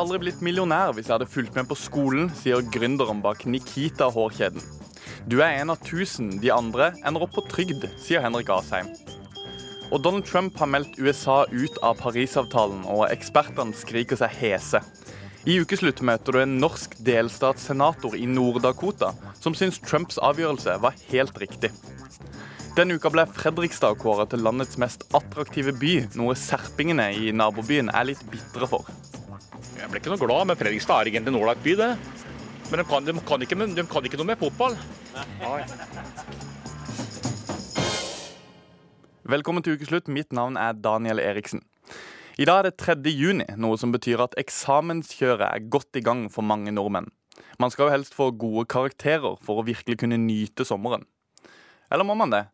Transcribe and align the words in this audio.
Hadde 0.00 0.14
aldri 0.14 0.30
blitt 0.30 0.40
millionær 0.40 0.94
hvis 0.96 1.10
jeg 1.10 1.12
hadde 1.12 1.26
fulgt 1.28 1.56
med 1.58 1.66
på 1.68 1.76
skolen, 1.76 2.30
sier 2.32 2.62
gründeren 2.72 3.18
bak 3.20 3.42
Nikita-hårkjeden. 3.44 4.62
Du 5.28 5.42
er 5.44 5.58
en 5.58 5.74
av 5.74 5.82
tusen, 5.84 6.30
de 6.40 6.48
andre 6.54 6.86
ender 7.04 7.26
opp 7.26 7.34
på 7.36 7.44
trygd, 7.50 7.84
sier 8.00 8.24
Henrik 8.24 8.48
Asheim. 8.48 8.88
Og 9.92 10.00
Donald 10.00 10.24
Trump 10.24 10.56
har 10.56 10.70
meldt 10.72 10.96
USA 10.96 11.42
ut 11.52 11.76
av 11.84 12.00
Parisavtalen, 12.00 12.86
og 12.88 13.10
ekspertene 13.10 13.76
skriker 13.76 14.16
seg 14.22 14.32
hese. 14.40 14.80
I 15.44 15.58
ukeslutt 15.60 16.00
møter 16.00 16.32
du 16.32 16.40
en 16.46 16.56
norsk 16.64 16.96
delstatssenator 17.04 18.16
i 18.16 18.24
Nord-Dakota 18.24 19.12
som 19.36 19.52
syns 19.52 19.82
Trumps 19.84 20.16
avgjørelse 20.16 20.80
var 20.80 20.96
helt 21.12 21.44
riktig. 21.44 21.74
Denne 22.72 22.96
uka 22.96 23.12
ble 23.12 23.28
Fredrikstad 23.36 24.00
kåret 24.00 24.32
til 24.32 24.48
landets 24.48 24.80
mest 24.80 25.04
attraktive 25.12 25.76
by, 25.76 26.06
noe 26.16 26.40
serpingene 26.40 27.12
i 27.20 27.36
nabobyen 27.36 27.92
er 27.92 28.14
litt 28.14 28.24
bitre 28.32 28.72
for. 28.72 28.88
Jeg 29.80 29.88
ble 29.88 30.00
ikke 30.02 30.10
noe 30.12 30.20
glad, 30.20 30.48
men 30.50 30.58
Fredrikstad 30.60 30.98
er 31.00 31.08
egentlig 31.08 31.32
en 31.32 31.38
ålreit 31.38 31.60
by, 31.64 31.72
det. 31.78 31.90
Men 32.68 32.82
de 32.82 32.84
kan, 32.84 33.06
de, 33.06 33.14
kan 33.24 33.44
ikke, 33.46 33.56
de 33.64 33.84
kan, 33.88 34.04
ikke, 34.06 34.18
noe 34.20 34.28
med 34.28 34.36
fotball. 34.40 34.76
Velkommen 39.30 39.64
til 39.64 39.78
ukeslutt. 39.78 40.10
Mitt 40.12 40.36
navn 40.36 40.58
er 40.60 40.76
Daniel 40.76 41.22
Eriksen. 41.24 41.64
I 42.36 42.44
dag 42.48 42.60
er 42.60 42.68
det 42.68 42.76
3. 42.82 42.98
juni, 43.08 43.48
noe 43.56 43.80
som 43.80 43.94
betyr 43.94 44.20
at 44.26 44.36
eksamenskjøret 44.40 45.48
er 45.48 45.72
godt 45.72 45.96
i 45.96 46.04
gang 46.04 46.26
for 46.32 46.44
mange 46.44 46.74
nordmenn. 46.76 47.08
Man 47.60 47.72
skal 47.72 47.88
jo 47.88 47.96
helst 47.96 48.16
få 48.16 48.30
gode 48.36 48.66
karakterer 48.68 49.40
for 49.40 49.62
å 49.62 49.66
virkelig 49.66 50.02
kunne 50.04 50.20
nyte 50.20 50.68
sommeren. 50.68 51.08
Eller 51.88 52.04
må 52.04 52.18
man 52.20 52.36
det? 52.36 52.44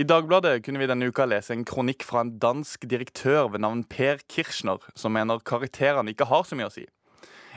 I 0.00 0.04
Dagbladet 0.08 0.62
kunne 0.64 0.80
vi 0.80 0.86
denne 0.88 1.10
uka 1.10 1.26
lese 1.28 1.52
en 1.52 1.64
kronikk 1.68 2.06
fra 2.08 2.22
en 2.24 2.30
dansk 2.40 2.86
direktør 2.88 3.50
ved 3.52 3.60
navn 3.60 3.82
Per 3.84 4.22
Kirchner, 4.32 4.78
som 4.96 5.12
mener 5.12 5.42
karakterene 5.44 6.14
ikke 6.14 6.28
har 6.30 6.46
så 6.48 6.56
mye 6.56 6.70
å 6.70 6.72
si. 6.72 6.86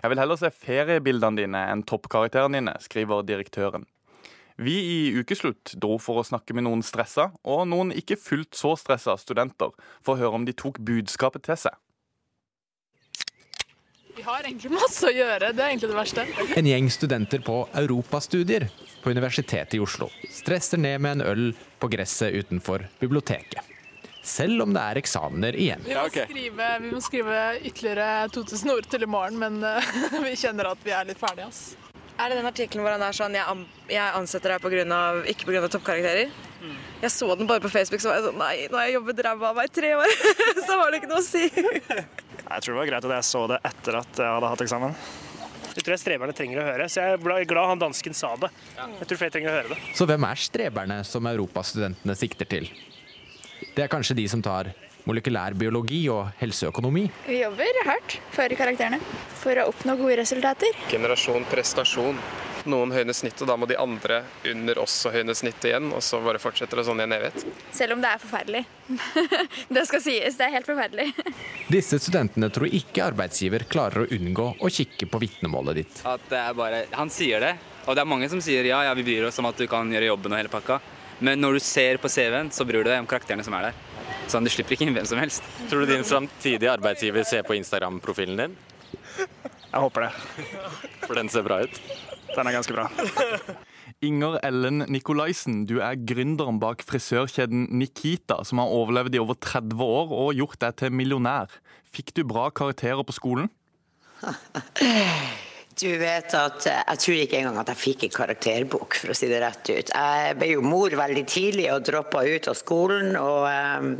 Jeg 0.01 0.11
vil 0.11 0.19
heller 0.19 0.41
se 0.41 0.49
feriebildene 0.51 1.39
dine 1.39 1.61
enn 1.71 1.85
toppkarakterene 1.87 2.59
dine, 2.59 2.73
skriver 2.83 3.23
direktøren. 3.23 3.85
Vi 4.59 4.75
i 4.75 4.97
Ukeslutt 5.15 5.77
dro 5.79 5.95
for 6.03 6.19
å 6.19 6.25
snakke 6.27 6.51
med 6.57 6.67
noen 6.67 6.83
stressa, 6.83 7.29
og 7.47 7.63
noen 7.71 7.95
ikke 7.95 8.19
fullt 8.19 8.59
så 8.59 8.73
stressa 8.75 9.15
studenter, 9.21 9.71
for 10.03 10.17
å 10.17 10.25
høre 10.25 10.41
om 10.41 10.49
de 10.49 10.57
tok 10.65 10.83
budskapet 10.83 11.47
til 11.47 11.61
seg. 11.63 11.79
Vi 14.15 14.21
har 14.21 14.45
egentlig 14.45 14.69
masse 14.75 15.07
å 15.09 15.11
gjøre, 15.13 15.49
det 15.57 15.63
er 15.63 15.71
egentlig 15.71 15.89
det 15.89 15.97
verste. 15.97 16.25
En 16.59 16.67
gjeng 16.69 16.89
studenter 16.93 17.41
på 17.41 17.63
europastudier 17.81 18.67
på 19.01 19.11
Universitetet 19.11 19.73
i 19.73 19.81
Oslo 19.81 20.09
stresser 20.29 20.77
ned 20.77 21.01
med 21.01 21.17
en 21.17 21.27
øl 21.31 21.45
på 21.81 21.89
gresset 21.89 22.35
utenfor 22.37 22.85
biblioteket. 23.01 23.71
Selv 24.23 24.63
om 24.63 24.75
det 24.75 24.83
er 24.83 24.99
eksamener 25.01 25.57
igjen. 25.59 25.81
Vi 25.83 25.97
må, 25.97 26.05
skrive, 26.13 26.67
vi 26.85 26.91
må 26.93 27.01
skrive 27.03 27.39
ytterligere 27.59 28.29
2000 28.37 28.75
ord 28.75 28.87
til 28.93 29.03
i 29.03 29.09
morgen, 29.09 29.39
men 29.41 29.57
uh, 29.65 29.95
vi 30.27 30.37
kjenner 30.39 30.69
at 30.71 30.85
vi 30.85 30.93
er 30.95 31.09
litt 31.09 31.19
ferdige. 31.19 31.49
ass. 31.49 31.73
Er 32.13 32.29
det 32.29 32.37
den 32.37 32.47
artikkelen 32.47 32.85
hvor 32.85 32.93
han 32.93 33.03
er 33.03 33.17
sånn 33.17 33.35
jeg, 33.35 33.65
jeg 33.89 34.17
ansetter 34.19 34.53
deg 34.53 34.63
på 34.63 34.71
grunn 34.71 34.93
av, 34.95 35.23
ikke 35.27 35.49
pga. 35.49 35.65
toppkarakterer? 35.73 36.29
Mm. 36.61 36.77
Jeg 37.01 37.11
så 37.11 37.33
den 37.35 37.49
bare 37.49 37.65
på 37.65 37.73
Facebook, 37.73 37.99
så 37.99 38.13
var 38.13 38.21
jeg 38.21 38.29
sånn 38.29 38.39
Nei, 38.39 38.53
nå 38.69 38.79
har 38.79 38.87
jeg 38.87 38.99
jobbet 38.99 39.25
ræva 39.25 39.49
av 39.49 39.57
meg 39.57 39.71
i 39.71 39.75
tre 39.81 39.95
år, 39.97 40.13
så 40.67 40.77
har 40.77 40.93
det 40.93 41.01
ikke 41.01 41.11
noe 41.11 41.23
å 41.23 41.25
si. 41.25 41.49
jeg 42.49 42.65
tror 42.65 42.73
det 42.73 42.79
var 42.81 42.89
greit 42.91 43.07
at 43.07 43.15
jeg 43.17 43.27
så 43.29 43.43
det 43.51 43.59
etter 43.69 43.99
at 44.01 44.23
jeg 44.23 44.35
hadde 44.35 44.51
hatt 44.53 44.65
eksamen. 44.65 44.97
Det 45.73 45.81
tror 45.81 45.95
jeg 45.95 46.03
streberne 46.03 46.35
trenger 46.37 46.61
å 46.61 46.65
høre, 46.67 46.85
så 46.91 47.01
jeg 47.01 47.17
er 47.17 47.45
glad 47.49 47.69
han 47.71 47.81
dansken 47.81 48.13
sa 48.13 48.35
det. 48.37 48.51
Jeg 48.77 49.09
tror 49.09 49.21
flere 49.23 49.33
trenger 49.33 49.49
å 49.49 49.55
høre 49.57 49.73
det. 49.73 49.79
Så 49.97 50.05
hvem 50.09 50.27
er 50.29 50.41
streberne 50.43 50.99
som 51.07 51.29
europastudentene 51.31 52.15
sikter 52.19 52.49
til? 52.49 52.69
Det 53.73 53.87
er 53.87 53.89
kanskje 53.89 54.17
de 54.19 54.27
som 54.29 54.43
tar 54.45 54.69
molekylærbiologi 55.09 56.03
og 56.13 56.29
helseøkonomi. 56.39 57.07
Vi 57.25 57.41
jobber 57.41 57.81
hardt 57.87 58.19
for 58.35 58.55
karakterene 58.59 59.01
for 59.41 59.59
å 59.59 59.67
oppnå 59.71 59.97
gode 59.99 60.19
resultater. 60.21 60.77
Generasjon 60.91 61.47
prestasjon. 61.51 62.21
Noen 62.69 62.93
høyner 62.95 63.15
snittet, 63.15 63.43
da 63.49 63.57
må 63.59 63.67
de 63.67 63.75
andre 63.79 64.21
under 64.47 64.79
også 64.83 65.11
høyne 65.11 65.35
snittet 65.35 65.69
igjen. 65.71 65.89
Og 65.95 66.03
så 66.05 66.21
bare 66.23 66.39
fortsetter 66.39 66.79
det 66.79 66.85
sånn 66.87 67.01
i 67.01 67.05
en 67.07 67.15
evighet. 67.17 67.43
Selv 67.75 67.97
om 67.97 68.03
det 68.03 68.13
er 68.13 68.21
forferdelig. 68.23 68.63
det 69.75 69.85
skal 69.89 70.03
sies, 70.05 70.39
det 70.39 70.47
er 70.47 70.55
helt 70.55 70.69
forferdelig. 70.69 71.09
Disse 71.75 71.99
studentene 71.99 72.49
tror 72.53 72.71
ikke 72.71 73.09
arbeidsgiver 73.09 73.67
klarer 73.69 74.05
å 74.05 74.09
unngå 74.15 74.47
å 74.63 74.71
kikke 74.71 75.09
på 75.11 75.21
vitnemålet 75.25 75.81
ditt. 75.81 76.01
At 76.07 76.23
det 76.31 76.39
er 76.39 76.57
bare, 76.57 76.83
Han 76.95 77.11
sier 77.13 77.43
det, 77.43 77.53
og 77.83 77.95
det 77.97 78.03
er 78.03 78.11
mange 78.15 78.29
som 78.31 78.41
sier 78.43 78.67
ja, 78.67 78.83
ja, 78.87 78.95
vi 78.95 79.05
bryr 79.07 79.27
oss 79.27 79.39
om 79.43 79.49
at 79.49 79.59
du 79.59 79.67
kan 79.67 79.89
gjøre 79.91 80.13
jobben 80.13 80.31
og 80.35 80.39
hele 80.39 80.51
pakka. 80.51 80.79
Men 81.23 81.39
når 81.39 81.59
du 81.59 81.63
ser 81.63 81.99
på 82.01 82.09
CV-en, 82.11 82.51
så 82.51 82.65
bryr 82.67 82.83
du 82.83 82.89
deg 82.89 83.03
om 83.03 83.07
karakterene 83.09 83.43
som 83.45 83.55
er 83.59 83.69
der. 83.69 83.81
Sånn, 84.31 84.43
Du 84.47 84.51
slipper 84.51 84.75
ikke 84.75 84.87
inn 84.87 84.95
hvem 84.95 85.07
som 85.07 85.19
helst. 85.19 85.43
Tror 85.69 85.83
du 85.83 85.91
din 85.91 86.05
framtidige 86.07 86.71
arbeidsgiver 86.71 87.27
ser 87.27 87.43
på 87.47 87.55
Instagram-profilen 87.59 88.39
din? 88.39 88.55
Jeg 89.73 89.81
håper 89.81 90.05
det. 90.05 90.11
For 91.07 91.17
den 91.17 91.29
ser 91.33 91.45
bra 91.45 91.63
ut? 91.65 91.77
Den 92.33 92.49
er 92.49 92.53
ganske 92.53 92.75
bra. 92.75 92.85
Inger 94.05 94.37
Ellen 94.45 94.83
Nikolaisen, 94.91 95.63
du 95.69 95.79
er 95.81 95.97
gründeren 95.97 96.59
bak 96.61 96.83
frisørkjeden 96.85 97.65
Nikita, 97.79 98.41
som 98.45 98.61
har 98.61 98.73
overlevd 98.73 99.17
i 99.17 99.21
over 99.23 99.39
30 99.39 99.81
år 99.85 100.13
og 100.13 100.35
gjort 100.37 100.59
deg 100.61 100.77
til 100.81 100.93
millionær. 100.93 101.57
Fikk 101.93 102.13
du 102.17 102.21
bra 102.27 102.49
karakterer 102.53 103.01
på 103.07 103.17
skolen? 103.17 103.49
Du 105.73 105.89
vet 105.97 106.33
at 106.37 106.67
eh, 106.69 106.81
Jeg 106.91 106.99
tror 107.01 107.19
ikke 107.23 107.39
engang 107.39 107.55
at 107.63 107.69
jeg 107.71 107.81
fikk 107.81 108.03
en 108.05 108.13
karakterbok, 108.13 108.97
for 108.99 109.09
å 109.09 109.15
si 109.17 109.25
det 109.25 109.39
rett 109.41 109.71
ut. 109.71 109.89
Jeg 109.89 110.35
ble 110.37 110.51
jo 110.51 110.61
mor 110.61 110.93
veldig 110.93 111.23
tidlig 111.25 111.65
og 111.73 111.87
droppa 111.87 112.21
ut 112.29 112.49
av 112.51 112.57
skolen. 112.59 113.15
og 113.17 113.47
um, 113.49 113.95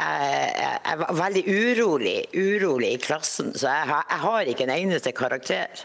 jeg, 0.00 0.80
jeg, 0.84 0.98
var 1.02 1.16
veldig 1.18 1.42
urolig, 1.46 2.18
urolig 2.34 2.92
i 2.94 3.00
klassen, 3.02 3.52
så 3.54 3.70
jeg, 3.70 3.90
jeg 3.92 4.22
har 4.24 4.52
ikke 4.52 4.66
en 4.66 4.74
eneste 4.76 5.12
karakter. 5.16 5.84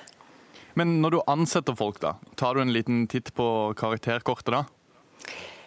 Men 0.76 0.98
når 1.03 1.16
du 1.16 1.20
ansetter 1.31 1.76
folk, 1.78 2.02
da, 2.03 2.16
tar 2.40 2.56
du 2.56 2.64
en 2.64 2.74
liten 2.76 3.06
titt 3.12 3.31
på 3.36 3.48
karakterkortet 3.80 4.52
da? 4.56 4.66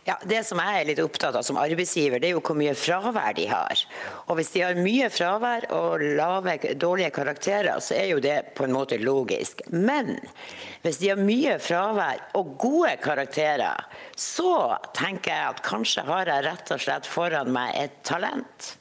Ja, 0.09 0.17
Det 0.25 0.41
som 0.49 0.57
jeg 0.63 0.73
er 0.81 0.87
litt 0.89 1.01
opptatt 1.03 1.37
av 1.37 1.45
som 1.45 1.59
arbeidsgiver, 1.61 2.17
det 2.17 2.31
er 2.31 2.39
jo 2.39 2.41
hvor 2.41 2.57
mye 2.57 2.73
fravær 2.73 3.35
de 3.37 3.45
har. 3.51 3.83
Og 4.27 4.39
Hvis 4.39 4.55
de 4.55 4.63
har 4.65 4.79
mye 4.81 5.11
fravær 5.13 5.67
og 5.77 6.05
lave, 6.17 6.55
dårlige 6.81 7.13
karakterer, 7.13 7.77
så 7.85 7.99
er 7.99 8.07
jo 8.15 8.23
det 8.25 8.55
på 8.57 8.65
en 8.65 8.73
måte 8.73 8.97
logisk. 9.03 9.61
Men 9.69 10.17
hvis 10.81 11.01
de 11.03 11.11
har 11.13 11.21
mye 11.21 11.59
fravær 11.61 12.23
og 12.41 12.57
gode 12.57 12.95
karakterer, 13.05 13.85
så 14.17 14.79
tenker 14.97 15.35
jeg 15.35 15.53
at 15.53 15.63
kanskje 15.67 16.07
har 16.09 16.33
jeg 16.33 16.47
rett 16.47 16.73
og 16.73 16.81
slett 16.87 17.09
foran 17.09 17.53
meg 17.53 17.77
et 17.77 18.01
talent. 18.09 18.73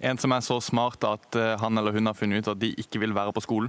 En 0.00 0.16
som 0.16 0.32
er 0.32 0.40
så 0.40 0.56
smart 0.64 1.04
at 1.04 1.36
eh, 1.36 1.58
han 1.60 1.76
eller 1.76 1.92
hun 1.92 2.08
har 2.08 2.16
funnet 2.16 2.40
ut 2.40 2.54
at 2.54 2.62
de 2.62 2.72
ikke 2.80 3.02
vil 3.02 3.12
være 3.12 3.36
på 3.36 3.44
skolen? 3.44 3.68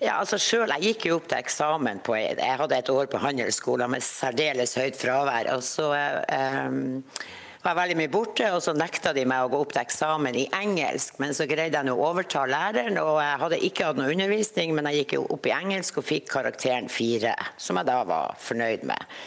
Ja, 0.00 0.14
altså 0.16 0.38
selv, 0.40 0.72
Jeg 0.78 0.94
gikk 0.94 1.10
jo 1.10 1.18
opp 1.18 1.28
til 1.28 1.42
eksamen 1.42 1.98
på 2.00 2.14
Jeg 2.16 2.40
hadde 2.40 2.76
et 2.78 2.88
år 2.88 3.10
på 3.12 3.20
handelsskolen 3.20 3.90
med 3.92 4.00
særdeles 4.00 4.72
høyt 4.80 4.96
fravær. 4.96 5.52
og 5.52 5.62
så 5.62 5.90
um, 5.92 7.02
var 7.60 7.76
veldig 7.76 7.96
mye 7.98 8.08
borte, 8.08 8.46
og 8.54 8.62
så 8.64 8.72
nekta 8.72 9.12
de 9.12 9.26
meg 9.28 9.44
å 9.44 9.50
gå 9.52 9.60
opp 9.60 9.74
til 9.74 9.82
eksamen 9.82 10.38
i 10.40 10.46
engelsk. 10.56 11.18
Men 11.20 11.34
så 11.36 11.44
greide 11.44 11.76
jeg 11.76 11.92
å 11.92 12.00
overta 12.08 12.46
læreren, 12.48 12.96
og 12.96 13.20
jeg 13.20 13.40
hadde 13.42 13.60
ikke 13.68 13.90
hatt 13.90 14.00
noe 14.00 14.14
undervisning, 14.14 14.72
men 14.72 14.88
jeg 14.88 15.02
gikk 15.02 15.16
jo 15.18 15.26
opp 15.36 15.48
i 15.50 15.52
engelsk 15.52 16.00
og 16.00 16.08
fikk 16.08 16.30
karakteren 16.32 16.88
fire, 16.88 17.34
som 17.60 17.76
jeg 17.76 17.90
da 17.90 18.00
var 18.08 18.38
fornøyd 18.40 18.88
med. 18.88 19.18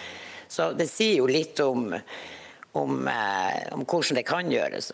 Så 0.50 0.72
det 0.74 0.90
sier 0.90 1.20
jo 1.22 1.30
litt 1.30 1.62
om, 1.62 1.92
om, 2.74 3.08
eh, 3.14 3.60
om 3.78 3.86
hvordan 3.86 4.18
det 4.18 4.26
kan 4.26 4.50
gjøres. 4.50 4.90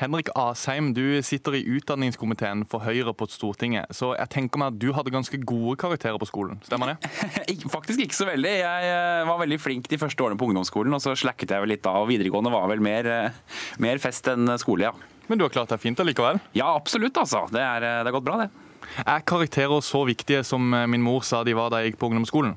Henrik 0.00 0.30
Asheim, 0.32 0.94
du 0.96 1.20
sitter 1.20 1.58
i 1.58 1.60
utdanningskomiteen 1.76 2.62
for 2.64 2.80
Høyre 2.80 3.12
på 3.12 3.26
Stortinget. 3.28 3.90
Så 3.92 4.14
jeg 4.14 4.32
tenker 4.32 4.62
meg 4.62 4.70
at 4.72 4.78
du 4.80 4.94
hadde 4.96 5.12
ganske 5.12 5.36
gode 5.44 5.74
karakterer 5.82 6.16
på 6.16 6.28
skolen, 6.30 6.56
stemmer 6.64 6.94
det? 6.94 7.10
Faktisk 7.74 8.00
ikke 8.06 8.16
så 8.16 8.30
veldig. 8.30 8.52
Jeg 8.62 8.86
eh, 8.94 9.28
var 9.28 9.42
veldig 9.42 9.58
flink 9.60 9.90
de 9.92 9.98
første 10.00 10.24
årene 10.24 10.40
på 10.40 10.48
ungdomsskolen, 10.48 10.96
og 10.96 11.04
så 11.04 11.12
slacket 11.20 11.52
jeg 11.52 11.66
vel 11.66 11.74
litt 11.74 11.90
av. 11.90 12.08
Videregående 12.08 12.52
var 12.54 12.64
vel 12.72 12.80
mer, 12.80 13.10
eh, 13.12 13.60
mer 13.84 14.00
fest 14.00 14.32
enn 14.32 14.48
skole, 14.62 14.88
ja. 14.88 15.20
Men 15.28 15.36
du 15.36 15.44
har 15.44 15.52
klart 15.52 15.74
deg 15.74 15.84
fint 15.84 16.00
allikevel? 16.00 16.40
Ja, 16.56 16.72
absolutt 16.72 17.20
altså. 17.20 17.44
Det, 17.52 17.60
er, 17.60 17.84
eh, 17.84 18.00
det 18.00 18.08
har 18.08 18.16
gått 18.16 18.28
bra, 18.30 18.40
det. 18.46 19.04
Er 19.04 19.20
karakterer 19.28 19.84
så 19.84 20.00
viktige 20.08 20.40
som 20.48 20.64
min 20.64 21.04
mor 21.04 21.20
sa 21.28 21.44
de 21.44 21.52
var 21.54 21.68
da 21.68 21.84
jeg 21.84 21.92
gikk 21.92 22.00
på 22.00 22.08
ungdomsskolen? 22.08 22.56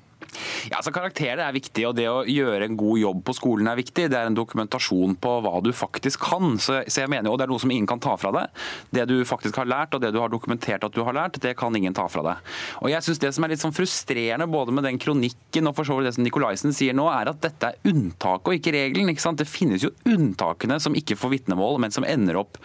Ja, 0.70 0.80
altså 0.80 0.94
Karakterer 0.96 1.44
er 1.46 1.56
viktig, 1.56 1.86
og 1.90 1.98
det 1.98 2.08
å 2.10 2.24
gjøre 2.28 2.68
en 2.68 2.78
god 2.80 3.02
jobb 3.02 3.24
på 3.28 3.36
skolen 3.38 3.70
er 3.72 3.80
viktig. 3.80 4.10
Det 4.12 4.20
er 4.20 4.30
en 4.30 4.38
dokumentasjon 4.38 5.18
på 5.22 5.36
hva 5.46 5.60
du 5.64 5.72
faktisk 5.76 6.24
kan. 6.30 6.58
Så, 6.62 6.82
så 6.88 7.04
jeg 7.04 7.12
mener, 7.14 7.32
og 7.32 7.40
Det 7.40 7.48
er 7.48 7.54
noe 7.54 7.64
som 7.64 7.74
ingen 7.74 7.90
kan 7.90 8.02
ta 8.04 8.16
fra 8.20 8.34
deg. 8.36 8.64
Det 8.94 9.08
du 9.10 9.16
faktisk 9.28 9.58
har 9.60 9.70
lært, 9.70 9.96
og 9.96 10.04
det 10.04 10.14
du 10.16 10.20
har 10.22 10.32
dokumentert 10.32 10.86
at 10.86 10.96
du 10.96 11.04
har 11.06 11.16
lært, 11.16 11.40
det 11.44 11.56
kan 11.60 11.76
ingen 11.76 11.96
ta 11.96 12.08
fra 12.12 12.24
deg. 12.26 12.54
Og 12.82 12.92
jeg 12.92 13.06
synes 13.06 13.22
Det 13.24 13.34
som 13.36 13.46
er 13.46 13.54
litt 13.54 13.64
sånn 13.64 13.76
frustrerende 13.76 14.50
både 14.52 14.74
med 14.76 14.86
den 14.88 15.00
kronikken 15.02 15.70
og 15.70 15.78
for 15.78 15.88
så 15.88 15.96
vidt 15.98 16.10
det 16.10 16.16
som 16.18 16.26
Nikolaisen 16.26 16.76
sier 16.76 16.96
nå, 16.98 17.06
er 17.12 17.32
at 17.32 17.42
dette 17.44 17.70
er 17.72 17.92
unntaket 17.92 18.50
og 18.50 18.58
ikke 18.58 18.74
regelen. 18.76 19.12
ikke 19.14 19.24
sant? 19.24 19.40
Det 19.40 19.50
finnes 19.50 19.84
jo 19.86 19.94
unntakene 20.10 20.80
som 20.84 20.96
ikke 20.98 21.18
får 21.20 21.34
vitnemål, 21.38 21.80
men 21.84 21.94
som 21.96 22.08
ender 22.08 22.40
opp 22.42 22.60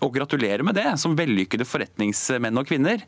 og 0.00 0.14
gratulerer 0.14 0.64
med 0.66 0.78
det, 0.78 0.86
som 1.00 1.16
vellykkede 1.18 1.66
forretningsmenn 1.68 2.58
og 2.58 2.66
-kvinner. 2.68 3.02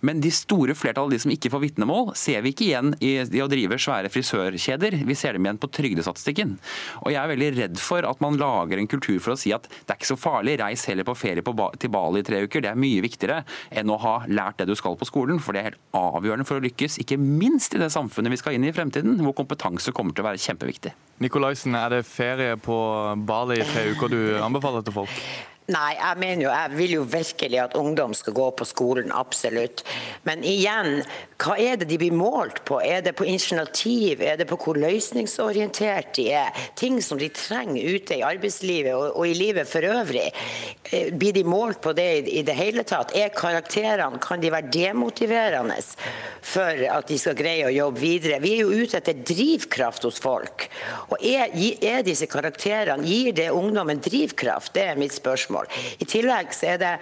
Men 0.00 0.20
de 0.20 0.30
store 0.30 0.74
flertallet 0.74 1.06
av 1.06 1.10
de 1.10 1.18
som 1.18 1.30
ikke 1.30 1.50
får 1.50 1.60
vitnemål, 1.60 2.14
ser 2.16 2.42
vi 2.42 2.52
ikke 2.52 2.64
igjen 2.64 2.94
i, 3.00 3.16
i 3.20 3.42
å 3.42 3.48
drive 3.48 3.59
drive 3.60 3.78
svære 3.80 4.10
frisørkjeder. 4.12 4.96
Vi 5.06 5.16
ser 5.18 5.36
dem 5.36 5.46
igjen 5.46 5.60
på 5.60 5.70
trygdestatistikken. 5.76 6.56
Og 7.04 7.12
jeg 7.12 7.20
er 7.20 7.32
veldig 7.34 7.50
redd 7.58 7.82
for 7.82 8.06
at 8.08 8.20
man 8.24 8.38
lager 8.40 8.80
en 8.80 8.90
kultur 8.90 9.20
for 9.20 9.34
å 9.34 9.38
si 9.40 9.52
at 9.56 9.68
det 9.68 9.92
er 9.92 10.00
ikke 10.00 10.12
så 10.12 10.18
farlig, 10.20 10.58
reis 10.62 10.86
heller 10.88 11.06
på 11.06 11.16
ferie 11.18 11.44
på 11.44 11.54
ba 11.56 11.70
til 11.80 11.92
Bali 11.92 12.24
i 12.24 12.26
tre 12.26 12.42
uker. 12.46 12.64
Det 12.64 12.72
er 12.72 12.80
mye 12.80 13.04
viktigere 13.04 13.42
enn 13.70 13.92
å 13.92 14.00
ha 14.00 14.16
lært 14.30 14.60
det 14.60 14.70
du 14.70 14.76
skal 14.78 14.96
på 14.98 15.08
skolen, 15.08 15.40
for 15.42 15.52
det 15.52 15.62
er 15.62 15.70
helt 15.70 15.82
avgjørende 15.96 16.48
for 16.48 16.60
å 16.60 16.64
lykkes. 16.64 17.00
Ikke 17.04 17.20
minst 17.20 17.76
i 17.76 17.82
det 17.82 17.92
samfunnet 17.92 18.32
vi 18.32 18.40
skal 18.40 18.56
inn 18.56 18.66
i 18.66 18.70
i 18.70 18.74
fremtiden, 18.74 19.18
hvor 19.24 19.36
kompetanse 19.42 19.94
kommer 19.96 20.14
til 20.14 20.24
å 20.24 20.30
være 20.30 20.42
kjempeviktig. 20.42 20.94
Nikolaisen, 21.20 21.76
er 21.76 21.96
det 21.96 22.06
ferie 22.08 22.56
på 22.60 22.76
Bali 23.28 23.60
i 23.60 23.66
tre 23.68 23.90
uker 23.92 24.12
du 24.12 24.20
anbefaler 24.40 24.86
til 24.86 24.96
folk? 25.02 25.22
Nei, 25.70 25.90
jeg 25.94 26.18
mener 26.18 26.42
jo, 26.46 26.50
jeg 26.50 26.74
vil 26.74 26.92
jo 26.96 27.02
virkelig 27.06 27.58
at 27.62 27.76
ungdom 27.78 28.14
skal 28.16 28.34
gå 28.34 28.46
på 28.58 28.66
skolen, 28.66 29.12
absolutt. 29.14 29.84
Men 30.26 30.42
igjen, 30.46 31.04
hva 31.40 31.54
er 31.60 31.78
det 31.78 31.86
de 31.88 31.98
blir 32.00 32.14
målt 32.16 32.62
på? 32.66 32.80
Er 32.82 33.04
det 33.04 33.12
på 33.16 33.26
initiativ? 33.28 34.20
Er 34.24 34.40
det 34.40 34.48
på 34.50 34.58
hvor 34.60 34.78
løsningsorientert 34.80 36.10
de 36.18 36.26
er? 36.40 36.56
Ting 36.76 36.98
som 37.04 37.20
de 37.20 37.28
trenger 37.32 37.86
ute 37.94 38.18
i 38.18 38.24
arbeidslivet 38.26 38.96
og, 38.96 39.14
og 39.20 39.28
i 39.28 39.36
livet 39.36 39.68
for 39.70 39.86
øvrig. 39.86 40.26
Eh, 40.90 41.12
Blir 41.14 41.36
de 41.36 41.44
målt 41.46 41.80
på 41.84 41.94
det 41.96 42.08
i, 42.18 42.40
i 42.40 42.44
det 42.46 42.56
hele 42.58 42.84
tatt? 42.88 43.14
Er 43.16 43.30
karakterene, 43.36 44.18
kan 44.22 44.42
de 44.42 44.50
være 44.52 44.72
demotiverende 44.74 45.78
for 46.42 46.82
at 46.90 47.08
de 47.08 47.18
skal 47.20 47.38
greie 47.38 47.68
å 47.68 47.74
jobbe 47.74 48.02
videre? 48.02 48.40
Vi 48.42 48.56
er 48.56 48.64
jo 48.64 48.82
ute 48.82 48.98
etter 48.98 49.22
drivkraft 49.22 50.08
hos 50.08 50.18
folk. 50.20 50.66
Og 51.12 51.20
er, 51.22 51.52
er 51.84 52.02
disse 52.06 52.28
karakterene, 52.30 53.06
gir 53.06 53.32
det 53.36 53.50
ungdommen 53.54 54.02
drivkraft? 54.02 54.74
Det 54.74 54.88
er 54.90 55.00
mitt 55.00 55.14
spørsmål. 55.14 55.59
I 56.00 56.08
tillegg 56.08 56.54
så 56.56 56.74
er 56.74 56.80
det 56.80 56.94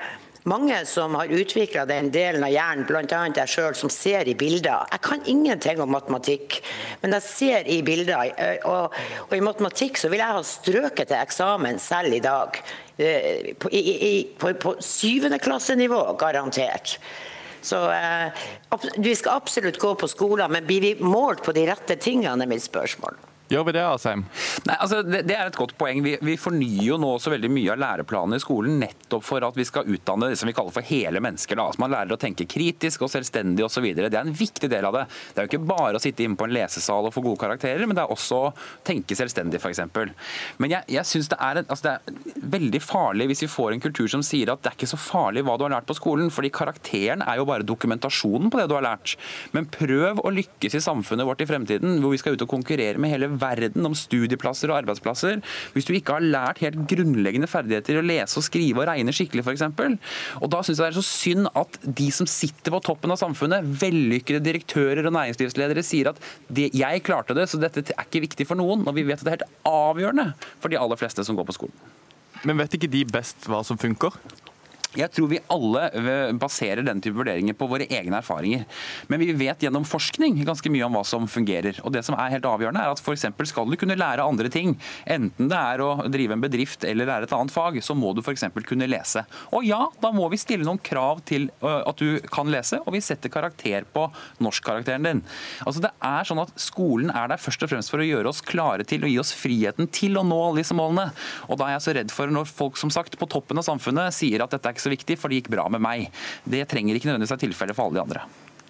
mange 0.49 0.78
som 0.87 1.14
har 1.19 1.32
utvikla 1.34 1.84
den 1.88 2.10
delen 2.14 2.44
av 2.46 2.52
hjernen, 2.52 2.87
bl.a. 2.88 3.05
jeg 3.37 3.52
sjøl, 3.52 3.76
som 3.76 3.90
ser 3.93 4.28
i 4.28 4.37
bilder. 4.38 4.88
Jeg 4.94 5.05
kan 5.05 5.25
ingenting 5.28 5.82
om 5.82 5.93
matematikk, 5.93 6.60
men 7.02 7.16
jeg 7.19 7.26
ser 7.26 7.69
i 7.69 7.81
bilder. 7.84 8.32
Og, 8.69 8.96
og 9.28 9.34
i 9.37 9.44
matematikk 9.44 10.00
så 10.00 10.10
vil 10.12 10.22
jeg 10.22 10.38
ha 10.38 10.44
strøket 10.46 11.10
til 11.10 11.19
eksamen 11.20 11.81
selv 11.82 12.16
i 12.16 12.22
dag. 12.25 12.60
Eh, 12.99 13.55
På, 13.60 13.70
i, 13.70 13.82
i, 14.08 14.14
på, 14.38 14.55
på 14.58 14.76
syvendeklassenivå, 14.82 16.00
garantert. 16.19 16.99
Så 17.62 17.78
eh, 17.93 18.46
vi 18.96 19.14
skal 19.19 19.38
absolutt 19.43 19.78
gå 19.78 19.94
på 19.99 20.08
skolen, 20.11 20.50
men 20.52 20.66
blir 20.66 20.81
vi 20.81 20.94
målt 21.02 21.44
på 21.44 21.54
de 21.54 21.66
rette 21.69 21.99
tingene, 22.00 22.43
er 22.43 22.50
mitt 22.50 22.64
spørsmål. 22.64 23.19
Gjør 23.48 23.64
vi 23.64 23.72
det, 23.72 23.82
Asheim? 23.86 24.26
Nei, 24.68 24.74
altså, 24.76 25.00
det, 25.06 25.22
det 25.28 25.36
er 25.38 25.48
et 25.48 25.56
godt 25.56 25.72
poeng. 25.80 26.02
Vi, 26.04 26.14
vi 26.20 26.34
fornyer 26.40 26.82
jo 26.84 26.98
nå 27.00 27.14
også 27.16 27.32
veldig 27.32 27.48
mye 27.52 27.72
av 27.72 27.80
læreplanene 27.80 28.36
i 28.36 28.42
skolen 28.42 28.76
nettopp 28.82 29.24
for 29.24 29.44
at 29.46 29.56
vi 29.56 29.64
skal 29.64 29.88
utdanne 29.88 30.28
det 30.28 30.36
som 30.40 30.50
vi 30.50 30.54
kaller 30.56 30.74
for 30.74 30.84
hele 30.84 31.22
mennesker. 31.24 31.56
Da. 31.56 31.64
Altså, 31.70 31.80
man 31.80 31.94
lærer 31.94 32.12
å 32.12 32.20
tenke 32.20 32.44
kritisk 32.50 33.06
og 33.06 33.12
selvstendig 33.12 33.64
osv. 33.64 33.86
Det 33.96 34.08
er 34.10 34.20
en 34.20 34.36
viktig 34.36 34.68
del 34.68 34.84
av 34.84 34.98
det. 34.98 35.06
Det 35.32 35.40
er 35.40 35.48
jo 35.48 35.52
ikke 35.52 35.70
bare 35.70 35.96
å 35.96 36.02
sitte 36.02 36.26
inne 36.26 36.36
på 36.36 36.44
en 36.44 36.52
lesesal 36.58 37.08
og 37.08 37.14
få 37.14 37.24
gode 37.24 37.40
karakterer, 37.40 37.86
men 37.88 37.96
det 37.96 38.04
er 38.04 38.12
også 38.12 38.42
å 38.50 38.52
tenke 38.86 39.16
selvstendig, 39.16 39.62
f.eks. 39.62 39.80
Men 40.60 40.74
jeg, 40.74 40.84
jeg 40.98 41.08
synes 41.08 41.32
det 41.32 41.40
altså, 41.40 41.80
det 41.86 41.94
er 41.96 42.44
veldig 42.52 42.82
farlig 42.84 43.30
hvis 43.30 43.46
vi 43.46 43.50
får 43.50 43.74
en 43.74 43.82
kultur 43.82 44.10
som 44.12 44.24
sier 44.26 44.52
at 44.52 44.60
det 44.64 44.72
er 44.72 44.76
ikke 44.76 44.90
så 44.92 45.00
farlig 45.00 45.46
hva 45.48 45.56
du 45.56 45.64
har 45.64 45.72
lært 45.78 45.88
på 45.88 45.96
skolen, 45.96 46.28
fordi 46.34 46.52
karakteren 46.52 47.24
er 47.24 47.40
jo 47.40 47.48
bare 47.48 47.66
dokumentasjonen 47.66 48.52
på 48.52 48.60
det 48.60 48.68
du 48.68 48.76
har 48.76 48.84
lært. 48.84 49.16
Men 49.56 49.70
prøv 49.72 50.20
å 50.20 50.34
lykkes 50.36 50.76
i 50.76 50.84
samfunnet 50.84 51.28
vårt 51.28 51.40
i 51.44 51.48
fremtiden, 51.48 51.98
hvor 52.02 52.12
vi 52.12 52.20
skal 52.20 52.36
ut 52.36 52.44
og 52.44 52.52
konkurrere 52.52 53.00
med 53.00 53.14
hele 53.14 53.32
verden 53.40 53.88
om 53.88 53.96
studieplasser 53.96 54.73
og 54.73 54.81
arbeidsplasser. 54.82 55.43
Hvis 55.75 55.88
du 55.88 55.94
ikke 55.96 56.19
har 56.19 56.25
lært 56.25 56.62
helt 56.64 56.81
grunnleggende 56.90 57.50
ferdigheter 57.50 57.99
i 57.99 58.02
å 58.02 58.06
lese 58.06 58.40
og 58.40 58.46
skrive 58.46 58.82
og 58.82 58.88
regne 58.90 59.14
skikkelig, 59.14 59.44
f.eks. 59.46 59.67
Og 60.43 60.49
da 60.52 60.62
syns 60.64 60.79
jeg 60.79 60.85
det 60.85 60.90
er 60.93 60.99
så 60.99 61.06
synd 61.06 61.50
at 61.58 61.79
de 62.00 62.08
som 62.14 62.29
sitter 62.31 62.75
på 62.75 62.82
toppen 62.87 63.14
av 63.14 63.20
samfunnet, 63.20 63.67
vellykkede 63.82 64.43
direktører 64.44 65.06
og 65.08 65.14
næringslivsledere, 65.17 65.85
sier 65.87 66.12
at 66.12 66.23
det, 66.49 66.70
jeg 66.76 67.05
klarte 67.06 67.37
det, 67.37 67.49
så 67.50 67.61
dette 67.61 67.85
er 67.93 68.06
ikke 68.06 68.25
viktig 68.29 68.49
for 68.49 68.61
noen. 68.61 68.87
Og 68.88 68.96
vi 68.96 69.06
vet 69.08 69.20
at 69.20 69.26
det 69.26 69.35
er 69.35 69.38
helt 69.40 69.64
avgjørende 69.69 70.31
for 70.58 70.73
de 70.73 70.81
aller 70.81 71.00
fleste 71.00 71.25
som 71.26 71.38
går 71.38 71.49
på 71.49 71.58
skolen. 71.61 71.88
Men 72.46 72.61
vet 72.61 72.79
ikke 72.79 72.90
de 72.90 73.02
best 73.11 73.49
hva 73.50 73.64
som 73.67 73.79
funker? 73.81 74.14
Jeg 74.98 75.12
tror 75.14 75.30
vi 75.30 75.40
alle 75.52 75.84
eh, 75.94 76.32
baserer 76.38 76.84
den 76.86 77.02
type 77.04 77.18
vurderinger 77.18 77.56
på 77.58 77.68
våre 77.70 77.86
egne 77.86 78.18
erfaringer. 78.18 78.64
Men 79.10 79.22
vi 79.22 79.30
vet 79.38 79.62
gjennom 79.62 79.86
forskning 79.88 80.40
ganske 80.46 80.72
mye 80.72 80.86
om 80.86 80.98
hva 80.98 81.04
som 81.06 81.28
fungerer. 81.30 81.78
Og 81.84 81.94
det 81.94 82.04
som 82.06 82.16
er 82.18 82.32
helt 82.34 82.48
avgjørende 82.48 82.82
er 82.82 82.94
at 82.94 83.02
f.eks. 83.02 83.28
skal 83.50 83.70
du 83.70 83.78
kunne 83.80 83.98
lære 83.98 84.26
andre 84.26 84.50
ting, 84.52 84.74
enten 85.06 85.50
det 85.50 85.58
er 85.58 85.84
å 85.84 85.90
drive 86.10 86.34
en 86.36 86.42
bedrift 86.42 86.86
eller 86.88 87.08
lære 87.08 87.28
et 87.28 87.36
annet 87.36 87.54
fag, 87.54 87.78
så 87.84 87.96
må 87.98 88.12
du 88.16 88.22
f.eks. 88.24 88.46
kunne 88.66 88.90
lese. 88.90 89.24
Og 89.54 89.66
ja, 89.68 89.84
da 90.02 90.12
må 90.14 90.28
vi 90.32 90.40
stille 90.40 90.66
noen 90.66 90.82
krav 90.82 91.22
til 91.28 91.48
at 91.62 92.00
du 92.00 92.18
kan 92.32 92.50
lese, 92.50 92.80
og 92.84 92.94
vi 92.96 93.02
setter 93.04 93.32
karakter 93.32 93.86
på 93.94 94.08
norskkarakteren 94.44 95.06
din. 95.06 95.22
Altså 95.64 95.82
det 95.84 95.92
er 96.04 96.28
sånn 96.28 96.42
at 96.42 96.54
Skolen 96.58 97.12
er 97.14 97.30
der 97.30 97.40
først 97.40 97.62
og 97.64 97.70
fremst 97.70 97.92
for 97.92 98.02
å 98.02 98.06
gjøre 98.06 98.30
oss 98.30 98.42
klare 98.44 98.86
til 98.88 99.04
å 99.04 99.10
gi 99.10 99.18
oss 99.20 99.32
friheten 99.36 99.88
til 99.94 100.18
å 100.18 100.24
nå 100.26 100.38
alle 100.48 100.62
disse 100.62 100.76
målene. 100.76 101.08
Og 101.48 101.60
da 101.60 101.68
er 101.68 101.76
jeg 101.76 101.84
så 101.86 101.94
redd 101.96 102.14
for 102.14 102.32
når 102.32 102.50
folk 102.50 102.78
som 102.80 102.92
sagt 102.92 103.18
på 103.20 103.28
toppen 103.30 103.60
av 103.60 103.66
samfunnet 103.66 104.14
sier 104.16 104.42
at 104.44 104.54
dette 104.54 104.68
er 104.68 104.76
ikke 104.76 104.86
så 104.86 104.88
viktig, 104.96 105.19
for 105.19 105.29
det 105.29 105.43
gikk 105.43 105.50
bra 105.56 105.69
med 105.69 105.81
meg. 105.81 106.11
Det 106.44 106.67
trenger 106.69 106.94
ikke 106.99 107.11
nødvendigvis 107.12 107.35
være 107.37 107.46
tilfellet 107.49 107.76
for 107.76 107.85
alle 107.88 107.94
de 108.00 108.06
andre. 108.06 108.26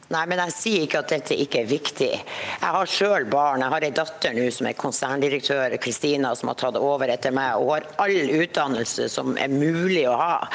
Nei, 0.09 0.23
men 0.25 0.39
jeg 0.41 0.53
sier 0.57 0.85
ikke 0.87 1.01
at 1.03 1.11
dette 1.13 1.37
ikke 1.37 1.59
er 1.61 1.67
viktig. 1.69 2.07
Jeg 2.17 2.71
har 2.73 2.87
sjøl 2.89 3.27
barn. 3.29 3.61
Jeg 3.61 3.69
har 3.75 3.85
ei 3.85 3.91
datter 3.93 4.33
nå 4.33 4.47
som 4.57 4.67
er 4.71 4.73
konserndirektør, 4.73 5.75
Kristina, 5.85 6.31
som 6.35 6.49
har 6.49 6.57
tatt 6.57 6.79
over 6.81 7.09
etter 7.13 7.31
meg. 7.37 7.57
og 7.61 7.75
har 7.75 7.85
all 7.99 8.31
utdannelse 8.41 9.11
som 9.13 9.37
er 9.37 9.49
mulig 9.53 10.07
å 10.09 10.17
ha. 10.17 10.49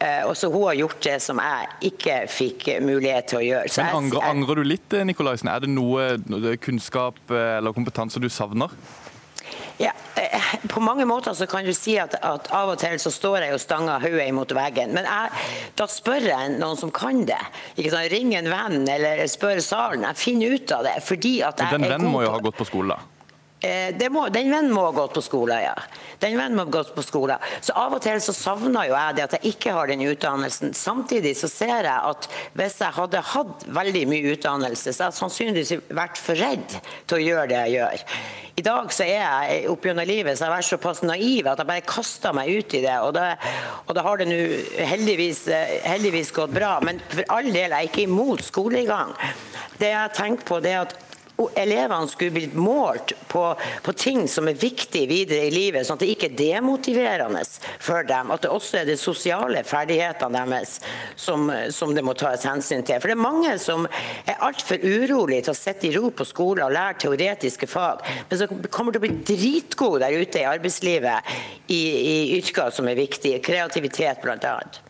Eh, 0.00 0.24
Og 0.26 0.34
så 0.34 0.50
hun 0.50 0.64
har 0.66 0.74
gjort 0.74 1.00
det 1.06 1.22
som 1.22 1.38
jeg 1.38 1.92
ikke 1.92 2.16
fikk 2.28 2.66
mulighet 2.82 3.28
til 3.28 3.38
å 3.38 3.44
gjøre. 3.46 3.68
Så 3.70 3.84
Men 3.84 3.94
angrer, 3.94 4.20
jeg- 4.20 4.30
angrer 4.34 4.54
du 4.56 4.64
litt, 4.64 4.88
Nikolaisen? 5.06 5.48
Er 5.54 5.60
det 5.60 5.68
noe 5.68 6.16
noe 6.26 6.56
kunnskap 6.56 7.14
eh, 7.30 7.58
eller 7.58 7.72
kompetanse 7.72 8.18
du 8.20 8.28
savner? 8.28 8.70
Ja, 9.80 9.92
eh, 10.20 10.50
på 10.68 10.80
mange 10.84 11.06
måter 11.08 11.34
så 11.36 11.46
kan 11.50 11.64
du 11.64 11.72
si 11.76 11.96
at, 12.00 12.14
at 12.24 12.50
av 12.56 12.74
og 12.74 12.80
til 12.80 12.98
så 13.02 13.12
står 13.14 13.46
jeg 13.46 13.56
og 13.56 13.62
stanger 13.62 14.02
hodet 14.02 14.26
imot 14.30 14.54
veggen. 14.56 14.94
Men 14.96 15.08
jeg, 15.08 15.46
da 15.78 15.86
spør 15.90 16.28
jeg 16.32 16.56
noen 16.58 16.80
som 16.80 16.92
kan 16.94 17.24
det. 17.28 17.40
Ikke 17.76 17.94
sant? 17.94 18.10
Ring 18.12 18.34
en 18.38 18.50
venn 18.50 18.84
eller 18.90 19.24
spør 19.30 19.62
salen. 19.64 20.04
Jeg 20.10 20.20
finner 20.20 20.56
ut 20.56 20.76
av 20.76 20.84
det. 20.88 20.98
fordi 21.06 21.40
at 21.46 21.60
jeg 21.60 21.78
Den 21.78 21.88
vennen 21.88 22.12
må 22.12 22.24
jo 22.24 22.34
ha 22.34 22.42
gått 22.42 22.58
på 22.60 22.68
skole, 22.68 22.96
da. 22.96 23.19
Eh, 23.60 23.92
det 23.96 24.08
må, 24.08 24.24
den 24.32 24.48
vennen 24.48 24.72
må 24.72 24.86
ha 24.86 24.92
gått 24.96 25.12
på 25.18 25.22
skole, 25.24 25.58
ja. 25.60 25.74
Den 26.22 26.38
vennen 26.38 26.56
må 26.56 26.64
ha 26.64 26.72
gått 26.78 26.94
på 26.96 27.04
skole. 27.04 27.36
Så 27.60 27.74
av 27.76 27.92
og 27.92 28.00
til 28.04 28.20
så 28.24 28.32
savner 28.32 28.88
jo 28.88 28.94
jeg 28.96 29.16
det 29.18 29.24
at 29.26 29.34
jeg 29.36 29.54
ikke 29.54 29.74
har 29.76 29.90
den 29.90 30.04
utdannelsen. 30.08 30.72
Samtidig 30.76 31.34
så 31.36 31.50
ser 31.52 31.84
jeg 31.84 31.92
at 31.92 32.28
hvis 32.56 32.78
jeg 32.80 32.96
hadde 32.96 33.24
hatt 33.34 33.66
veldig 33.80 34.06
mye 34.08 34.32
utdannelse, 34.32 34.94
så 34.94 35.04
hadde 35.04 35.12
jeg 35.12 35.20
sannsynligvis 35.20 35.96
vært 35.96 36.20
for 36.20 36.40
redd 36.40 36.78
til 37.04 37.18
å 37.18 37.24
gjøre 37.26 37.50
det 37.52 37.58
jeg 37.66 37.76
gjør. 37.76 38.06
I 38.60 38.64
dag 38.64 38.90
så 38.92 39.04
er 39.04 39.20
jeg 39.20 39.68
oppgjennom 39.72 40.08
livet 40.08 40.36
så 40.36 40.44
jeg 40.44 40.50
har 40.50 40.56
vært 40.58 40.68
såpass 40.68 41.04
naiv 41.06 41.46
at 41.48 41.60
jeg 41.60 41.68
bare 41.68 41.84
kaster 41.88 42.34
meg 42.36 42.50
ut 42.52 42.74
i 42.76 42.82
det. 42.84 42.96
Og 43.04 43.12
da, 43.16 43.28
og 43.84 43.92
det 43.96 44.06
har 44.08 44.20
det 44.20 44.28
nå 44.28 44.40
heldigvis, 44.94 45.44
heldigvis 45.84 46.32
gått 46.36 46.56
bra. 46.56 46.74
Men 46.84 47.00
for 47.12 47.28
all 47.36 47.52
del 47.52 47.68
er 47.68 47.84
jeg 47.84 47.92
ikke 47.92 48.08
imot 48.08 48.44
skolegang. 48.44 49.12
Det 49.80 49.92
jeg 49.92 50.16
tenker 50.16 50.48
på, 50.48 50.60
det 50.64 50.74
er 50.74 50.82
at 50.88 50.98
elevene 51.58 52.08
skulle 52.10 52.34
blitt 52.34 52.56
målt 52.58 53.14
på, 53.30 53.42
på 53.82 53.92
ting 53.92 54.26
som 54.28 54.48
er 54.50 54.58
viktige 54.58 55.08
videre 55.10 55.46
i 55.48 55.54
livet, 55.54 55.86
sånn 55.86 55.98
at 55.98 56.04
det 56.04 56.10
ikke 56.14 56.30
er 56.30 56.38
demotiverende 56.38 57.42
for 57.80 58.06
dem. 58.06 58.32
At 58.34 58.44
det 58.44 58.52
også 58.52 58.80
er 58.80 58.90
de 58.90 58.96
sosiale 59.00 59.62
ferdighetene 59.66 60.44
deres 60.50 60.76
som, 61.16 61.48
som 61.74 61.94
det 61.96 62.04
må 62.06 62.14
tas 62.18 62.46
hensyn 62.48 62.84
til. 62.86 63.00
For 63.00 63.10
det 63.10 63.16
er 63.16 63.22
mange 63.22 63.56
som 63.62 63.86
er 64.24 64.42
altfor 64.44 64.82
urolige 64.82 65.48
til 65.48 65.54
å 65.54 65.58
sitte 65.58 65.88
i 65.88 65.94
ro 65.96 66.10
på 66.12 66.26
skolen 66.28 66.66
og 66.66 66.76
lære 66.76 67.00
teoretiske 67.06 67.70
fag, 67.70 68.04
men 68.28 68.42
som 68.42 68.62
kommer 68.68 68.94
til 68.94 69.02
å 69.02 69.06
bli 69.06 69.16
dritgode 69.32 70.04
der 70.04 70.20
ute 70.20 70.42
i 70.42 70.48
arbeidslivet 70.48 71.34
i, 71.70 71.80
i 71.80 72.16
yrker 72.38 72.74
som 72.74 72.88
er 72.90 72.98
viktige. 72.98 73.42
Kreativitet, 73.44 74.22
blant 74.24 74.46
annet. 74.46 74.82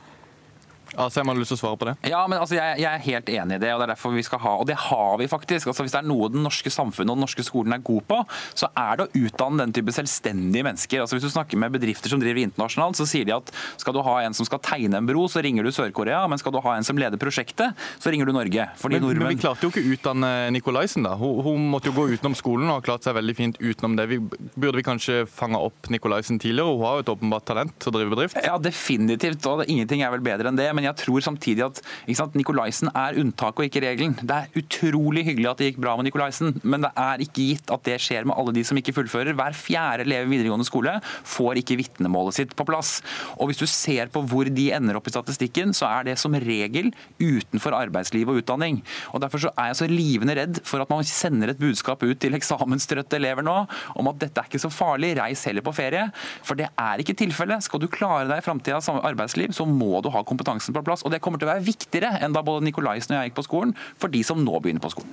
Asheim, 1.00 1.30
har 1.30 1.38
du 1.38 1.42
lyst 1.42 1.54
til 1.54 1.58
å 1.58 1.62
svare 1.62 1.80
på 1.80 1.88
det? 1.88 1.94
Ja, 2.10 2.20
men 2.30 2.40
altså, 2.40 2.56
jeg, 2.58 2.80
jeg 2.82 2.90
er 2.90 3.04
helt 3.06 3.30
enig 3.32 3.58
i 3.58 3.62
det, 3.62 3.72
og 3.74 3.82
det 3.82 3.86
er 3.86 3.92
derfor 3.94 4.14
vi 4.14 4.24
skal 4.26 4.42
ha, 4.44 4.54
og 4.62 4.68
det 4.68 4.76
har 4.88 5.16
vi 5.20 5.28
faktisk. 5.30 5.70
Altså, 5.70 5.86
hvis 5.86 5.94
det 5.94 6.00
er 6.02 6.08
noe 6.08 6.30
den 6.32 6.44
norske 6.46 6.72
samfunnet 6.72 7.12
og 7.12 7.18
den 7.18 7.24
norske 7.26 7.44
skolen 7.46 7.76
er 7.76 7.84
god 7.86 8.06
på, 8.10 8.20
så 8.58 8.70
er 8.78 9.00
det 9.00 9.06
å 9.06 9.24
utdanne 9.24 9.64
den 9.64 9.74
type 9.76 9.94
selvstendige 9.96 10.66
mennesker. 10.66 11.04
Altså, 11.04 11.16
hvis 11.18 11.26
du 11.28 11.32
snakker 11.32 11.60
med 11.60 11.74
bedrifter 11.76 12.12
som 12.12 12.22
driver 12.22 12.42
internasjonalt, 12.44 13.00
så 13.00 13.08
sier 13.08 13.28
de 13.28 13.36
at 13.36 13.52
skal 13.80 13.96
du 13.96 14.02
ha 14.06 14.16
en 14.24 14.36
som 14.36 14.48
skal 14.48 14.62
tegne 14.64 15.00
en 15.00 15.08
bro, 15.08 15.26
så 15.30 15.42
ringer 15.44 15.66
du 15.66 15.72
Sør-Korea, 15.74 16.22
men 16.30 16.40
skal 16.40 16.54
du 16.54 16.60
ha 16.64 16.76
en 16.76 16.86
som 16.86 16.98
leder 17.00 17.20
prosjektet, 17.20 17.78
så 17.98 18.12
ringer 18.12 18.28
du 18.28 18.34
Norge. 18.36 18.68
Men, 18.84 19.08
men 19.08 19.32
vi 19.32 19.40
klarte 19.40 19.66
jo 19.66 19.72
ikke 19.72 19.82
å 19.82 19.94
utdanne 19.96 20.32
Nikolaisen. 20.54 21.06
da. 21.06 21.16
Hun, 21.20 21.40
hun 21.46 21.68
måtte 21.72 21.90
jo 21.90 21.96
gå 21.96 22.08
utenom 22.14 22.36
skolen 22.38 22.68
og 22.68 22.80
har 22.80 22.86
klart 22.90 23.06
seg 23.06 23.16
veldig 23.18 23.36
fint 23.38 23.60
utenom 23.60 23.96
det. 23.98 24.08
Vi, 24.10 24.20
burde 24.54 24.76
vi 24.80 24.86
kanskje 24.86 25.22
fanga 25.30 25.60
opp 25.62 25.90
Nikolaisen 25.92 26.40
tidligere? 26.42 26.76
Hun 26.76 26.86
har 26.86 26.98
jo 26.98 27.06
et 27.06 27.12
åpenbart 27.14 27.48
talent 27.50 27.76
til 27.80 27.92
å 27.92 27.96
drive 27.96 28.14
bedrift. 28.14 28.40
Ja, 28.44 28.58
definitivt, 28.60 29.46
og 29.50 29.64
ingenting 29.66 30.04
er 30.04 30.12
vel 30.14 30.24
bedre 30.24 30.50
enn 30.50 30.58
det. 30.58 30.68
Men 30.76 30.86
jeg 30.86 30.89
tror 30.98 31.24
samtidig 31.24 31.64
at 31.66 31.80
sant, 32.16 32.36
Nikolaisen 32.38 32.90
er 32.94 33.18
unntaket 33.20 33.62
og 33.62 33.68
ikke 33.68 33.82
regelen. 33.84 34.16
Det 34.20 34.36
er 34.36 34.60
utrolig 34.60 35.24
hyggelig 35.28 35.50
at 35.50 35.60
det 35.60 35.70
gikk 35.70 35.80
bra 35.84 35.96
med 35.98 36.08
Nikolaisen, 36.08 36.56
men 36.62 36.86
det 36.86 36.92
er 36.98 37.22
ikke 37.24 37.46
gitt 37.52 37.72
at 37.72 37.84
det 37.86 37.98
skjer 38.02 38.28
med 38.28 38.36
alle 38.38 38.54
de 38.56 38.64
som 38.66 38.78
ikke 38.80 38.94
fullfører. 38.96 39.36
Hver 39.38 39.56
fjerde 39.56 40.06
elev 40.06 40.28
i 40.28 40.34
videregående 40.34 40.68
skole 40.68 40.96
får 41.28 41.60
ikke 41.62 41.78
vitnemålet 41.80 42.38
sitt 42.40 42.54
på 42.58 42.66
plass. 42.68 42.98
Og 43.38 43.50
hvis 43.50 43.60
du 43.62 43.66
ser 43.70 44.10
på 44.12 44.22
hvor 44.26 44.48
de 44.50 44.66
ender 44.76 44.98
opp 44.98 45.08
i 45.08 45.14
statistikken, 45.14 45.74
så 45.76 45.88
er 45.90 46.10
det 46.10 46.18
som 46.20 46.34
regel 46.34 46.90
utenfor 47.20 47.76
arbeidsliv 47.76 48.30
og 48.30 48.42
utdanning. 48.42 48.80
Og 49.14 49.20
Derfor 49.20 49.44
så 49.44 49.52
er 49.54 49.70
jeg 49.70 49.80
så 49.80 49.88
livende 49.90 50.34
redd 50.38 50.62
for 50.66 50.82
at 50.82 50.90
man 50.90 51.06
sender 51.06 51.52
et 51.52 51.60
budskap 51.60 52.02
ut 52.02 52.18
til 52.20 52.36
eksamenstrøtte 52.38 53.18
elever 53.18 53.44
nå 53.46 53.56
om 54.00 54.10
at 54.10 54.20
dette 54.22 54.40
er 54.40 54.48
ikke 54.48 54.62
så 54.62 54.72
farlig, 54.72 55.12
reis 55.18 55.44
heller 55.48 55.64
på 55.64 55.74
ferie. 55.76 56.06
For 56.46 56.58
det 56.58 56.70
er 56.72 57.02
ikke 57.02 57.16
tilfellet. 57.18 57.64
Skal 57.66 57.82
du 57.82 57.88
klare 57.92 58.28
deg 58.30 58.40
i 58.40 58.46
framtidas 58.46 58.88
arbeidsliv, 58.90 59.54
så 59.56 59.66
må 59.68 60.00
du 60.04 60.10
ha 60.14 60.24
kompetansen 60.26 60.69
på 60.76 60.84
plass. 60.86 61.04
Og 61.04 61.14
det 61.14 61.22
kommer 61.24 61.40
til 61.40 61.48
å 61.48 61.54
være 61.54 61.66
viktigere 61.66 62.16
enn 62.20 62.36
da 62.36 62.44
både 62.46 62.66
Nikolaisen 62.68 63.16
og 63.16 63.20
jeg 63.20 63.30
gikk 63.30 63.40
på 63.40 63.48
skolen, 63.48 63.76
for 64.00 64.12
de 64.12 64.22
som 64.26 64.40
nå 64.42 64.60
begynner 64.60 64.84
på 64.84 64.92
skolen. 64.94 65.12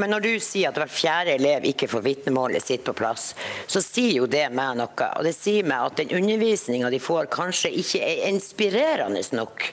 Men 0.00 0.14
når 0.14 0.24
du 0.24 0.30
sier 0.40 0.70
at 0.70 0.78
hver 0.80 0.88
fjerde 0.88 1.34
elev 1.36 1.66
ikke 1.68 1.88
får 1.90 2.04
vitnemålet 2.06 2.64
sitt 2.64 2.86
på 2.86 2.94
plass, 2.96 3.34
så 3.68 3.82
sier 3.84 4.22
jo 4.22 4.28
det 4.30 4.46
meg 4.56 4.78
noe. 4.80 5.08
Og 5.18 5.26
det 5.26 5.34
sier 5.36 5.66
meg 5.68 5.90
at 5.90 6.00
den 6.00 6.14
undervisninga 6.16 6.88
de 6.92 7.00
får, 7.02 7.28
kanskje 7.34 7.72
ikke 7.82 8.00
er 8.06 8.28
inspirerende 8.30 9.20
nok 9.36 9.66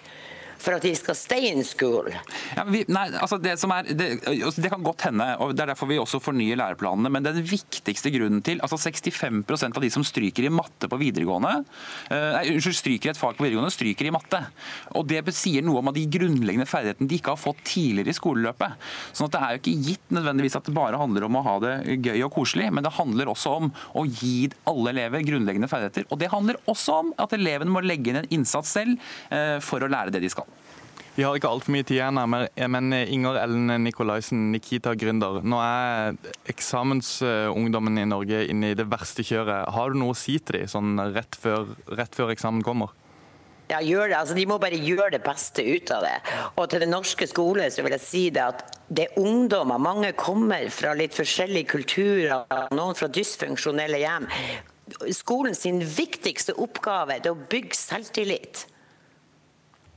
for 0.62 0.78
at 0.78 0.86
de 0.86 0.94
skal 0.98 1.18
stay 1.18 1.52
in 1.52 1.64
school? 1.68 2.10
Ja, 2.56 2.66
vi, 2.68 2.84
nei, 2.92 3.08
altså 3.18 3.40
det, 3.42 3.56
er, 3.58 3.92
det, 3.92 4.10
altså 4.26 4.64
det, 4.64 4.72
kan 4.74 4.86
godt 4.86 5.08
hende, 5.08 5.30
og 5.44 5.54
det 5.56 5.66
er 5.66 5.72
derfor 5.74 5.90
vi 5.92 6.00
også 6.02 6.22
fornyer 6.24 6.60
læreplanene. 6.60 7.12
Men 7.14 7.28
den 7.28 7.42
viktigste 7.46 8.12
grunnen 8.14 8.44
til 8.46 8.62
altså 8.66 8.80
65% 8.82 9.78
av 9.78 9.84
de 9.84 9.92
som 9.94 10.06
stryker 10.08 10.48
i 10.48 10.54
matte 10.54 10.90
på 10.90 11.00
videregående, 11.02 11.54
nei, 12.12 12.44
unnskyld, 12.54 12.78
stryker 12.78 13.14
et 13.14 13.20
fag 13.20 13.38
på 13.38 13.46
videregående, 13.46 13.74
stryker 13.74 14.10
i 14.10 14.14
matte. 14.14 14.44
Og 14.98 15.08
Det 15.08 15.24
sier 15.36 15.66
noe 15.66 15.82
om 15.82 15.92
de 15.94 16.06
grunnleggende 16.12 16.68
ferdighetene 16.70 17.10
de 17.10 17.18
ikke 17.20 17.34
har 17.34 17.42
fått 17.42 17.64
tidligere 17.68 18.14
i 18.14 18.18
skoleløpet. 18.18 18.90
Sånn 19.12 19.28
at 19.28 19.36
Det 19.36 19.42
er 19.44 19.56
jo 19.56 19.62
ikke 19.62 19.88
gitt 19.90 20.14
nødvendigvis 20.16 20.58
at 20.60 20.68
det 20.68 20.76
bare 20.78 21.00
handler 21.00 21.28
om 21.28 21.40
å 21.40 21.44
ha 21.46 21.56
det 21.64 21.74
gøy 22.06 22.24
og 22.26 22.34
koselig, 22.38 22.70
men 22.74 22.86
det 22.86 22.96
handler 22.98 23.32
også 23.32 23.56
om 23.62 23.72
å 23.98 24.06
gi 24.08 24.50
alle 24.70 24.94
elever 24.94 25.26
grunnleggende 25.28 25.70
ferdigheter. 25.72 26.08
Og 26.12 26.22
det 26.22 26.32
handler 26.34 26.60
også 26.70 27.02
om 27.04 27.14
at 27.22 27.36
elevene 27.38 27.74
må 27.74 27.84
legge 27.86 28.12
inn 28.12 28.22
en 28.22 28.32
innsats 28.40 28.74
selv 28.78 28.98
uh, 29.32 29.58
for 29.64 29.84
å 29.84 29.92
lære 29.92 30.14
det 30.16 30.24
de 30.24 30.32
skal. 30.34 30.47
Vi 31.18 31.24
har 31.26 31.34
ikke 31.34 31.50
altfor 31.50 31.74
mye 31.74 31.82
tid 31.82 31.96
igjen, 31.98 32.20
men 32.70 32.94
Inger 32.94 33.40
Ellen 33.42 33.72
Nikolaisen, 33.82 34.52
Nikita-gründer. 34.54 35.40
Nå 35.42 35.58
er 35.66 36.14
eksamensungdommen 36.54 37.98
i 37.98 38.06
Norge 38.06 38.44
inne 38.54 38.70
i 38.70 38.78
det 38.78 38.86
verste 38.92 39.26
kjøret. 39.26 39.66
Har 39.74 39.90
du 39.90 39.98
noe 39.98 40.14
å 40.14 40.18
si 40.18 40.36
til 40.38 40.60
dem 40.60 40.70
sånn 40.70 41.02
rett 41.16 41.34
før, 41.42 41.74
rett 41.98 42.14
før 42.14 42.36
eksamen 42.36 42.62
kommer? 42.62 42.94
Ja, 43.74 43.82
gjør 43.82 44.14
det. 44.14 44.20
Altså, 44.20 44.38
de 44.38 44.46
må 44.46 44.60
bare 44.62 44.78
gjøre 44.78 45.18
det 45.18 45.24
beste 45.26 45.66
ut 45.66 45.90
av 45.98 46.06
det. 46.06 46.14
Og 46.54 46.70
til 46.70 46.86
den 46.86 46.94
norske 46.94 47.26
skole 47.28 47.66
så 47.74 47.82
vil 47.82 47.98
jeg 47.98 48.06
si 48.06 48.24
det 48.38 48.46
at 48.46 48.64
det 48.88 49.10
er 49.10 49.20
ungdommer. 49.20 49.82
Mange 49.82 50.14
kommer 50.16 50.70
fra 50.70 50.94
litt 50.96 51.18
forskjellige 51.18 51.74
kulturer, 51.74 52.46
noen 52.78 52.96
fra 52.96 53.10
dysfunksjonelle 53.10 54.06
hjem. 54.06 54.30
Skolen 55.18 55.58
sin 55.58 55.82
viktigste 55.82 56.54
oppgave 56.62 57.18
er 57.18 57.34
å 57.34 57.40
bygge 57.50 57.76
selvtillit. 57.76 58.68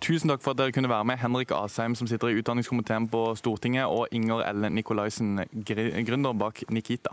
Tusen 0.00 0.30
takk 0.32 0.40
for 0.40 0.54
at 0.54 0.58
dere 0.58 0.72
kunne 0.72 0.88
være 0.88 1.04
med, 1.04 1.18
Henrik 1.20 1.50
Asheim, 1.52 1.94
som 1.94 2.08
sitter 2.08 2.30
i 2.32 2.38
utdanningskomiteen 2.40 3.08
på 3.12 3.34
Stortinget, 3.36 3.84
og 3.84 4.08
Inger 4.10 4.40
Ellen 4.48 4.72
Nikolaisen, 4.72 5.42
gründer 5.52 6.32
bak 6.32 6.62
Nikita. 6.72 7.12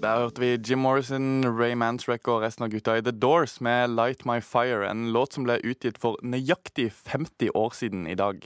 Der 0.00 0.16
hørte 0.16 0.40
vi 0.40 0.56
Jim 0.56 0.78
Morrison, 0.78 1.44
Ray 1.44 1.74
Mantrek 1.76 2.28
og 2.28 2.40
resten 2.40 2.64
av 2.64 2.70
gutta 2.72 2.94
i 2.96 3.02
The 3.04 3.12
Doors 3.12 3.60
med 3.60 3.90
'Light 3.92 4.24
My 4.24 4.40
Fire', 4.40 4.88
en 4.88 5.12
låt 5.12 5.36
som 5.36 5.44
ble 5.44 5.60
utgitt 5.60 6.00
for 6.00 6.16
nøyaktig 6.24 6.88
50 6.92 7.52
år 7.54 7.76
siden 7.76 8.06
i 8.06 8.14
dag. 8.14 8.40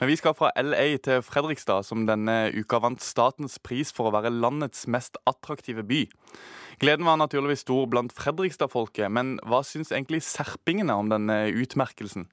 Men 0.00 0.10
vi 0.10 0.16
skal 0.18 0.36
fra 0.36 0.50
LA 0.58 0.86
til 1.04 1.22
Fredrikstad, 1.24 1.86
som 1.86 2.06
denne 2.08 2.50
uka 2.54 2.80
vant 2.82 3.02
statens 3.02 3.58
pris 3.62 3.92
for 3.94 4.10
å 4.10 4.14
være 4.14 4.32
landets 4.34 4.86
mest 4.90 5.18
attraktive 5.30 5.86
by. 5.86 6.04
Gleden 6.82 7.06
var 7.06 7.20
naturligvis 7.20 7.62
stor 7.62 7.86
blant 7.90 8.14
Fredrikstad-folket, 8.16 9.10
men 9.12 9.36
hva 9.46 9.62
syns 9.66 9.92
egentlig 9.94 10.24
serpingene 10.26 10.96
om 10.98 11.12
denne 11.12 11.44
utmerkelsen? 11.54 12.26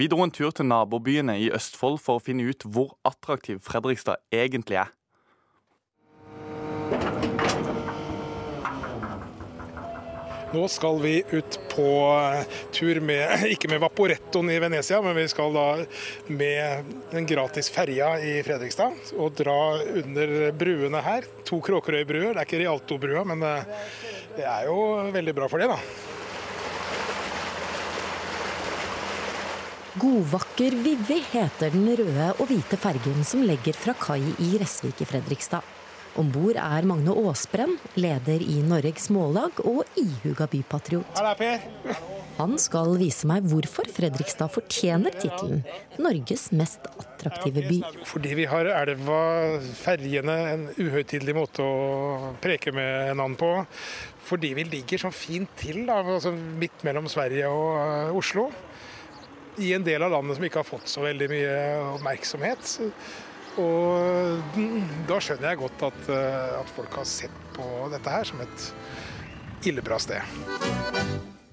Vi 0.00 0.08
dro 0.10 0.24
en 0.24 0.32
tur 0.34 0.50
til 0.50 0.66
nabobyene 0.66 1.36
i 1.38 1.50
Østfold 1.54 2.00
for 2.02 2.18
å 2.18 2.24
finne 2.24 2.48
ut 2.48 2.64
hvor 2.66 2.96
attraktiv 3.06 3.60
Fredrikstad 3.62 4.24
egentlig 4.34 4.80
er. 4.82 4.90
Nå 10.54 10.68
skal 10.70 11.00
vi 11.02 11.16
ut 11.30 11.56
på 11.72 11.86
eh, 12.14 12.44
tur 12.70 13.00
med, 13.02 13.42
ikke 13.54 13.70
med 13.72 13.80
Vaporettoen 13.82 14.52
i 14.54 14.60
Venezia, 14.62 15.00
men 15.02 15.16
vi 15.18 15.26
skal 15.32 15.54
da 15.56 15.66
med 16.30 16.94
den 17.10 17.26
gratis 17.26 17.70
ferja 17.74 18.12
i 18.22 18.36
Fredrikstad 18.46 19.14
og 19.18 19.34
dra 19.34 19.58
under 19.82 20.52
bruene 20.54 21.02
her. 21.02 21.26
To 21.48 21.58
Kråkerøy-bruer. 21.64 22.36
Det 22.36 22.44
er 22.44 22.46
ikke 22.46 22.62
Rialto-brua, 22.62 23.26
men 23.32 23.42
eh, 23.48 23.92
det 24.36 24.46
er 24.46 24.68
jo 24.70 24.78
veldig 25.14 25.34
bra 25.40 25.50
for 25.50 25.62
det, 25.62 25.72
da. 25.74 25.80
Godvakker 29.94 30.74
Vivi 30.86 31.20
heter 31.32 31.74
den 31.74 31.86
røde 31.98 32.32
og 32.38 32.46
hvite 32.50 32.78
fergen 32.78 33.26
som 33.26 33.42
legger 33.46 33.74
fra 33.78 33.94
kai 33.98 34.22
i 34.42 34.54
Resvik 34.62 35.02
i 35.02 35.10
Fredrikstad. 35.10 35.73
Om 36.14 36.28
bord 36.30 36.54
er 36.54 36.86
Magne 36.86 37.10
Aasbrenn, 37.24 37.72
leder 37.98 38.42
i 38.42 38.60
Norges 38.62 39.08
Mållag 39.10 39.56
og 39.66 39.82
ihuga 39.98 40.46
bypatriot. 40.50 41.18
Han 42.38 42.54
skal 42.58 42.94
vise 43.00 43.26
meg 43.26 43.46
hvorfor 43.50 43.88
Fredrikstad 43.94 44.52
fortjener 44.54 45.14
tittelen 45.18 45.64
'Norges 45.98 46.48
mest 46.54 46.86
attraktive 47.02 47.66
by'. 47.66 47.82
Fordi 48.06 48.34
vi 48.38 48.46
har 48.50 48.70
elva, 48.70 49.18
ferjene, 49.78 50.38
en 50.54 50.64
uhøytidelig 50.78 51.34
måte 51.34 51.66
å 51.66 52.32
preke 52.42 52.70
med 52.74 53.10
en 53.10 53.18
annen 53.18 53.38
på. 53.38 53.50
Fordi 54.24 54.54
vi 54.54 54.64
ligger 54.70 55.06
så 55.06 55.10
fint 55.10 55.50
til, 55.58 55.84
da, 55.86 55.98
altså 56.02 56.30
midt 56.32 56.86
mellom 56.86 57.10
Sverige 57.10 57.50
og 57.50 57.68
eh, 57.82 58.16
Oslo. 58.22 58.48
I 59.58 59.74
en 59.74 59.84
del 59.86 60.02
av 60.02 60.14
landet 60.14 60.38
som 60.38 60.46
ikke 60.46 60.62
har 60.62 60.70
fått 60.70 60.90
så 60.90 61.02
veldig 61.04 61.30
mye 61.30 61.54
oppmerksomhet. 61.98 62.78
Og 63.60 64.56
da 65.08 65.20
skjønner 65.22 65.52
jeg 65.52 65.60
godt 65.60 65.82
at, 65.86 66.08
eh, 66.10 66.54
at 66.58 66.70
folk 66.74 66.96
har 66.98 67.06
sett 67.06 67.34
på 67.54 67.66
dette 67.92 68.10
her 68.10 68.26
som 68.26 68.40
et 68.42 68.64
illebra 69.68 69.98
sted. 70.02 70.22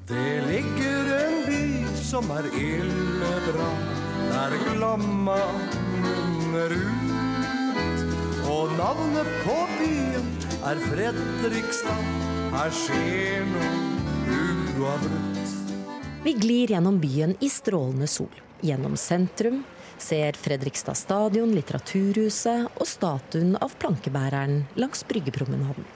Det 0.09 0.31
ligger 0.47 1.11
en 1.17 1.37
by 1.45 1.61
som 2.01 2.31
er 2.33 2.47
illebra, 2.57 3.69
der 4.31 4.57
Glomma 4.65 5.37
munner 6.01 6.73
ut. 6.73 8.07
Og 8.51 8.73
navnet 8.79 9.29
på 9.45 9.57
byen 9.77 10.31
er 10.67 10.81
Fredrikstad, 10.89 12.01
her 12.51 12.73
skjer 12.75 13.45
noe 13.53 13.91
uavbrutt. 14.81 15.53
Vi 16.25 16.33
glir 16.37 16.73
gjennom 16.73 16.99
byen 17.01 17.37
i 17.41 17.49
strålende 17.49 18.09
sol. 18.09 18.33
Gjennom 18.61 18.97
sentrum, 18.99 19.63
ser 20.01 20.37
Fredrikstad 20.39 20.97
stadion, 20.97 21.53
Litteraturhuset 21.55 22.67
og 22.75 22.87
statuen 22.89 23.55
av 23.61 23.75
plankebæreren 23.81 24.65
langs 24.81 25.05
Bryggepromenaden. 25.07 25.87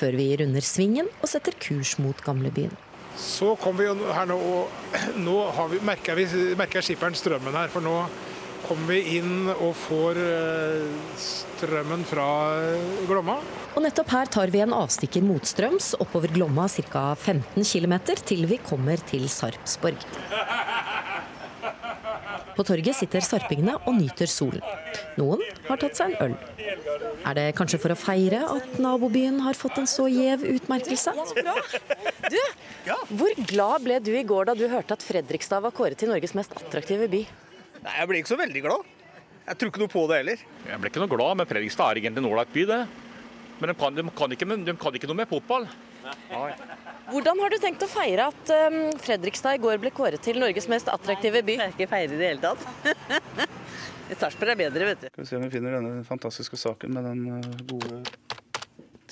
Før 0.00 0.16
vi 0.16 0.30
runder 0.40 0.64
svingen 0.64 1.10
og 1.20 1.28
setter 1.28 1.56
kurs 1.60 1.96
mot 2.00 2.24
gamlebyen. 2.24 2.72
Så 3.20 3.52
kom 3.60 3.76
vi 3.76 3.88
her 3.90 4.28
nå, 4.30 4.38
og 4.38 4.92
nå 5.26 5.38
vi, 5.74 5.80
merker, 5.84 6.16
vi, 6.16 6.26
merker 6.58 6.84
skipperen 6.84 7.16
strømmen 7.18 7.56
her. 7.58 7.72
For 7.72 7.84
nå 7.84 7.96
kommer 8.66 8.94
vi 8.94 9.16
inn 9.18 9.50
og 9.50 9.72
får 9.86 10.20
eh, 10.20 11.16
strømmen 11.18 12.04
fra 12.08 12.28
Glomma. 13.08 13.40
Og 13.74 13.84
nettopp 13.84 14.12
her 14.14 14.30
tar 14.30 14.52
vi 14.52 14.62
en 14.62 14.74
avstikker 14.76 15.24
motstrøms 15.26 15.92
oppover 16.02 16.32
Glomma 16.34 16.68
ca. 16.70 17.10
15 17.14 17.66
km 17.66 17.98
til 18.24 18.46
vi 18.50 18.60
kommer 18.62 19.00
til 19.10 19.28
Sarpsborg. 19.32 20.08
På 22.60 22.64
torget 22.68 22.92
sitter 22.92 23.24
sarpingene 23.24 23.72
og 23.88 23.94
nyter 23.96 24.28
solen. 24.28 24.60
Noen 25.16 25.40
har 25.64 25.78
tatt 25.80 25.96
seg 25.96 26.12
en 26.12 26.26
øl. 26.26 26.34
Er 27.24 27.38
det 27.38 27.44
kanskje 27.56 27.78
for 27.80 27.94
å 27.94 27.96
feire 27.96 28.42
at 28.52 28.74
nabobyen 28.84 29.38
har 29.46 29.56
fått 29.56 29.78
en 29.80 29.88
så 29.88 30.04
gjev 30.12 30.44
utmerkelse? 30.44 31.14
Du, 32.28 32.36
hvor 33.16 33.32
glad 33.48 33.86
ble 33.86 33.96
du 34.04 34.12
i 34.12 34.26
går 34.28 34.50
da 34.50 34.56
du 34.58 34.66
hørte 34.68 34.92
at 34.92 35.06
Fredrikstad 35.06 35.64
var 35.64 35.72
kåret 35.72 35.96
til 36.04 36.12
Norges 36.12 36.36
mest 36.36 36.52
attraktive 36.60 37.08
by? 37.08 37.22
Nei, 37.80 37.96
Jeg 37.96 38.12
ble 38.12 38.20
ikke 38.20 38.34
så 38.34 38.40
veldig 38.42 38.64
glad. 38.68 38.92
Jeg 39.46 39.56
tror 39.56 39.72
ikke 39.72 39.84
noe 39.86 39.94
på 39.96 40.04
det 40.12 40.20
heller. 40.20 40.46
Jeg 40.68 40.82
ble 40.84 40.92
ikke 40.92 41.04
noe 41.06 41.14
glad, 41.16 41.40
men 41.40 41.48
Fredrikstad 41.54 41.94
er 41.94 42.02
egentlig 42.02 42.26
en 42.26 42.32
ålreit 42.34 42.52
by, 42.58 42.68
det. 42.74 42.82
Men 43.56 43.72
de 43.72 43.80
kan, 43.80 43.96
de, 43.96 44.10
kan 44.20 44.36
ikke, 44.36 44.52
de 44.68 44.80
kan, 44.84 45.00
ikke, 45.00 45.08
noe 45.08 45.22
med 45.24 45.32
fotball. 45.32 45.64
Nei. 46.04 46.50
Hvordan 47.20 47.40
har 47.44 47.52
du 47.52 47.56
tenkt 47.60 47.82
å 47.84 47.86
feire 47.90 48.30
at 48.30 48.50
um, 48.72 48.76
Fredrikstad 48.96 49.58
i 49.58 49.60
går 49.60 49.76
ble 49.82 49.90
kåret 49.92 50.22
til 50.24 50.38
Norges 50.40 50.64
mest 50.72 50.86
attraktive 50.88 51.42
by? 51.44 51.58
Nei, 51.60 51.66
Jeg 51.66 51.74
skal 51.74 51.84
ikke 51.84 51.90
feire 51.90 52.14
i 52.16 52.16
det 52.16 52.28
hele 52.30 52.40
tatt. 52.40 53.42
Sarpsborg 54.22 54.54
er 54.54 54.58
bedre, 54.62 54.86
vet 54.88 55.02
du. 55.02 55.10
Skal 55.10 55.20
vi 55.20 55.28
se 55.28 55.36
om 55.36 55.44
vi 55.44 55.50
finner 55.52 55.76
denne 55.76 55.98
fantastiske 56.08 56.56
saken 56.56 56.94
med 56.96 57.04
den 57.04 57.20
eh, 57.34 57.58
gode 57.68 57.98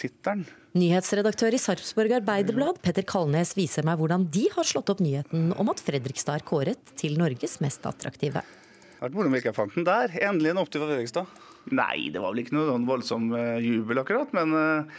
tittelen. 0.01 0.47
Nyhetsredaktør 0.81 1.59
i 1.59 1.61
Sarpsborg 1.61 2.15
Arbeiderblad, 2.23 2.81
Petter 2.81 3.05
Kalnes, 3.13 3.53
viser 3.59 3.85
meg 3.85 4.01
hvordan 4.01 4.25
de 4.33 4.47
har 4.57 4.71
slått 4.71 4.95
opp 4.95 5.05
nyheten 5.05 5.53
om 5.61 5.69
at 5.69 5.85
Fredrikstad 5.85 6.41
er 6.41 6.47
kåret 6.49 6.95
til 6.97 7.21
Norges 7.21 7.59
mest 7.61 7.85
attraktive. 7.93 8.41
Det 8.41 9.03
hadde 9.03 9.11
vært 9.11 9.21
moro 9.21 9.29
om 9.29 9.37
vi 9.37 9.45
jeg 9.45 9.59
fant 9.61 9.77
den 9.77 9.89
der. 9.91 10.17
Endelig 10.31 10.55
en 10.55 10.65
opptur 10.65 10.81
for 10.81 10.95
Fredrikstad. 10.95 11.39
Nei, 11.77 12.09
det 12.09 12.25
var 12.25 12.33
vel 12.33 12.47
ikke 12.47 12.57
noe 12.57 12.73
sånn 12.73 12.89
voldsom 12.89 13.31
eh, 13.37 13.55
jubel 13.69 14.01
akkurat, 14.01 14.33
men 14.33 14.57
eh, 14.57 14.99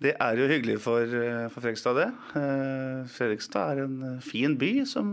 det 0.00 0.14
er 0.16 0.38
jo 0.38 0.48
hyggelig 0.48 0.78
for, 0.80 1.04
eh, 1.04 1.46
for 1.52 1.60
Fredrikstad, 1.60 1.98
det. 1.98 2.08
Eh, 2.40 3.08
Fredrikstad 3.12 3.72
er 3.72 3.84
en 3.84 3.96
eh, 4.02 4.20
fin 4.24 4.56
by 4.56 4.70
som, 4.88 5.12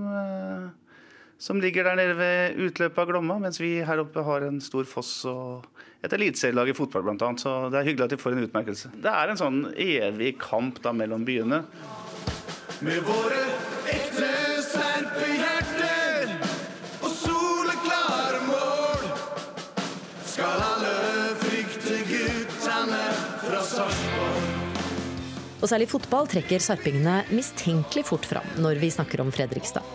som 1.38 1.60
ligger 1.60 1.84
der 1.84 2.00
nede 2.00 2.16
ved 2.16 2.62
utløpet 2.70 3.04
av 3.04 3.10
Glomma, 3.12 3.38
mens 3.44 3.60
vi 3.60 3.84
her 3.84 4.00
oppe 4.00 4.24
har 4.24 4.48
en 4.48 4.62
stor 4.64 4.88
foss 4.88 5.26
og 5.28 5.68
et 6.04 6.14
eliteserielag 6.14 6.72
i 6.72 6.78
fotball 6.78 7.04
bl.a. 7.04 7.34
Så 7.36 7.58
det 7.74 7.82
er 7.82 7.90
hyggelig 7.90 8.08
at 8.08 8.16
de 8.16 8.22
får 8.22 8.38
en 8.38 8.48
utmerkelse. 8.48 8.94
Det 9.04 9.12
er 9.12 9.34
en 9.34 9.42
sånn 9.44 9.62
evig 9.76 10.38
kamp 10.40 10.80
da 10.86 10.96
mellom 10.96 11.28
byene. 11.28 11.66
Med 12.80 13.04
våre 13.04 13.44
Og 25.58 25.70
særlig 25.72 25.88
fotball 25.90 26.28
trekker 26.30 26.62
sarpingene 26.62 27.24
mistenkelig 27.34 28.06
fort 28.06 28.28
fram 28.30 28.46
når 28.62 28.78
vi 28.82 28.92
snakker 28.94 29.24
om 29.24 29.32
Fredrikstad. 29.34 29.86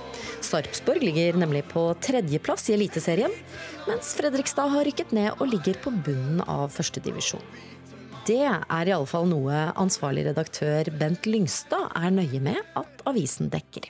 Sarpsborg 0.42 1.04
ligger 1.06 1.38
nemlig 1.38 1.62
på 1.70 1.84
tredjeplass 2.02 2.66
i 2.70 2.74
Eliteserien, 2.74 3.30
mens 3.86 4.10
Fredrikstad 4.18 4.72
har 4.72 4.86
rykket 4.88 5.14
ned 5.14 5.36
og 5.38 5.52
ligger 5.52 5.78
på 5.84 5.92
bunnen 5.94 6.42
av 6.50 6.66
førstedivisjon. 6.74 7.44
Det 8.26 8.42
er 8.46 8.88
i 8.88 8.94
alle 8.94 9.08
fall 9.10 9.26
noe 9.30 9.64
ansvarlig 9.78 10.28
redaktør 10.28 10.90
Bent 10.98 11.26
Lyngstad 11.26 11.94
er 11.98 12.10
nøye 12.14 12.42
med 12.42 12.58
at 12.78 13.06
avisen 13.10 13.50
dekker. 13.50 13.88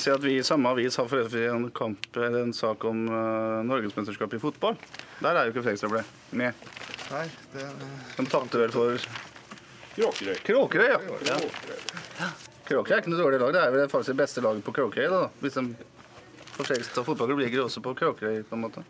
Se 0.00 0.12
at 0.12 0.24
vi 0.24 0.38
i 0.38 0.44
samme 0.44 0.70
avis 0.72 0.96
har 0.96 1.08
for 1.10 1.36
en, 1.50 1.68
kamp, 1.76 2.08
en 2.16 2.52
sak 2.56 2.84
om 2.88 3.04
uh, 3.10 3.60
norgesmesterskapet 3.68 4.38
i 4.38 4.40
fotball. 4.40 4.76
Der 5.20 5.36
er 5.36 5.44
jo 5.44 5.52
ikke 5.52 5.66
Fredrikstad 5.66 5.92
ble 5.92 6.04
med. 6.40 6.66
Nei, 7.12 7.24
det... 7.52 7.68
De 8.16 8.28
tapte 8.32 8.60
vel 8.60 8.72
for 8.72 9.08
Kråkerøy. 9.94 10.36
Kråkerøy, 10.46 10.88
ja. 10.90 10.98
ja. 11.30 12.28
Kråkerøy 12.66 12.96
er 12.96 13.02
ikke 13.02 13.12
noe 13.12 13.22
dårlig 13.22 13.40
lag. 13.42 13.54
Det 13.54 13.62
er 13.62 13.74
vel 13.74 13.90
faktisk 13.92 14.14
det 14.14 14.20
beste 14.24 14.44
laget 14.44 14.66
på 14.66 14.74
Kråkerøy. 14.74 15.08
da. 15.12 15.26
Hvis 15.42 15.58
de 15.58 15.68
for 16.54 16.66
Fredrikstad 16.68 17.06
fotballklubb 17.06 17.42
ligger 17.42 17.64
også 17.64 17.82
på 17.82 17.94
Kråkerøy, 17.98 18.42
på 18.46 18.56
en 18.56 18.62
måte. 18.62 18.84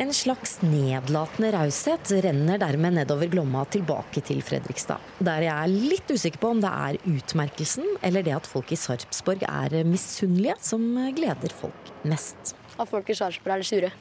En 0.00 0.08
slags 0.16 0.56
nedlatende 0.64 1.50
raushet 1.52 2.10
renner 2.24 2.60
dermed 2.60 2.96
nedover 2.96 3.28
Glomma 3.32 3.64
tilbake 3.72 4.22
til 4.24 4.40
Fredrikstad. 4.44 5.00
Der 5.20 5.44
jeg 5.44 5.52
er 5.52 5.90
litt 5.92 6.08
usikker 6.08 6.40
på 6.42 6.52
om 6.54 6.62
det 6.64 6.70
er 6.72 6.98
utmerkelsen 7.12 7.98
eller 8.00 8.24
det 8.24 8.34
at 8.38 8.48
folk 8.48 8.72
i 8.72 8.80
Sarpsborg 8.80 9.44
er 9.48 9.76
misunnelige, 9.88 10.56
som 10.64 10.88
gleder 11.16 11.54
folk 11.60 11.92
mest. 12.08 12.56
At 12.80 12.88
folk 12.88 13.12
i 13.12 13.16
Sarpsborg 13.16 13.58
er 13.58 13.62
litt 13.62 13.72
sure. 13.72 13.92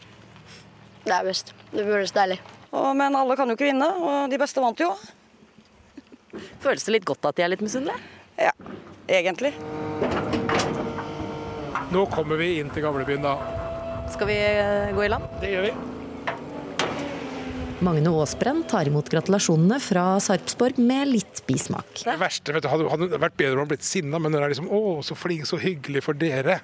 Det 1.04 1.14
er 1.16 1.28
best. 1.28 1.54
Det 1.76 1.86
føles 1.88 2.16
deilig. 2.16 2.40
Og, 2.72 2.92
men 2.96 3.16
alle 3.20 3.36
kan 3.36 3.52
jo 3.52 3.58
ikke 3.58 3.68
vinne, 3.68 3.88
og 4.00 4.32
de 4.32 4.40
beste 4.40 4.64
vant 4.64 4.80
jo. 4.80 4.94
Føles 6.64 6.86
det 6.88 6.96
litt 6.96 7.08
godt 7.08 7.28
at 7.28 7.38
de 7.38 7.44
er 7.44 7.52
litt 7.52 7.64
misunnelige? 7.64 8.00
Ja, 8.40 8.54
egentlig. 9.12 9.52
Nå 11.92 12.06
kommer 12.14 12.40
vi 12.40 12.54
inn 12.62 12.72
til 12.72 12.86
gamlebyen, 12.86 13.26
da. 13.26 13.36
Skal 14.12 14.30
vi 14.30 14.38
eh, 14.40 14.94
gå 14.96 15.04
i 15.04 15.12
land? 15.12 15.28
Det 15.42 15.52
gjør 15.52 15.68
vi. 15.68 15.74
Magne 17.82 18.12
Aasbrenn 18.14 18.62
tar 18.70 18.86
imot 18.86 19.08
gratulasjonene 19.10 19.80
fra 19.82 20.04
Sarpsborg 20.22 20.78
med 20.78 21.10
litt 21.10 21.42
bismak. 21.48 22.04
Det 22.06 22.14
verste 22.22 22.54
vet 22.54 22.64
du, 22.64 22.70
hadde, 22.70 22.86
hadde 22.92 23.20
vært 23.20 23.40
bedre 23.42 23.58
om 23.58 23.64
han 23.64 23.72
blitt 23.72 23.88
sinna, 23.88 24.20
men 24.22 24.32
når 24.32 24.44
det 24.44 24.46
er 24.46 24.54
liksom 24.54 24.70
'Å, 24.70 24.82
så 25.04 25.18
flink, 25.18 25.48
så 25.50 25.58
hyggelig 25.60 26.04
for 26.06 26.14
dere'. 26.14 26.60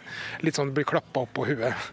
Litt 0.46 0.60
sånn 0.60 0.76
blir 0.78 0.86
klappa 0.86 1.26
opp 1.26 1.34
på 1.34 1.48
huet. 1.50 1.90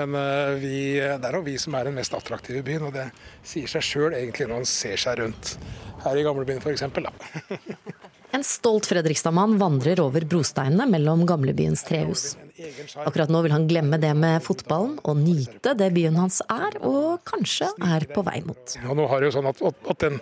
Men 0.00 0.16
uh, 0.16 0.56
vi, 0.60 0.96
det 0.96 1.28
er 1.28 1.36
jo 1.36 1.44
vi 1.46 1.56
som 1.60 1.76
er 1.76 1.90
den 1.90 1.98
mest 1.98 2.14
attraktive 2.16 2.62
byen, 2.66 2.88
og 2.88 2.94
det 2.96 3.10
sier 3.46 3.68
seg 3.70 3.84
sjøl 3.84 4.16
egentlig 4.16 4.48
når 4.48 4.62
man 4.62 4.70
ser 4.70 5.00
seg 5.00 5.20
rundt. 5.20 5.56
Her 6.00 6.16
i 6.16 6.24
gamlebyen 6.24 6.62
f.eks. 6.64 6.86
En 8.30 8.44
stolt 8.46 8.86
Fredrikstad-mann 8.86 9.56
vandrer 9.58 10.00
over 10.04 10.24
brosteinene 10.28 10.86
mellom 10.90 11.26
gamlebyens 11.26 11.82
trehus. 11.88 12.36
Akkurat 13.02 13.30
nå 13.32 13.40
vil 13.42 13.54
han 13.54 13.64
glemme 13.68 13.98
det 14.00 14.10
med 14.14 14.42
fotballen 14.44 14.98
og 15.08 15.16
nyte 15.18 15.72
det 15.78 15.88
byen 15.96 16.18
hans 16.20 16.40
er, 16.44 16.76
og 16.86 17.22
kanskje 17.28 17.70
er 17.86 18.04
på 18.12 18.22
vei 18.26 18.38
mot. 18.44 18.76
Ja, 18.76 18.94
nå 18.96 19.06
har 19.10 19.24
jo 19.24 19.32
sånn 19.34 19.48
at, 19.50 19.62
at, 19.64 20.04
den, 20.04 20.20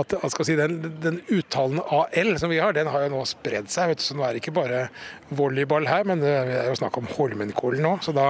at 0.00 0.14
si, 0.46 0.56
den, 0.58 0.78
den, 1.02 1.20
uttalen 1.34 1.82
AL 1.82 2.32
som 2.40 2.52
vi 2.52 2.60
har, 2.62 2.76
den 2.76 2.90
har 2.92 3.04
jo 3.06 3.12
nå 3.16 3.24
spredd 3.28 3.68
seg. 3.72 3.96
Så 4.00 4.16
nå 4.16 4.24
er 4.24 4.36
det 4.36 4.44
ikke 4.44 4.56
bare 4.56 4.86
volleyball 5.34 5.88
her, 5.90 6.06
men 6.08 6.22
det 6.22 6.32
er 6.38 6.70
jo 6.70 6.78
snakk 6.78 6.96
om 7.00 7.10
Holmenkollen 7.10 7.84
nå. 7.84 7.96
Så 8.06 8.14
da, 8.16 8.28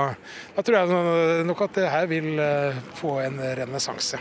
da 0.57 0.65
tror 0.65 0.81
jeg 0.81 1.47
nok 1.49 1.65
at 1.69 1.77
det 1.79 1.89
her 1.93 2.11
vil 2.11 2.33
eh, 2.41 2.83
få 2.99 3.19
en 3.27 3.39
renessanse, 3.61 4.19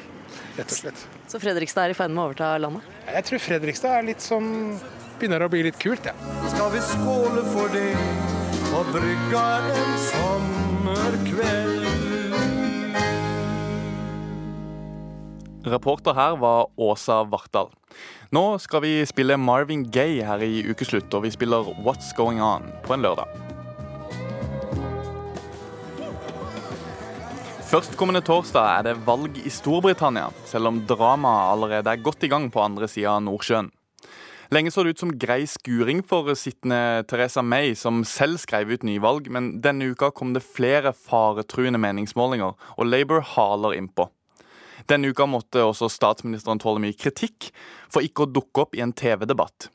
rett 0.59 0.71
og 0.75 0.81
slett. 0.83 1.03
Så 1.31 1.41
Fredrikstad 1.41 1.89
er 1.89 1.95
i 1.95 1.97
ferd 1.97 2.13
med 2.13 2.21
å 2.21 2.29
overta 2.29 2.53
landet? 2.61 2.87
Jeg 3.09 3.27
tror 3.31 3.45
Fredrikstad 3.47 3.97
er 3.97 4.09
litt 4.11 4.23
sånn 4.23 4.49
begynner 5.19 5.43
å 5.43 5.49
bli 5.51 5.65
litt 5.65 5.79
kult, 5.81 6.05
ja. 6.07 6.13
Skal 6.47 6.71
vi 6.71 6.81
skåle 6.93 7.43
for 7.51 7.71
det 7.73 7.91
på 8.69 8.83
brygga 8.93 9.45
en 9.73 9.97
sommerkveld? 10.05 11.87
Reporter 15.69 16.15
her 16.15 16.37
var 16.39 16.69
Åsa 16.79 17.23
Vartdal. 17.27 17.69
Nå 18.31 18.43
skal 18.63 18.81
vi 18.85 18.93
spille 19.09 19.37
Marvin 19.37 19.83
Gaye 19.91 20.23
her 20.25 20.41
i 20.45 20.63
ukeslutt, 20.69 21.11
og 21.13 21.27
vi 21.27 21.35
spiller 21.35 21.73
What's 21.83 22.13
Going 22.17 22.41
On 22.41 22.71
på 22.85 22.95
en 22.95 23.03
lørdag. 23.03 23.48
Førstkommende 27.69 28.23
torsdag 28.25 28.65
er 28.65 28.85
det 28.87 29.01
valg 29.05 29.35
i 29.45 29.49
Storbritannia, 29.53 30.31
selv 30.49 30.71
om 30.71 30.79
dramaet 30.89 31.51
allerede 31.51 31.91
er 31.91 32.01
godt 32.01 32.23
i 32.25 32.29
gang 32.31 32.47
på 32.49 32.63
andre 32.63 32.87
sida 32.89 33.11
av 33.13 33.21
Nordsjøen. 33.27 33.69
Lenge 34.49 34.71
så 34.73 34.81
det 34.81 34.95
ut 34.95 35.03
som 35.03 35.11
grei 35.21 35.43
skuring 35.45 36.01
for 36.01 36.33
sittende 36.33 37.03
Teresa 37.05 37.43
May, 37.45 37.75
som 37.77 38.01
selv 38.09 38.41
skrev 38.41 38.73
ut 38.73 38.87
nyvalg, 38.89 39.29
men 39.29 39.51
denne 39.61 39.91
uka 39.93 40.09
kom 40.17 40.33
det 40.33 40.41
flere 40.41 40.95
faretruende 40.97 41.77
meningsmålinger, 41.77 42.57
og 42.57 42.89
Labour 42.89 43.21
haler 43.35 43.77
innpå. 43.77 44.09
Denne 44.89 45.13
uka 45.13 45.29
måtte 45.29 45.61
også 45.61 45.91
statsministeren 45.93 46.57
tåle 46.57 46.81
mye 46.81 46.97
kritikk 46.97 47.51
for 47.85 48.01
ikke 48.01 48.25
å 48.25 48.33
dukke 48.33 48.65
opp 48.65 48.73
i 48.73 48.81
en 48.81 48.97
TV-debatt. 48.97 49.69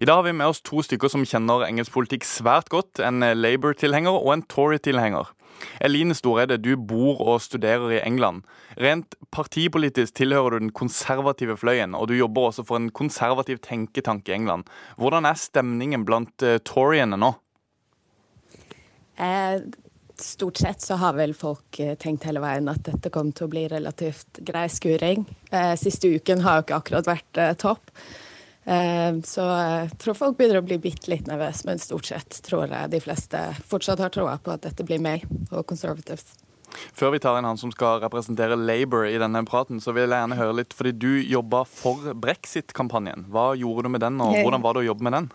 I 0.00 0.08
dag 0.08 0.22
har 0.22 0.30
vi 0.30 0.32
med 0.32 0.48
oss 0.48 0.64
to 0.64 0.80
stykker 0.80 1.12
som 1.12 1.28
kjenner 1.28 1.68
engelsk 1.68 1.92
politikk 1.92 2.24
svært 2.24 2.72
godt. 2.72 2.96
En 3.04 3.20
Labour-tilhenger 3.20 4.16
og 4.24 4.38
en 4.38 4.48
Tory-tilhenger. 4.48 5.36
Eline 5.84 6.16
Storeide, 6.16 6.58
du 6.58 6.74
bor 6.76 7.20
og 7.24 7.40
studerer 7.44 7.96
i 7.96 8.02
England. 8.02 8.44
Rent 8.80 9.16
partipolitisk 9.34 10.14
tilhører 10.18 10.56
du 10.56 10.66
den 10.66 10.74
konservative 10.76 11.56
fløyen, 11.60 11.94
og 11.94 12.10
du 12.10 12.16
jobber 12.18 12.50
også 12.50 12.66
for 12.66 12.80
en 12.80 12.90
konservativ 12.90 13.62
tenketank 13.64 14.28
i 14.28 14.36
England. 14.36 14.68
Hvordan 14.96 15.28
er 15.28 15.40
stemningen 15.40 16.06
blant 16.08 16.44
uh, 16.44 16.58
toryene 16.64 17.18
nå? 17.20 17.34
Eh, 19.16 19.60
stort 20.20 20.56
sett 20.56 20.82
så 20.82 20.94
har 20.94 21.16
vel 21.16 21.34
folk 21.36 21.80
eh, 21.80 21.94
tenkt 22.00 22.26
hele 22.28 22.40
veien 22.44 22.68
at 22.72 22.84
dette 22.86 23.12
kom 23.12 23.32
til 23.36 23.48
å 23.48 23.52
bli 23.52 23.66
relativt 23.72 24.40
grei 24.46 24.66
skuring. 24.72 25.26
Eh, 25.50 25.74
siste 25.80 26.10
uken 26.12 26.44
har 26.44 26.58
jo 26.58 26.66
ikke 26.66 26.80
akkurat 26.80 27.10
vært 27.10 27.40
eh, 27.42 27.52
topp. 27.60 27.92
Eh, 28.66 29.18
så 29.22 29.44
jeg 29.46 29.92
tror 30.02 30.18
folk 30.18 30.38
begynner 30.38 30.58
å 30.58 30.66
bli 30.66 30.80
bitte 30.82 31.10
litt 31.12 31.28
nervøse, 31.30 31.62
men 31.68 31.78
stort 31.78 32.08
sett 32.08 32.40
tror 32.46 32.66
jeg 32.66 32.90
de 32.90 33.00
fleste 33.02 33.42
fortsatt 33.70 34.02
har 34.02 34.10
troa 34.14 34.34
på 34.42 34.56
at 34.56 34.66
dette 34.66 34.86
blir 34.86 35.02
meg 35.02 35.22
og 35.52 35.62
Conservatives. 35.70 36.34
Før 36.96 37.14
vi 37.14 37.20
tar 37.22 37.38
inn 37.38 37.46
han 37.46 37.60
som 37.60 37.70
skal 37.72 38.00
representere 38.02 38.58
Labour 38.58 39.06
i 39.08 39.16
denne 39.22 39.44
praten, 39.48 39.78
så 39.80 39.94
vil 39.94 40.10
jeg 40.10 40.18
gjerne 40.18 40.38
høre 40.38 40.58
litt, 40.58 40.74
fordi 40.76 40.92
du 40.98 41.12
jobba 41.22 41.62
for 41.68 42.10
brexit-kampanjen. 42.18 43.28
Hva 43.32 43.52
gjorde 43.56 43.86
du 43.86 43.94
med 43.94 44.02
den, 44.04 44.18
og 44.20 44.34
hvordan 44.34 44.64
var 44.64 44.76
det 44.76 44.84
å 44.84 44.88
jobbe 44.90 45.06
med 45.06 45.16
den? 45.16 45.30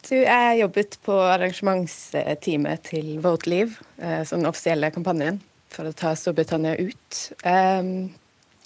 Du, 0.00 0.14
jeg 0.16 0.58
jobbet 0.62 0.96
på 1.04 1.14
arrangementsteamet 1.28 2.86
til 2.88 3.12
Vote 3.20 3.50
Leave, 3.52 3.76
eh, 4.00 4.22
som 4.24 4.40
den 4.40 4.48
offisielle 4.48 4.88
kampanjen, 4.94 5.42
for 5.70 5.86
å 5.86 5.94
ta 5.94 6.14
Storbritannia 6.16 6.78
ut. 6.80 7.20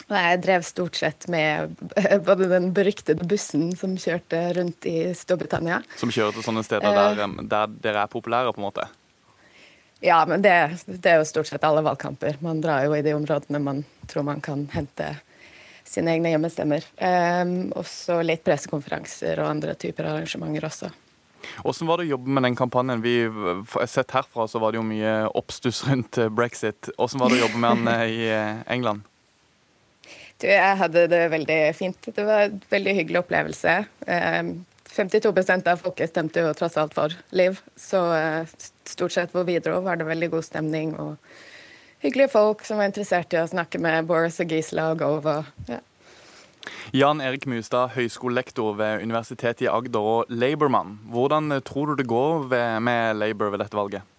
Jeg 0.09 0.41
drev 0.45 0.65
stort 0.67 0.99
sett 1.01 1.29
med 1.33 1.77
både 2.27 2.49
den 2.51 2.73
beryktede 2.77 3.25
bussen 3.29 3.71
som 3.77 3.97
kjørte 3.97 4.41
rundt 4.59 4.87
i 4.89 4.99
Storbritannia. 5.17 5.81
Som 6.01 6.13
kjører 6.13 6.37
til 6.37 6.45
sånne 6.45 6.65
steder 6.67 6.93
der, 6.93 7.23
um, 7.25 7.39
der 7.49 7.73
dere 7.81 8.05
er 8.05 8.13
populære, 8.13 8.53
på 8.53 8.61
en 8.61 8.69
måte? 8.69 8.89
Ja, 10.05 10.21
men 10.29 10.43
det, 10.45 10.53
det, 10.87 11.09
er 11.09 11.23
jo 11.23 11.29
stort 11.29 11.49
sett 11.49 11.65
alle 11.65 11.85
valgkamper. 11.87 12.37
Man 12.45 12.61
drar 12.61 12.85
jo 12.85 12.93
i 12.93 13.05
de 13.05 13.15
områdene 13.17 13.63
man 13.63 13.85
tror 14.11 14.27
man 14.27 14.43
kan 14.45 14.67
hente 14.75 15.15
sine 15.89 16.13
egne 16.13 16.35
hjemmestemmer. 16.35 16.85
Um, 17.01 17.73
også 17.77 18.21
litt 18.25 18.45
pressekonferanser 18.45 19.41
og 19.41 19.49
andre 19.55 19.77
typer 19.81 20.11
arrangementer 20.11 20.69
også. 20.69 20.93
Hvordan 21.61 21.89
var 21.89 22.01
det 22.01 22.07
å 22.07 22.13
jobbe 22.15 22.37
med 22.37 22.47
den 22.47 22.57
kampanjen? 22.57 23.03
Vi 23.05 23.17
sett 23.89 24.13
herfra 24.17 24.47
så 24.49 24.61
var 24.61 24.73
det 24.73 24.81
jo 24.81 24.87
mye 24.89 25.17
oppstuss 25.37 25.83
rundt 25.89 26.21
brexit. 26.33 26.89
Hvordan 26.97 27.21
var 27.21 27.33
det 27.33 27.41
å 27.41 27.45
jobbe 27.47 27.65
med 27.65 27.85
den 27.85 28.13
i 28.13 28.31
England? 28.77 29.05
Du, 30.43 30.49
jeg 30.51 30.79
hadde 30.81 31.07
det 31.11 31.25
veldig 31.33 31.59
fint. 31.79 32.09
Det 32.15 32.25
var 32.27 32.49
en 32.49 32.63
veldig 32.71 32.95
hyggelig 32.99 33.21
opplevelse. 33.23 33.75
Eh, 34.07 34.55
52% 34.95 35.71
av 35.71 35.81
folket 35.83 36.13
stemte 36.13 36.43
jo 36.45 36.53
tross 36.55 36.77
alt 36.79 36.95
for 36.95 37.15
Liv, 37.35 37.59
så 37.79 38.03
eh, 38.15 38.55
stort 38.87 39.15
sett 39.15 39.35
hvor 39.35 39.47
vi 39.49 39.59
dro, 39.63 39.81
var 39.83 39.99
det 39.99 40.07
veldig 40.09 40.31
god 40.37 40.47
stemning. 40.47 40.95
og 40.99 41.17
Hyggelige 42.05 42.35
folk 42.35 42.63
som 42.67 42.79
var 42.79 42.91
interessert 42.91 43.33
i 43.35 43.41
å 43.41 43.49
snakke 43.49 43.81
med 43.83 44.07
Boris 44.11 44.41
og 44.43 44.53
Gisela 44.53 44.91
og 44.93 45.03
Gove. 45.03 45.41
Ja. 45.71 45.81
Jan 46.97 47.21
Erik 47.21 47.47
Mustad, 47.49 47.93
høyskolelektor 47.97 48.77
ved 48.79 49.03
Universitetet 49.05 49.67
i 49.67 49.71
Agder 49.73 50.11
og 50.15 50.33
Labourmann. 50.33 50.99
Hvordan 51.13 51.61
tror 51.65 51.93
du 51.93 52.01
det 52.01 52.09
går 52.09 52.49
med 52.81 53.21
Labour 53.21 53.53
ved 53.53 53.65
dette 53.65 53.77
valget? 53.77 54.14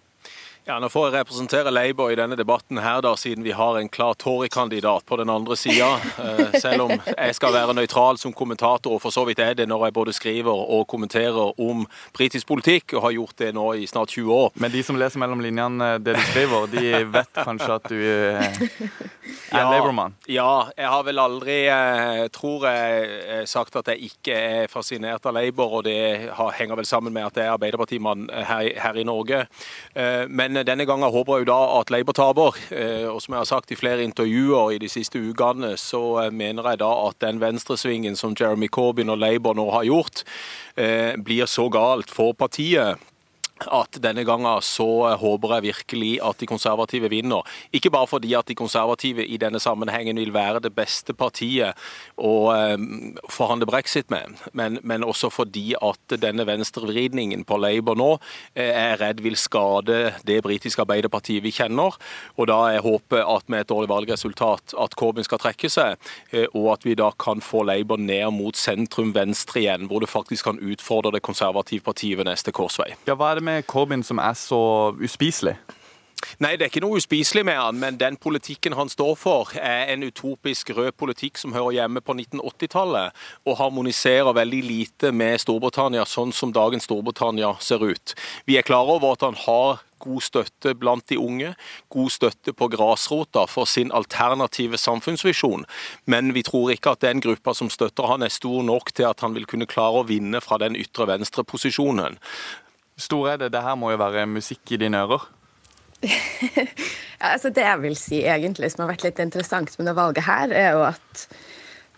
Ja, 0.68 0.80
Nå 0.82 0.88
får 0.90 1.04
jeg 1.06 1.12
representere 1.20 1.70
Labour 1.70 2.10
i 2.10 2.16
denne 2.18 2.34
debatten 2.34 2.80
her, 2.82 2.98
da, 2.98 3.12
siden 3.14 3.44
vi 3.46 3.52
har 3.54 3.76
en 3.78 3.86
klar 3.86 4.16
Tory-kandidat 4.18 5.04
på 5.06 5.16
den 5.20 5.30
andre 5.30 5.54
sida. 5.54 5.92
Eh, 6.18 6.56
selv 6.58 6.88
om 6.88 6.90
jeg 6.96 7.34
skal 7.38 7.52
være 7.54 7.76
nøytral 7.78 8.18
som 8.18 8.32
kommentator, 8.34 8.96
og 8.96 8.98
for 9.04 9.14
så 9.14 9.22
vidt 9.28 9.38
er 9.44 9.54
det 9.54 9.68
når 9.70 9.84
jeg 9.86 9.94
både 9.94 10.14
skriver 10.16 10.50
og 10.74 10.88
kommenterer 10.90 11.52
om 11.62 11.84
britisk 12.16 12.48
politikk, 12.48 12.96
og 12.96 13.04
har 13.04 13.14
gjort 13.14 13.44
det 13.44 13.52
nå 13.54 13.66
i 13.78 13.86
snart 13.86 14.10
20 14.16 14.32
år. 14.34 14.48
Men 14.58 14.74
de 14.74 14.82
som 14.82 14.98
leser 14.98 15.22
mellom 15.22 15.44
linjene 15.44 15.92
eh, 15.92 16.00
det 16.02 16.16
du 16.16 16.22
skriver, 16.32 16.66
de 16.72 16.90
vet 17.14 17.40
kanskje 17.46 17.70
at 17.76 17.86
du 17.86 18.02
eh, 18.02 18.58
er 19.54 19.60
ja, 19.60 19.70
Labour-mann? 19.70 20.18
Ja, 20.26 20.50
jeg 20.74 20.90
har 20.96 21.06
vel 21.06 21.22
aldri, 21.22 21.60
tror 22.34 22.66
jeg, 22.66 23.46
sagt 23.46 23.78
at 23.78 23.92
jeg 23.92 24.10
ikke 24.10 24.34
er 24.34 24.74
fascinert 24.74 25.30
av 25.30 25.38
Labour, 25.38 25.78
og 25.78 25.86
det 25.86 26.26
henger 26.58 26.82
vel 26.82 26.90
sammen 26.90 27.14
med 27.14 27.30
at 27.30 27.38
jeg 27.38 27.46
er 27.46 27.54
Arbeiderpartimann 27.54 28.26
her, 28.34 28.72
her 28.82 28.98
i 28.98 29.06
Norge. 29.06 29.44
Men 30.26 30.55
denne 30.64 30.86
gangen 30.88 31.12
håper 31.12 31.40
jeg 31.40 31.48
da 31.50 31.58
at 31.80 31.90
Labour 31.92 32.16
taper. 32.16 32.60
Eh, 32.70 33.04
og 33.10 33.20
som 33.22 33.34
jeg 33.34 33.42
har 33.42 33.48
sagt 33.50 33.72
i 33.74 33.78
flere 33.78 34.04
intervjuer 34.06 34.76
i 34.76 34.78
de 34.80 34.88
siste 34.88 35.20
ukene, 35.20 35.74
så 35.80 36.02
eh, 36.22 36.30
mener 36.30 36.70
jeg 36.70 36.80
da 36.84 36.92
at 37.08 37.18
den 37.24 37.40
venstresvingen 37.42 38.16
som 38.16 38.36
Jeremy 38.38 38.70
Corbyn 38.72 39.12
og 39.12 39.20
Labour 39.20 39.58
nå 39.58 39.68
har 39.74 39.84
gjort, 39.88 40.24
eh, 40.76 41.12
blir 41.18 41.50
så 41.50 41.68
galt 41.68 42.12
for 42.12 42.32
partiet 42.38 43.02
at 43.64 43.96
denne 44.02 44.24
gangen 44.26 44.60
så 44.64 45.16
håper 45.16 45.56
jeg 45.56 45.66
virkelig 45.70 46.12
at 46.24 46.40
de 46.40 46.48
konservative 46.48 47.08
vinner. 47.10 47.46
Ikke 47.72 47.90
bare 47.90 48.08
fordi 48.10 48.34
at 48.36 48.48
de 48.48 48.56
konservative 48.58 49.24
i 49.24 49.38
denne 49.40 49.60
sammenhengen 49.62 50.18
vil 50.20 50.34
være 50.34 50.60
det 50.64 50.74
beste 50.76 51.14
partiet 51.16 51.76
å 52.16 52.34
eh, 52.52 52.76
forhandle 53.32 53.68
brexit 53.68 54.10
med, 54.12 54.36
men, 54.52 54.78
men, 54.82 55.04
også 55.06 55.30
fordi 55.32 55.74
at 55.78 56.16
denne 56.20 56.46
venstrevridningen 56.48 57.44
på 57.46 57.58
Labour 57.60 57.98
nå 57.98 58.10
eh, 58.54 58.70
er 58.70 59.00
redd 59.00 59.22
vil 59.24 59.38
skade 59.40 60.12
det 60.26 60.40
britiske 60.44 60.82
Arbeiderpartiet 60.82 61.44
vi 61.44 61.54
kjenner. 61.54 61.96
Og 62.36 62.50
da 62.50 62.58
er 62.74 62.84
håpet 62.84 63.22
at 63.22 63.48
med 63.52 63.64
et 63.64 63.70
dårlig 63.70 63.90
valgresultat 63.92 64.76
at 64.82 64.96
Corbyn 64.98 65.26
skal 65.26 65.40
trekke 65.42 65.70
seg, 65.72 65.96
eh, 66.32 66.48
og 66.52 66.74
at 66.76 66.86
vi 66.86 66.96
da 66.98 67.10
kan 67.16 67.40
få 67.44 67.64
Labour 67.66 68.00
ned 68.02 68.28
mot 68.36 68.58
sentrum 68.58 69.14
venstre 69.16 69.62
igjen, 69.62 69.88
hvor 69.90 70.04
det 70.04 70.12
faktisk 70.12 70.50
kan 70.50 70.60
utfordre 70.60 71.14
det 71.16 71.24
konservative 71.26 71.86
partiet 71.86 72.18
ved 72.20 72.28
neste 72.28 72.52
korsvei. 72.56 72.92
Ja, 73.08 73.16
hva 73.16 73.32
er 73.32 73.40
det 73.40 73.45
med 73.46 73.66
Corbyn 73.70 74.04
som 74.06 74.18
er 74.22 74.34
så 74.38 74.60
uspiselig? 74.98 75.56
Nei, 76.42 76.56
det 76.56 76.66
er 76.66 76.70
ikke 76.70 76.82
noe 76.82 76.98
uspiselig 76.98 77.44
med 77.46 77.56
han, 77.56 77.78
men 77.80 77.98
den 78.00 78.16
politikken 78.20 78.74
han 78.76 78.90
står 78.92 79.14
for, 79.20 79.52
er 79.56 79.92
en 79.92 80.04
utopisk 80.04 80.72
rød 80.76 80.96
politikk 80.98 81.38
som 81.40 81.54
hører 81.54 81.78
hjemme 81.78 82.02
på 82.04 82.16
1980-tallet, 82.16 83.14
og 83.46 83.58
harmoniserer 83.60 84.36
veldig 84.36 84.62
lite 84.66 85.12
med 85.16 85.40
Storbritannia 85.40 86.06
sånn 86.08 86.34
som 86.36 86.52
dagens 86.56 86.88
Storbritannia 86.88 87.54
ser 87.62 87.84
ut. 87.84 88.16
Vi 88.48 88.58
er 88.58 88.66
klar 88.66 88.90
over 88.96 89.14
at 89.14 89.24
han 89.24 89.38
har 89.46 89.84
god 90.02 90.20
støtte 90.24 90.74
blant 90.76 91.06
de 91.08 91.16
unge, 91.20 91.54
god 91.92 92.12
støtte 92.12 92.52
på 92.52 92.68
grasrota 92.74 93.46
for 93.48 93.68
sin 93.70 93.92
alternative 93.96 94.76
samfunnsvisjon. 94.80 95.64
Men 96.04 96.34
vi 96.36 96.44
tror 96.44 96.74
ikke 96.74 96.96
at 96.96 97.04
den 97.06 97.22
gruppa 97.24 97.54
som 97.56 97.72
støtter 97.72 98.10
han 98.10 98.26
er 98.26 98.34
stor 98.34 98.60
nok 98.66 98.92
til 98.92 99.08
at 99.08 99.24
han 99.24 99.36
vil 99.36 99.48
kunne 99.48 99.68
klare 99.70 100.02
å 100.02 100.08
vinne 100.08 100.42
fra 100.44 100.60
den 100.60 100.76
ytre 100.76 101.08
venstre-posisjonen. 101.08 102.20
Storeide, 102.96 103.50
det 103.52 103.60
her 103.60 103.76
må 103.76 103.92
jo 103.92 104.00
være 104.00 104.24
musikk 104.30 104.72
i 104.72 104.80
dine 104.80 105.02
ører? 105.04 105.26
ja, 106.06 107.28
altså 107.32 107.50
det 107.52 107.64
jeg 107.64 107.82
vil 107.82 107.96
si 108.00 108.22
egentlig 108.24 108.70
som 108.72 108.84
har 108.84 108.94
vært 108.94 109.04
litt 109.04 109.20
interessant 109.22 109.72
med 109.78 109.90
det 109.90 109.96
valget 109.98 110.26
her, 110.26 110.52
er 110.52 110.76
jo 110.76 110.84
at 110.88 111.26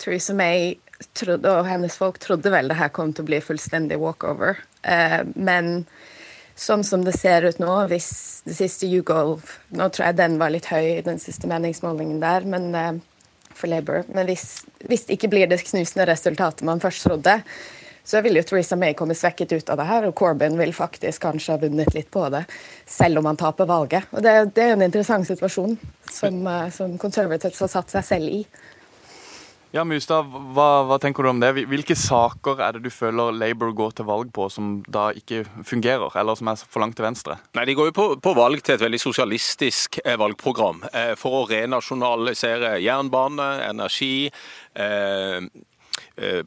Theresa 0.02 0.34
May 0.34 0.76
trodde, 1.14 1.50
og 1.50 1.66
hennes 1.68 1.96
folk 1.98 2.18
trodde 2.22 2.50
vel 2.50 2.70
det 2.70 2.78
her 2.78 2.90
kom 2.94 3.12
til 3.14 3.26
å 3.26 3.30
bli 3.30 3.40
fullstendig 3.42 3.98
walkover. 4.02 4.58
Eh, 4.82 5.20
men 5.38 5.84
sånn 6.58 6.82
som 6.86 7.04
det 7.06 7.14
ser 7.18 7.46
ut 7.46 7.60
nå, 7.62 7.74
hvis 7.90 8.10
det 8.46 8.56
siste 8.58 8.88
YouGolf 8.90 9.58
Nå 9.78 9.86
tror 9.94 10.08
jeg 10.08 10.18
den 10.18 10.38
var 10.40 10.50
litt 10.50 10.66
høy, 10.72 10.98
den 11.06 11.20
siste 11.22 11.50
meningsmålingen 11.50 12.18
der, 12.22 12.46
men 12.46 12.72
eh, 12.74 12.98
for 13.58 13.70
Labour. 13.70 14.04
Men 14.14 14.26
hvis, 14.30 14.64
hvis 14.86 15.06
det 15.06 15.18
ikke 15.18 15.30
blir 15.32 15.50
det 15.50 15.62
knusende 15.66 16.06
resultatet 16.10 16.66
man 16.66 16.82
først 16.82 17.06
trodde, 17.06 17.38
så 18.08 18.22
vil 18.24 18.38
jo 18.40 18.44
Theresa 18.48 18.76
May 18.80 18.94
komme 18.96 19.16
svekket 19.16 19.52
ut 19.52 19.70
av 19.70 19.80
det 19.80 19.88
her, 19.90 20.08
og 20.08 20.16
Corbyn 20.16 20.56
vil 20.56 20.72
faktisk 20.72 21.26
kanskje 21.26 21.54
ha 21.54 21.60
vunnet 21.60 21.92
litt 21.92 22.08
på 22.14 22.24
det, 22.32 22.46
selv 22.88 23.20
om 23.20 23.28
han 23.28 23.36
taper 23.36 23.68
valget. 23.68 24.08
Og 24.16 24.24
Det, 24.24 24.34
det 24.56 24.64
er 24.64 24.74
en 24.78 24.86
interessant 24.86 25.28
situasjon 25.28 25.76
som, 26.08 26.40
eh, 26.46 26.70
som 26.72 26.96
Conservatives 26.98 27.60
har 27.66 27.72
satt 27.74 27.92
seg 27.92 28.06
selv 28.08 28.32
i. 28.40 28.42
Ja, 29.76 29.82
Mustad, 29.84 30.30
hva, 30.56 30.86
hva, 30.88 30.96
tenker 30.96 31.26
du 31.26 31.28
om 31.28 31.40
det? 31.42 31.50
Hvilke 31.68 31.92
saker 31.92 32.62
er 32.64 32.78
det 32.78 32.86
du 32.86 32.92
føler 32.92 33.34
Labour 33.36 33.74
går 33.76 33.98
til 33.98 34.06
valg 34.08 34.30
på 34.32 34.46
som 34.48 34.78
da 34.88 35.10
ikke 35.12 35.42
fungerer, 35.68 36.08
eller 36.16 36.38
som 36.40 36.48
er 36.48 36.62
for 36.62 36.80
langt 36.80 36.96
til 36.96 37.04
venstre? 37.04 37.36
Nei, 37.58 37.66
De 37.68 37.76
går 37.76 37.90
jo 37.90 37.96
på, 37.98 38.06
på 38.24 38.32
valg 38.38 38.64
til 38.64 38.78
et 38.78 38.84
veldig 38.86 39.02
sosialistisk 39.02 40.00
eh, 40.06 40.16
valgprogram 40.16 40.80
eh, 40.88 41.12
for 41.20 41.42
å 41.42 41.46
renasjonalisere 41.52 42.78
jernbane, 42.80 43.50
energi. 43.68 44.30
Eh, 44.72 45.44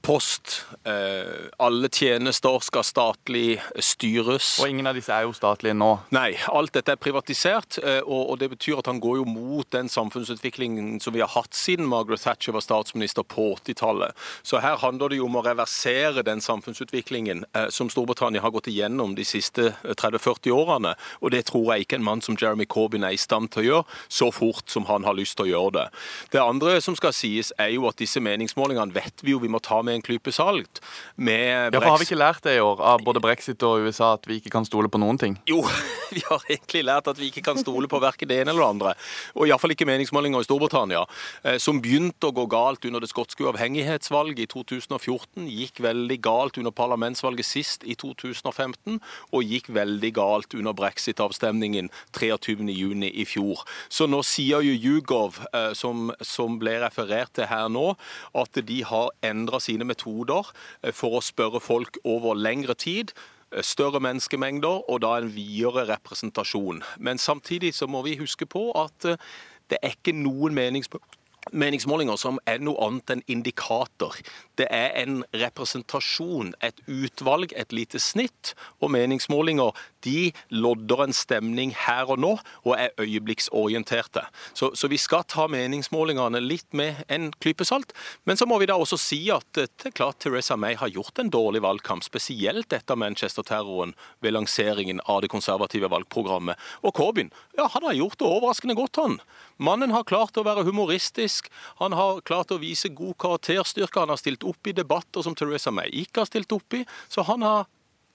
post. 0.02 0.66
Eh, 0.84 1.48
alle 1.58 1.90
tjenester 1.90 2.60
skal 2.66 2.84
statlig 2.84 3.62
styres. 3.80 4.58
Og 4.62 4.70
ingen 4.70 4.90
av 4.90 4.98
disse 4.98 5.14
er 5.14 5.28
jo 5.28 5.34
statlige 5.36 5.76
nå? 5.78 5.90
Nei, 6.16 6.34
alt 6.52 6.74
dette 6.76 6.96
er 6.96 7.00
privatisert. 7.00 7.78
Eh, 7.80 8.02
og 8.06 8.40
det 8.42 8.52
betyr 8.56 8.82
at 8.82 8.90
han 8.92 9.00
går 9.04 9.22
jo 9.22 9.28
mot 9.30 9.68
den 9.72 9.90
samfunnsutviklingen 9.92 11.00
som 11.04 11.16
vi 11.16 11.24
har 11.24 11.32
hatt 11.32 11.56
siden 11.56 11.88
Margaret 11.90 12.24
Thatcher 12.24 12.56
var 12.56 12.66
statsminister 12.66 13.24
på 13.24 13.52
80-tallet. 13.56 14.18
Så 14.44 14.60
her 14.64 14.80
handler 14.82 15.14
det 15.14 15.22
jo 15.22 15.30
om 15.30 15.40
å 15.40 15.46
reversere 15.46 16.26
den 16.28 16.44
samfunnsutviklingen 16.44 17.46
som 17.70 17.90
Storbritannia 17.92 18.42
har 18.44 18.54
gått 18.54 18.70
igjennom 18.72 19.16
de 19.16 19.26
siste 19.28 19.72
30-40 19.84 20.52
årene. 20.56 20.96
Og 21.22 21.32
det 21.32 21.46
tror 21.50 21.72
jeg 21.74 21.86
ikke 21.86 22.00
en 22.00 22.08
mann 22.08 22.24
som 22.26 22.38
Jeremy 22.40 22.68
Corbyn 22.70 23.06
er 23.08 23.16
i 23.16 23.22
stand 23.22 23.52
til 23.54 23.64
å 23.64 23.68
gjøre 23.68 24.00
så 24.12 24.32
fort 24.36 24.70
som 24.72 24.88
han 24.90 25.06
har 25.08 25.18
lyst 25.18 25.38
til 25.40 25.48
å 25.48 25.52
gjøre 25.54 25.74
det. 25.78 25.88
Det 26.36 26.44
andre 26.44 26.78
som 26.84 26.98
skal 26.98 27.16
sies, 27.16 27.54
er 27.62 27.74
jo 27.76 27.88
at 27.90 28.00
disse 28.02 28.22
meningsmålingene 28.24 28.96
vet 28.96 29.24
vi 29.24 29.36
jo 29.36 29.42
vi 29.42 29.52
må 29.52 29.61
ta 29.64 29.82
med 29.86 30.00
en 30.00 30.06
klype 30.06 30.34
salt. 30.36 30.82
Med 31.16 31.74
ja, 31.74 31.80
for 31.80 31.90
Har 31.90 32.02
vi 32.02 32.10
ikke 32.10 32.22
lært 32.22 32.44
det 32.48 32.58
i 32.58 32.64
år 32.64 32.82
av 32.94 33.06
både 33.06 33.24
brexit 33.24 33.64
og 33.68 33.88
USA 33.88 34.14
at 34.18 34.28
vi 34.30 34.42
ikke 34.42 34.54
kan 34.54 34.68
stole 34.68 34.92
på 34.92 35.02
noen 35.02 35.20
ting? 35.22 35.38
Jo, 35.50 35.64
vi 36.18 36.24
har 36.28 36.44
egentlig 36.50 36.84
lært 36.86 37.10
at 37.12 37.20
vi 37.20 37.30
ikke 37.32 37.44
kan 37.46 37.60
stole 37.60 37.90
på 37.92 38.00
verken 38.04 38.30
det 38.30 38.42
ene 38.42 38.54
eller 38.54 38.64
det 38.64 38.70
andre. 38.76 38.94
Og 39.38 39.48
iallfall 39.48 39.76
ikke 39.76 39.88
meningsmålinger 39.90 40.44
i 40.44 40.48
Storbritannia. 40.48 41.06
Eh, 41.48 41.58
som 41.62 41.82
begynte 41.84 42.30
å 42.30 42.36
gå 42.36 42.46
galt 42.52 42.86
under 42.88 43.04
det 43.04 43.12
skotske 43.12 43.46
uavhengighetsvalget 43.48 44.44
i 44.44 44.50
2014, 44.52 45.48
gikk 45.48 45.82
veldig 45.84 46.20
galt 46.24 46.60
under 46.62 46.76
parlamentsvalget 46.76 47.48
sist 47.48 47.86
i 47.88 47.96
2015, 48.00 49.00
og 49.32 49.48
gikk 49.48 49.72
veldig 49.74 50.12
galt 50.18 50.56
under 50.58 50.76
brexit-avstemningen 50.78 51.92
23.6 52.18 53.08
i 53.12 53.26
fjor. 53.28 53.64
Så 53.90 54.08
nå 54.10 54.22
sier 54.28 54.66
jo 54.66 54.76
YouGov, 54.76 55.42
eh, 55.52 55.72
som, 55.78 56.12
som 56.26 56.60
ble 56.62 56.78
referert 56.84 57.34
til 57.38 57.50
her 57.52 57.70
nå, 57.72 57.94
at 58.38 58.64
de 58.68 58.82
har 58.88 59.12
endra 59.26 59.62
sine 59.64 59.88
metoder 59.88 60.52
eh, 60.82 60.92
for 60.96 61.18
å 61.20 61.26
spørre 61.26 61.64
folk 61.64 62.02
over 62.04 62.36
lengre 62.38 62.76
tid 62.76 63.16
større 63.62 64.00
menneskemengder 64.04 64.90
og 64.90 65.02
da 65.04 65.18
en 65.20 65.32
videre 65.36 65.86
representasjon. 65.90 66.84
Men 67.00 67.18
samtidig 67.18 67.74
så 67.76 67.88
må 67.88 68.04
vi 68.08 68.20
huske 68.20 68.46
på 68.46 68.70
at 68.72 69.06
eh, 69.06 69.32
det 69.72 69.80
er 69.82 69.96
ikke 69.96 70.16
noen 70.16 70.56
meningspunkt 70.56 71.18
meningsmålinger 71.58 72.20
som 72.22 72.38
er 72.46 72.62
noe 72.62 72.78
annet 72.86 73.16
enn 73.16 73.24
indikator. 73.32 74.18
Det 74.60 74.68
er 74.70 74.94
en 75.02 75.24
representasjon, 75.34 76.54
et 76.62 76.78
utvalg, 76.86 77.56
et 77.58 77.74
lite 77.74 78.00
snitt. 78.00 78.54
Og 78.80 78.92
meningsmålinger 78.94 79.74
de 80.06 80.32
lodder 80.54 81.06
en 81.06 81.16
stemning 81.16 81.74
her 81.86 82.10
og 82.12 82.22
nå, 82.22 82.34
og 82.66 82.76
er 82.78 82.94
øyeblikksorienterte. 83.02 84.26
Så, 84.54 84.72
så 84.78 84.90
vi 84.92 85.00
skal 85.02 85.26
ta 85.30 85.48
meningsmålingene 85.52 86.42
litt 86.44 86.68
med 86.78 87.04
en 87.12 87.30
klype 87.44 87.66
salt. 87.68 87.94
Men 88.26 88.40
så 88.40 88.48
må 88.50 88.60
vi 88.62 88.70
da 88.70 88.78
også 88.80 89.00
si 89.00 89.22
at 89.34 89.46
det 89.58 89.68
er 89.90 89.96
klart 89.96 90.22
Teresa 90.24 90.58
May 90.60 90.78
har 90.80 90.92
gjort 90.94 91.22
en 91.22 91.32
dårlig 91.34 91.64
valgkamp, 91.66 92.06
spesielt 92.06 92.74
etter 92.74 93.00
Manchester-terroren 93.00 93.96
ved 94.22 94.36
lanseringen 94.36 95.02
av 95.10 95.22
det 95.24 95.32
konservative 95.34 95.90
valgprogrammet. 95.92 96.60
Og 96.86 96.96
Corbyn, 96.98 97.32
ja, 97.58 97.68
han 97.72 97.88
har 97.88 97.98
gjort 97.98 98.20
det 98.20 98.30
overraskende 98.30 98.78
godt, 98.78 99.02
han. 99.02 99.20
Mannen 99.62 99.94
har 99.94 100.08
klart 100.10 100.38
å 100.40 100.46
være 100.46 100.66
humoristisk, 100.66 101.52
han 101.82 101.94
har 101.98 102.24
klart 102.26 102.54
å 102.54 102.60
vise 102.62 102.90
god 102.98 103.18
karakterstyrke, 103.22 104.00
han 104.02 104.14
har 104.14 104.22
stilt 104.22 104.46
opp 104.48 104.68
i 104.68 104.76
debatter 104.76 105.26
som 105.26 105.38
Teresa 105.38 105.74
May 105.74 105.92
ikke 106.04 106.24
har 106.24 106.32
stilt 106.32 106.54
opp 106.56 106.78
i. 106.78 106.86
Så 107.12 107.26
han 107.28 107.46
har 107.46 107.70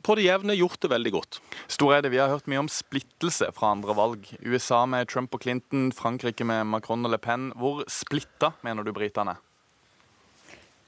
på 0.06 0.14
det 0.14 0.26
jevne 0.28 0.54
gjort 0.54 0.78
det 0.82 0.90
veldig 0.92 1.12
godt. 1.16 1.40
Storeide, 1.66 2.12
vi 2.12 2.20
har 2.22 2.30
hørt 2.30 2.46
mye 2.50 2.62
om 2.62 2.70
splittelse 2.70 3.48
fra 3.56 3.72
andre 3.74 3.96
valg. 3.98 4.28
USA 4.46 4.84
med 4.86 5.10
Trump 5.10 5.34
og 5.34 5.42
Clinton, 5.42 5.88
Frankrike 5.94 6.46
med 6.46 6.68
Macron 6.70 7.02
og 7.06 7.10
Le 7.10 7.18
Pen. 7.18 7.50
Hvor 7.58 7.82
splitta 7.90 8.52
mener 8.66 8.86
du 8.86 8.92
britene 8.94 9.34
er? 9.34 9.42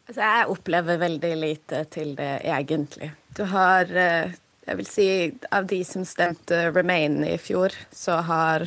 Altså, 0.08 0.22
jeg 0.22 0.52
opplever 0.54 1.00
veldig 1.02 1.32
lite 1.36 1.82
til 1.92 2.14
det, 2.16 2.38
egentlig. 2.46 3.10
Du 3.36 3.42
har 3.50 3.90
eh, 3.92 4.36
Jeg 4.68 4.76
vil 4.76 4.86
si 4.88 5.08
av 5.52 5.64
de 5.64 5.78
som 5.84 6.04
stemte 6.04 6.66
Remain 6.74 7.22
i 7.24 7.38
fjor, 7.40 7.72
så 7.88 8.18
har 8.20 8.66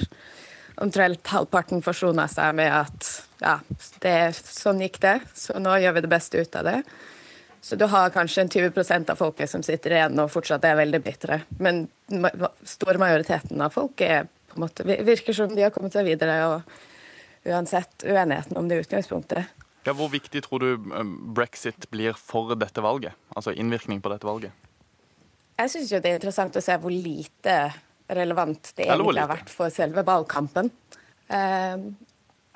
omtrent 0.81 1.29
halvparten 1.29 1.83
forsona 1.85 2.25
seg 2.31 2.55
med 2.57 2.73
at 2.73 3.09
ja, 3.41 3.59
det, 4.01 4.33
sånn 4.33 4.81
gikk 4.81 4.97
det, 5.03 5.19
så 5.37 5.61
nå 5.61 5.75
gjør 5.77 5.99
vi 5.99 6.03
det 6.05 6.09
beste 6.09 6.41
ut 6.41 6.57
av 6.57 6.65
det. 6.65 6.79
Så 7.61 7.77
du 7.77 7.85
har 7.85 8.09
kanskje 8.09 8.41
en 8.41 8.49
20 8.49 9.09
av 9.11 9.15
folket 9.15 9.49
som 9.49 9.63
sitter 9.63 9.93
igjen 9.93 10.19
og 10.19 10.31
fortsatt 10.33 10.63
er 10.65 10.79
veldig 10.79 11.01
bitre. 11.05 11.43
Men 11.61 11.83
stor 12.65 12.97
majoriteten 12.97 13.61
av 13.61 13.75
folk 13.75 14.01
er, 14.01 14.25
på 14.49 14.57
en 14.57 14.65
måte, 14.65 14.85
virker 14.85 15.37
som 15.37 15.53
de 15.53 15.67
har 15.67 15.73
kommet 15.75 15.93
seg 15.93 16.09
videre. 16.09 16.39
og 16.49 17.45
Uansett 17.45 18.03
uenigheten 18.05 18.57
om 18.57 18.67
det 18.69 18.81
utgangspunktet. 18.83 19.61
Ja, 19.85 19.93
hvor 19.97 20.11
viktig 20.13 20.43
tror 20.45 20.61
du 20.61 20.73
um, 20.93 21.15
brexit 21.33 21.87
blir 21.89 22.17
for 22.17 22.53
dette 22.57 22.81
valget? 22.85 23.17
Altså 23.33 23.53
innvirkning 23.53 24.01
på 24.01 24.11
dette 24.13 24.29
valget? 24.29 24.53
Jeg 25.57 25.73
syns 25.73 25.93
det 25.93 26.09
er 26.09 26.17
interessant 26.17 26.57
å 26.57 26.61
se 26.65 26.75
hvor 26.81 26.93
lite 26.93 27.57
relevant 28.11 28.73
det 28.75 28.87
egentlig 28.89 29.21
har 29.21 29.31
vært 29.31 29.49
for 29.53 29.73
selve 29.73 30.03
valgkampen. 30.05 30.69
Eh, 31.29 31.83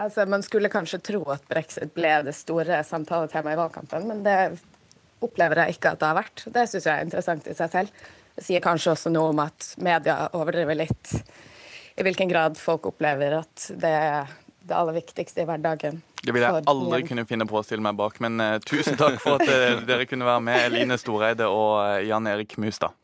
altså, 0.01 0.25
man 0.29 0.43
skulle 0.45 0.71
kanskje 0.73 1.01
tro 1.05 1.21
at 1.33 1.45
brexit 1.49 1.93
ble 1.95 2.13
det 2.25 2.33
store 2.37 2.81
samtaletemaet 2.85 3.57
i 3.57 3.61
valgkampen, 3.61 4.07
men 4.09 4.23
det 4.25 4.37
opplever 5.25 5.63
jeg 5.63 5.77
ikke 5.77 5.95
at 5.95 6.01
det 6.01 6.09
har 6.09 6.19
vært. 6.19 6.45
Det 6.45 6.67
syns 6.71 6.87
jeg 6.87 6.93
er 6.93 7.07
interessant 7.07 7.49
i 7.49 7.57
seg 7.57 7.73
selv. 7.73 8.07
Det 8.35 8.43
sier 8.43 8.63
kanskje 8.63 8.93
også 8.93 9.11
noe 9.13 9.31
om 9.31 9.43
at 9.45 9.73
media 9.83 10.25
overdriver 10.35 10.77
litt 10.83 11.13
i 11.95 12.03
hvilken 12.03 12.31
grad 12.31 12.57
folk 12.59 12.89
opplever 12.91 13.37
at 13.39 13.69
det 13.79 13.93
er 13.95 14.33
det 14.65 14.75
aller 14.75 14.97
viktigste 14.97 15.43
i 15.43 15.47
hverdagen. 15.47 16.01
Det 16.25 16.33
vil 16.33 16.41
jeg 16.41 16.63
aldri 16.67 17.03
kunne 17.05 17.25
finne 17.29 17.45
på 17.49 17.59
å 17.59 17.63
stille 17.65 17.85
meg 17.85 17.97
bak, 17.99 18.17
men 18.23 18.41
uh, 18.41 18.57
tusen 18.65 18.97
takk 18.97 19.19
for 19.21 19.37
at 19.37 19.45
uh, 19.45 19.83
dere 19.85 20.07
kunne 20.09 20.25
være 20.25 20.45
med, 20.47 20.61
Eline 20.71 20.97
Storeide 20.97 21.49
og 21.51 21.75
uh, 21.83 21.99
Jan 22.01 22.31
Erik 22.33 22.57
Mustad. 22.61 22.97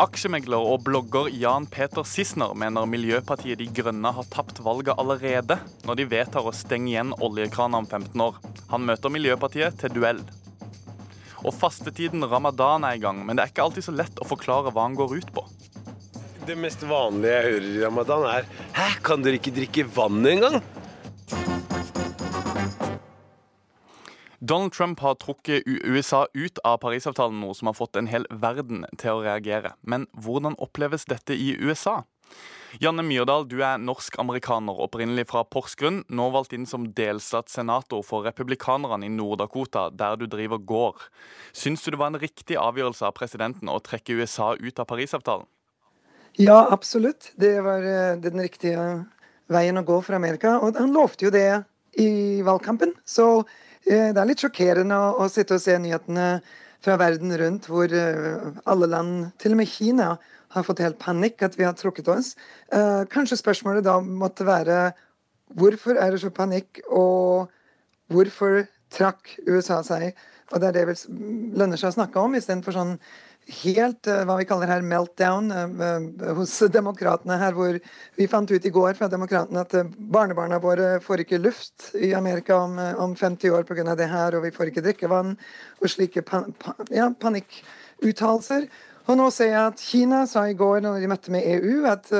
Aksjemegler 0.00 0.62
og 0.64 0.86
blogger 0.86 1.26
Jan 1.28 1.66
Peter 1.68 2.06
Sissener 2.08 2.54
mener 2.56 2.86
Miljøpartiet 2.88 3.58
De 3.60 3.66
Grønne 3.76 4.08
har 4.16 4.28
tapt 4.32 4.62
valget 4.64 4.96
allerede 4.96 5.58
når 5.84 5.98
de 5.98 6.06
vedtar 6.08 6.46
å 6.48 6.54
stenge 6.56 6.88
igjen 6.88 7.10
oljekrana 7.20 7.82
om 7.82 7.88
15 7.88 8.22
år. 8.24 8.38
Han 8.70 8.86
møter 8.88 9.12
Miljøpartiet 9.12 9.76
til 9.82 9.92
duell. 9.92 10.22
Og 11.44 11.52
Fastetiden 11.52 12.24
ramadan 12.24 12.86
er 12.88 12.96
i 12.96 13.02
gang, 13.02 13.20
men 13.26 13.36
det 13.36 13.44
er 13.44 13.52
ikke 13.52 13.66
alltid 13.66 13.90
så 13.90 13.96
lett 13.98 14.24
å 14.24 14.28
forklare 14.30 14.72
hva 14.72 14.86
han 14.88 14.96
går 14.96 15.18
ut 15.20 15.34
på. 15.36 15.44
Det 16.48 16.56
mest 16.56 16.88
vanlige 16.88 17.36
jeg 17.36 17.50
hører 17.50 17.68
i 17.68 17.84
ramadan, 17.84 18.28
er 18.38 18.48
Hæ, 18.78 18.88
kan 19.04 19.26
dere 19.26 19.36
ikke 19.36 19.52
drikke 19.58 19.88
vann 20.00 20.24
engang? 20.32 20.62
Donald 24.40 24.72
Trump 24.72 25.00
har 25.00 25.14
trukket 25.20 25.62
USA 25.66 26.26
ut 26.32 26.58
av 26.64 26.78
Parisavtalen, 26.80 27.42
noe 27.42 27.54
som 27.54 27.68
har 27.68 27.76
fått 27.76 27.98
en 28.00 28.08
hel 28.08 28.24
verden 28.32 28.86
til 28.96 29.18
å 29.18 29.24
reagere. 29.26 29.74
Men 29.84 30.06
hvordan 30.16 30.56
oppleves 30.56 31.04
dette 31.10 31.36
i 31.36 31.52
USA? 31.60 32.00
Janne 32.80 33.02
Myrdal, 33.04 33.44
du 33.50 33.58
er 33.66 33.80
norsk-amerikaner, 33.82 34.80
opprinnelig 34.80 35.26
fra 35.28 35.42
Porsgrunn. 35.44 36.04
Nå 36.08 36.30
valgt 36.32 36.54
inn 36.56 36.64
som 36.70 36.86
delstatssenator 36.96 38.00
for 38.06 38.24
republikanerne 38.24 39.04
i 39.04 39.12
Nord-Dakota, 39.12 39.88
der 39.92 40.16
du 40.16 40.24
driver 40.30 40.62
gård. 40.62 41.04
Syns 41.52 41.84
du 41.84 41.90
det 41.90 42.00
var 42.00 42.14
en 42.14 42.22
riktig 42.22 42.56
avgjørelse 42.56 43.10
av 43.10 43.16
presidenten 43.18 43.68
å 43.68 43.80
trekke 43.84 44.16
USA 44.22 44.54
ut 44.56 44.80
av 44.80 44.88
Parisavtalen? 44.88 45.48
Ja, 46.40 46.62
absolutt. 46.70 47.32
Det 47.36 47.58
var 47.66 47.84
eh, 47.84 48.16
den 48.22 48.40
riktige 48.40 49.04
veien 49.50 49.76
å 49.76 49.84
gå 49.84 49.98
for 50.06 50.16
Amerika. 50.16 50.60
Og 50.62 50.78
han 50.80 50.94
lovte 50.96 51.26
jo 51.26 51.34
det 51.34 51.66
i 51.98 52.40
valgkampen. 52.46 52.94
Så 53.04 53.42
det 53.86 54.20
er 54.20 54.28
litt 54.28 54.42
sjokkerende 54.42 54.96
å, 55.16 55.28
sitte 55.32 55.56
og 55.56 55.62
se 55.62 55.76
nyhetene 55.80 56.40
fra 56.84 56.96
verden 57.00 57.32
rundt, 57.36 57.68
hvor 57.68 57.92
eh, 57.92 58.50
alle 58.70 58.88
land, 58.88 59.30
til 59.40 59.54
og 59.54 59.60
med 59.60 59.68
Kina, 59.68 60.14
har 60.50 60.66
fått 60.66 60.82
helt 60.82 60.98
panikk 60.98 61.44
at 61.46 61.56
vi 61.58 61.66
har 61.66 61.76
trukket 61.78 62.08
oss. 62.10 62.34
Eh, 62.72 63.04
kanskje 63.12 63.38
spørsmålet 63.38 63.86
da 63.86 63.98
måtte 64.02 64.46
være 64.48 64.90
hvorfor 65.58 65.98
er 66.00 66.14
det 66.14 66.22
så 66.22 66.30
panikk, 66.34 66.82
og 66.88 67.50
hvorfor 68.10 68.64
trakk 68.90 69.36
USA 69.46 69.80
seg? 69.86 70.16
Og 70.50 70.62
det 70.62 70.70
er 70.70 70.78
det 70.80 70.86
det 70.88 71.20
lønner 71.58 71.78
seg 71.78 71.92
å 71.92 71.98
snakke 72.00 72.22
om, 72.22 72.34
istedenfor 72.34 72.74
sånn 72.74 72.96
helt 73.50 74.06
eh, 74.06 74.22
hva 74.26 74.36
vi 74.38 74.46
kaller 74.48 74.70
her 74.70 74.84
meltdown 74.86 75.50
eh, 75.54 75.72
eh, 75.86 76.32
hos 76.36 76.52
demokratene 76.72 77.38
her, 77.40 77.56
hvor 77.56 77.78
vi 78.18 78.28
fant 78.30 78.50
ut 78.50 78.66
i 78.66 78.72
går 78.74 78.94
fra 78.98 79.08
demokratene 79.10 79.64
at 79.64 79.74
barnebarna 79.98 80.60
våre 80.62 80.92
får 81.04 81.24
ikke 81.24 81.40
luft 81.42 81.90
i 81.98 82.12
Amerika 82.16 82.58
om, 82.58 82.78
om 82.78 83.16
50 83.16 83.56
år 83.56 83.66
pga. 83.68 83.94
det 83.94 84.10
her, 84.10 84.36
og 84.36 84.44
vi 84.46 84.54
får 84.54 84.70
ikke 84.70 84.84
drikkevann, 84.86 85.36
og 85.80 85.90
slike 85.90 86.22
pan, 86.22 86.52
pan, 86.58 86.86
ja, 86.94 87.10
panikkuttalelser. 87.10 88.68
Og 89.08 89.16
nå 89.18 89.30
ser 89.34 89.54
jeg 89.54 89.72
at 89.72 89.82
Kina 89.82 90.24
sa 90.28 90.46
i 90.46 90.54
går 90.54 90.84
når 90.84 91.00
de 91.00 91.08
møtte 91.10 91.32
med 91.34 91.46
EU, 91.56 91.86
at 91.88 92.10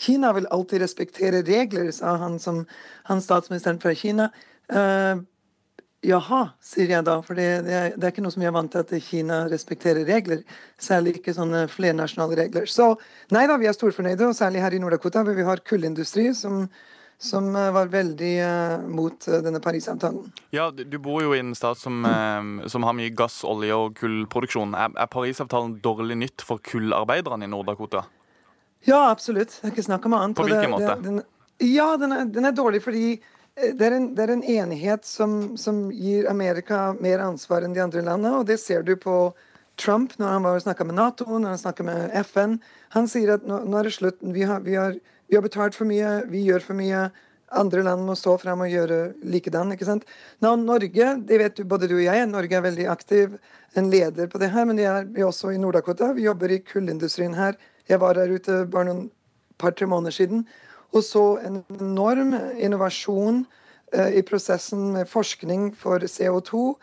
Kina 0.00 0.30
vil 0.32 0.48
alltid 0.48 0.80
respektere 0.80 1.42
regler, 1.44 1.90
sa 1.92 2.14
han 2.22 2.38
som 2.40 2.62
han 3.10 3.20
statsministeren 3.20 3.80
fra 3.82 3.92
Kina. 3.98 4.30
Jaha, 6.00 6.54
sier 6.64 6.94
jeg 6.94 7.04
da. 7.04 7.18
For 7.24 7.36
det, 7.36 7.48
det, 7.66 7.72
er, 7.76 7.90
det, 7.92 8.04
er, 8.06 8.12
ikke 8.14 8.22
noe 8.24 8.32
som 8.32 8.40
jeg 8.40 8.48
er 8.48 8.56
vant 8.56 8.72
til 8.72 8.80
at 8.80 8.92
Kina 9.04 9.42
respekterer 9.52 10.06
regler. 10.08 10.40
Særlig 10.80 11.18
ikke 11.18 11.34
sånne 11.36 11.66
flernasjonale 11.68 12.38
regler. 12.38 12.68
Så 12.72 12.94
nei 13.34 13.44
da, 13.50 13.58
vi 13.60 13.68
er 13.68 13.76
storfornøyde, 13.76 14.30
og 14.30 14.38
særlig 14.38 14.62
her 14.64 14.76
i 14.76 14.80
Nord-Dakota, 14.80 15.24
hvor 15.26 15.36
vi 15.36 15.44
har 15.44 15.60
kullindustri 15.68 16.30
som, 16.36 16.62
som 17.20 17.50
eh, 17.52 17.68
var 17.76 17.90
veldig 17.92 18.30
uh, 18.40 18.86
mot 18.88 19.28
uh, 19.28 19.42
denne 19.44 19.60
Parisavtalen. 19.60 20.30
Ja, 20.56 20.70
Du 20.72 20.96
bor 21.04 21.20
jo 21.20 21.34
i 21.36 21.42
en 21.42 21.52
stat 21.58 21.82
som, 21.82 22.00
uh, 22.08 22.64
som 22.72 22.86
har 22.88 22.96
mye 22.96 23.12
gass, 23.12 23.42
olje 23.44 23.76
og 23.76 24.00
kullproduksjon. 24.00 24.72
Er, 24.72 24.96
er 24.96 25.10
Parisavtalen 25.12 25.76
dårlig 25.84 26.16
nytt 26.22 26.46
for 26.48 26.64
kullarbeiderne 26.64 27.44
i 27.44 27.52
Nord-Dakota? 27.52 28.06
Ja, 28.88 29.10
absolutt. 29.10 29.52
Det 29.60 29.68
er 29.68 29.76
ikke 29.76 29.84
snakk 29.84 30.08
om 30.08 30.16
annet. 30.16 30.38
På 30.40 30.48
hvilken 30.48 30.72
måte? 30.72 30.96
Den, 31.04 31.20
ja, 31.60 31.90
den 32.00 32.16
er, 32.16 32.24
den 32.32 32.48
er 32.48 32.56
dårlig 32.56 32.80
fordi 32.88 33.18
det 33.56 33.86
er, 33.86 33.94
en, 33.96 34.10
det 34.14 34.24
er 34.24 34.32
en, 34.32 34.44
enighet 34.44 35.04
som, 35.04 35.56
som, 35.58 35.88
gir 35.92 36.28
Amerika 36.30 36.92
mer 37.00 37.22
ansvar 37.24 37.64
enn 37.66 37.74
de 37.76 37.82
andre 37.82 38.02
landene. 38.04 38.38
Og 38.40 38.46
det 38.48 38.60
ser 38.62 38.84
du 38.86 38.94
på 38.96 39.32
Trump 39.80 40.14
når 40.20 40.34
han 40.34 40.46
var 40.46 40.58
og 40.58 40.64
snakka 40.64 40.86
med 40.86 40.98
Nato, 40.98 41.26
når 41.30 41.54
han 41.54 41.62
snakka 41.64 41.86
med 41.86 42.14
FN. 42.26 42.58
Han 42.96 43.08
sier 43.10 43.34
at 43.36 43.44
nå, 43.48 43.62
nå 43.66 43.80
er 43.80 43.88
det 43.88 43.96
slutt. 43.96 44.20
Vi 44.22 44.46
har, 44.48 44.62
vi, 44.64 44.76
har, 44.78 44.96
vi 45.28 45.36
har, 45.36 45.44
betalt 45.44 45.76
for 45.76 45.88
mye, 45.88 46.20
vi 46.30 46.44
gjør 46.46 46.64
for 46.64 46.78
mye. 46.78 47.08
Andre 47.60 47.82
land 47.82 48.06
må 48.06 48.14
stå 48.14 48.36
frem 48.38 48.62
og 48.62 48.70
gjøre 48.70 49.00
likedan. 49.26 49.74
ikke 49.74 49.88
sant? 49.88 50.06
Nå, 50.44 50.54
Norge, 50.62 51.14
det 51.26 51.40
vet 51.42 51.56
du 51.58 51.64
både 51.68 51.90
du 51.90 51.96
og 51.98 52.04
jeg, 52.06 52.28
Norge 52.30 52.56
er 52.56 52.66
veldig 52.68 52.86
aktiv, 52.92 53.34
en 53.78 53.90
leder 53.90 54.30
på 54.30 54.38
det 54.42 54.52
her. 54.54 54.68
Men 54.68 54.78
det 54.78 54.86
er 54.86 55.08
vi 55.10 55.26
også 55.26 55.52
i 55.54 55.60
Nord-Dakota. 55.60 56.12
Vi 56.14 56.28
jobber 56.28 56.54
i 56.54 56.62
kullindustrien 56.62 57.34
her. 57.34 57.58
Jeg 57.90 58.00
var 58.00 58.14
der 58.16 58.30
ute 58.30 58.62
bare 58.70 58.92
noen 58.92 59.08
par-tre 59.60 59.88
måneder 59.90 60.14
siden. 60.14 60.46
Og 60.90 61.04
så 61.06 61.24
en 61.46 61.60
enorm 61.78 62.34
innovasjon 62.58 63.44
eh, 63.94 64.16
i 64.18 64.22
prosessen 64.26 64.90
med 64.96 65.10
forskning 65.10 65.70
for 65.78 66.02
CO2. 66.02 66.74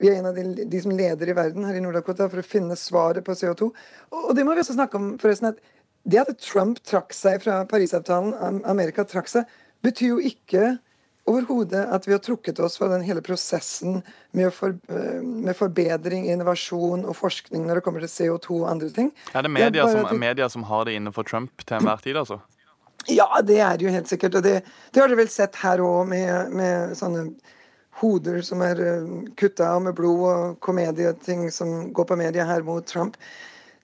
Vi 0.00 0.10
er 0.10 0.20
en 0.20 0.30
av 0.30 0.36
de, 0.36 0.64
de 0.68 0.80
som 0.82 0.92
leder 0.92 1.32
i 1.32 1.36
verden 1.36 1.64
her 1.68 1.76
i 1.76 1.82
Nord-Dakota 1.84 2.28
for 2.32 2.40
å 2.40 2.46
finne 2.46 2.76
svaret 2.80 3.24
på 3.24 3.36
CO2. 3.36 3.70
Og, 4.12 4.32
det 4.36 4.44
må 4.44 4.56
vi 4.56 4.64
også 4.64 4.76
snakke 4.76 5.00
om, 5.00 5.14
forresten. 5.20 5.52
at 5.52 5.60
Det 6.04 6.22
at 6.22 6.34
Trump 6.40 6.80
trakk 6.84 7.16
seg 7.16 7.44
fra 7.44 7.62
Parisavtalen, 7.68 8.62
Amerika 8.68 9.04
trakk 9.08 9.30
seg, 9.32 9.48
betyr 9.84 10.16
jo 10.16 10.20
ikke 10.32 10.76
overhodet 11.26 11.82
at 11.92 12.06
vi 12.06 12.14
har 12.14 12.20
trukket 12.22 12.60
oss 12.62 12.76
fra 12.78 12.88
den 12.92 13.02
hele 13.02 13.22
prosessen 13.24 14.00
med, 14.36 14.52
for, 14.54 14.76
eh, 14.88 15.22
med, 15.22 15.56
forbedring, 15.58 16.28
innovasjon 16.30 17.04
og 17.04 17.16
forskning 17.18 17.66
når 17.66 17.80
det 17.80 17.86
kommer 17.86 18.04
til 18.04 18.12
CO2 18.12 18.60
og 18.60 18.68
andre 18.70 18.90
ting. 18.94 19.10
Er 19.34 19.42
det 19.42 19.50
media, 19.50 19.70
det 19.74 19.82
er 19.82 20.06
som, 20.06 20.20
media 20.20 20.48
som 20.52 20.68
har 20.70 20.86
det 20.86 20.94
innenfor 20.98 21.26
Trump 21.26 21.66
til 21.66 21.80
enhver 21.80 22.04
tid, 22.04 22.20
altså? 22.20 22.38
Ja, 23.08 23.28
det 23.44 23.60
er 23.62 23.82
jo 23.82 23.92
helt 23.92 24.08
sikkert. 24.10 24.38
Og 24.38 24.46
det, 24.46 24.60
det 24.92 25.02
har 25.02 25.10
dere 25.10 25.20
vel 25.20 25.30
sett 25.32 25.58
her 25.62 25.82
òg, 25.84 26.06
med, 26.10 26.54
med, 26.56 26.96
sånne 26.98 27.28
hoder 28.00 28.42
som 28.44 28.60
er 28.64 28.80
uh, 28.82 29.06
kutta 29.38 29.70
av 29.76 29.84
med 29.86 29.96
blod, 29.96 30.24
og 30.26 30.58
komedieting 30.64 31.46
som 31.54 31.92
går 31.96 32.10
på 32.10 32.18
media 32.20 32.44
her 32.48 32.66
mot 32.66 32.84
Trump. 32.86 33.16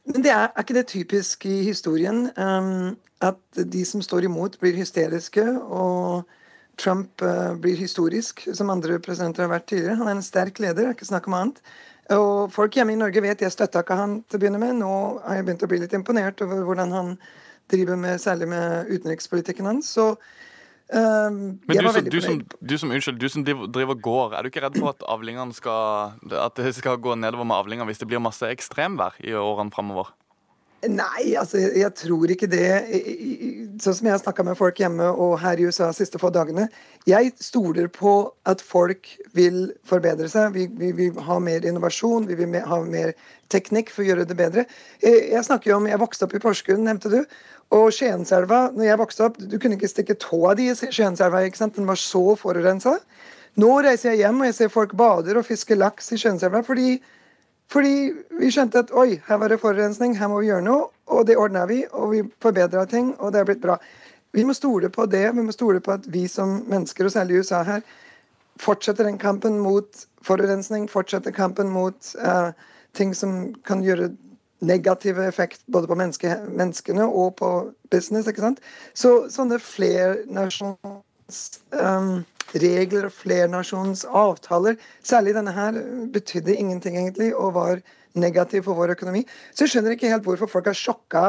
Men 0.08 0.24
det 0.24 0.32
er, 0.34 0.50
er 0.50 0.64
ikke 0.64 0.76
det 0.76 0.88
typisk 0.90 1.46
i 1.46 1.62
historien 1.68 2.26
um, 2.36 2.92
at 3.22 3.38
de 3.54 3.84
som 3.86 4.02
står 4.02 4.26
imot, 4.26 4.58
blir 4.60 4.76
hysteriske, 4.76 5.44
og 5.62 6.26
Trump 6.80 7.22
uh, 7.22 7.54
blir 7.62 7.78
historisk, 7.78 8.42
som 8.56 8.72
andre 8.74 8.98
presidenter 9.00 9.46
har 9.46 9.54
vært 9.54 9.70
tidligere. 9.70 10.00
Han 10.02 10.10
er 10.10 10.18
en 10.18 10.26
sterk 10.26 10.58
leder, 10.60 10.82
det 10.82 10.90
er 10.90 10.98
ikke 10.98 11.12
snakk 11.12 11.30
om 11.30 11.38
annet. 11.38 11.62
Og 12.12 12.50
folk 12.52 12.74
hjemme 12.74 12.96
i 12.96 12.98
Norge 12.98 13.22
vet 13.22 13.44
jeg 13.44 13.54
støtta 13.54 13.84
ikke 13.84 13.96
han 13.96 14.18
til 14.26 14.36
å 14.36 14.42
begynne 14.42 14.60
med. 14.60 14.74
Nå 14.80 14.92
har 15.22 15.38
jeg 15.38 15.46
begynt 15.46 15.62
å 15.64 15.70
bli 15.70 15.78
litt 15.84 15.94
imponert 15.96 16.42
over 16.44 16.64
hvordan 16.66 16.92
han 16.96 17.14
driver 17.70 17.96
med, 17.96 18.18
særlig 18.18 18.48
med 18.48 18.90
utenrikspolitikken 18.92 19.66
hans. 19.66 19.92
Så 19.94 20.10
um, 20.12 21.58
Men 21.68 21.78
du 21.78 21.90
som, 21.92 22.04
du, 22.04 22.20
som, 22.20 22.40
du, 22.60 22.78
som, 22.78 22.90
unnskyld, 22.90 23.20
du 23.20 23.28
som 23.28 23.44
driver 23.44 23.94
gård, 23.94 24.32
er 24.32 24.42
du 24.42 24.52
ikke 24.52 24.64
redd 24.64 24.78
for 24.80 24.94
at, 24.94 25.04
avlingene 25.08 25.54
skal, 25.56 26.16
at 26.30 26.56
det 26.58 26.74
skal 26.78 27.00
gå 27.02 27.14
nedover 27.18 27.48
med 27.48 27.56
avlinger 27.56 27.88
hvis 27.88 28.02
det 28.02 28.10
blir 28.10 28.22
masse 28.22 28.48
ekstremvær 28.48 29.20
i 29.24 29.36
årene 29.38 29.74
framover? 29.74 30.12
Nei, 30.82 31.36
altså 31.38 31.60
jeg 31.62 31.92
tror 31.94 32.30
ikke 32.34 32.48
det. 32.50 32.66
sånn 33.82 33.94
som 33.94 34.06
jeg 34.08 34.14
har 34.16 34.22
snakka 34.22 34.42
med 34.42 34.58
folk 34.58 34.80
hjemme 34.82 35.12
og 35.14 35.36
her 35.38 35.60
i 35.60 35.68
USA 35.68 35.92
de 35.92 35.94
siste 35.94 36.18
få 36.18 36.32
dagene, 36.34 36.64
jeg 37.06 37.30
stoler 37.38 37.86
på 37.86 38.32
at 38.50 38.64
folk 38.66 39.06
vil 39.36 39.70
forbedre 39.86 40.26
seg. 40.32 40.56
Vi, 40.56 40.66
vi 40.66 40.90
vil 40.98 41.20
ha 41.22 41.38
mer 41.38 41.62
innovasjon, 41.62 42.26
vi 42.26 42.34
vil 42.40 42.58
ha 42.66 42.80
mer 42.82 43.14
teknikk 43.54 43.94
for 43.94 44.02
å 44.02 44.08
gjøre 44.10 44.26
det 44.26 44.38
bedre. 44.38 44.66
Jeg, 45.04 45.28
jeg 45.30 45.46
snakker 45.46 45.70
jo 45.70 45.78
om, 45.78 45.86
jeg 45.86 46.02
vokste 46.02 46.26
opp 46.26 46.34
i 46.34 46.42
Porsgrunn, 46.42 46.82
nevnte 46.88 47.14
du. 47.14 47.20
Og 47.72 47.88
Skienselva, 47.94 48.64
når 48.74 48.90
jeg 48.90 49.00
vokste 49.04 49.26
opp, 49.28 49.38
du 49.38 49.56
kunne 49.62 49.78
ikke 49.78 49.94
stikke 49.94 50.18
tåa 50.18 50.56
di 50.58 50.66
i 50.72 50.74
Skienselva. 50.74 51.46
ikke 51.46 51.62
sant? 51.62 51.78
Den 51.78 51.86
var 51.86 52.00
så 52.00 52.34
forurensa. 52.36 52.98
Nå 53.62 53.70
reiser 53.84 54.12
jeg 54.12 54.24
hjem 54.24 54.42
og 54.42 54.50
jeg 54.50 54.58
ser 54.58 54.72
folk 54.72 54.96
bader 54.98 55.38
og 55.38 55.46
fisker 55.46 55.78
laks 55.78 56.10
i 56.10 56.18
Skienselva 56.18 56.66
fordi 56.66 56.96
fordi 57.70 58.12
vi 58.38 58.50
skjønte 58.52 58.82
at 58.82 58.90
oi, 58.92 59.20
her 59.26 59.38
var 59.40 59.48
det 59.48 59.60
forurensning, 59.60 60.16
her 60.18 60.28
må 60.28 60.40
vi 60.42 60.50
gjøre 60.50 60.64
noe. 60.66 60.88
Og 61.12 61.26
det 61.26 61.36
ordna 61.36 61.66
vi, 61.68 61.82
og 61.92 62.10
vi 62.12 62.22
forbedra 62.40 62.84
ting, 62.88 63.12
og 63.20 63.32
det 63.32 63.40
er 63.40 63.48
blitt 63.48 63.62
bra. 63.62 63.76
Vi 64.32 64.44
må 64.48 64.54
stole 64.56 64.88
på 64.88 65.06
det. 65.06 65.26
Vi 65.36 65.44
må 65.44 65.52
stole 65.52 65.80
på 65.80 65.92
at 65.92 66.06
vi 66.12 66.26
som 66.28 66.62
mennesker, 66.68 67.04
og 67.04 67.12
særlig 67.12 67.40
USA 67.40 67.62
her, 67.68 67.80
fortsetter 68.60 69.04
den 69.04 69.18
kampen 69.18 69.58
mot 69.60 70.06
forurensning, 70.22 70.90
fortsetter 70.90 71.30
kampen 71.30 71.68
mot 71.72 72.14
uh, 72.20 72.52
ting 72.94 73.16
som 73.16 73.54
kan 73.66 73.82
gjøre 73.84 74.12
negative 74.62 75.26
effekt 75.26 75.60
både 75.72 75.86
på 75.90 75.94
menneske, 75.98 76.36
menneskene 76.48 77.04
og 77.04 77.34
på 77.36 77.72
business. 77.90 78.28
ikke 78.28 78.40
sant? 78.40 78.60
Så 78.94 79.26
sånne 79.32 79.58
flernasjons 79.58 81.40
um, 81.72 82.22
regler 82.60 83.08
og 83.08 83.14
flernasjons 83.16 84.04
avtaler, 84.08 84.76
særlig 85.04 85.34
denne 85.36 85.54
her, 85.56 85.78
betydde 86.12 86.56
ingenting 86.56 86.98
egentlig 86.98 87.32
og 87.36 87.54
var 87.54 87.80
negativ 88.14 88.66
for 88.66 88.76
vår 88.76 88.94
økonomi. 88.96 89.24
Så 89.54 89.64
jeg 89.64 89.74
skjønner 89.74 89.96
ikke 89.96 90.10
helt 90.12 90.26
hvorfor 90.26 90.50
folk 90.50 90.68
er 90.68 90.76
sjokka 90.76 91.24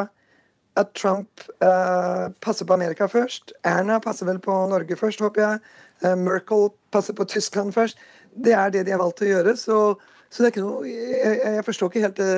at 0.80 0.94
Trump 0.98 1.46
uh, 1.62 2.34
passer 2.42 2.66
på 2.66 2.74
Amerika 2.74 3.06
først. 3.06 3.54
Erna 3.64 4.00
passer 4.02 4.26
vel 4.26 4.40
på 4.42 4.56
Norge 4.72 4.98
først, 4.98 5.22
håper 5.22 5.42
jeg. 5.42 5.60
Uh, 6.04 6.18
Merkel 6.18 6.72
passer 6.92 7.14
på 7.14 7.28
Tyskland 7.30 7.74
først. 7.74 7.98
Det 8.34 8.54
er 8.58 8.74
det 8.74 8.86
de 8.88 8.96
har 8.96 9.02
valgt 9.02 9.22
å 9.22 9.30
gjøre. 9.30 9.56
Så, 9.58 9.80
så 10.30 10.42
det 10.42 10.50
er 10.50 10.56
ikke 10.56 10.66
noe 10.66 10.90
Jeg, 10.90 11.42
jeg 11.46 11.66
forstår 11.68 11.92
ikke 11.92 12.06
helt 12.08 12.22
det 12.22 12.34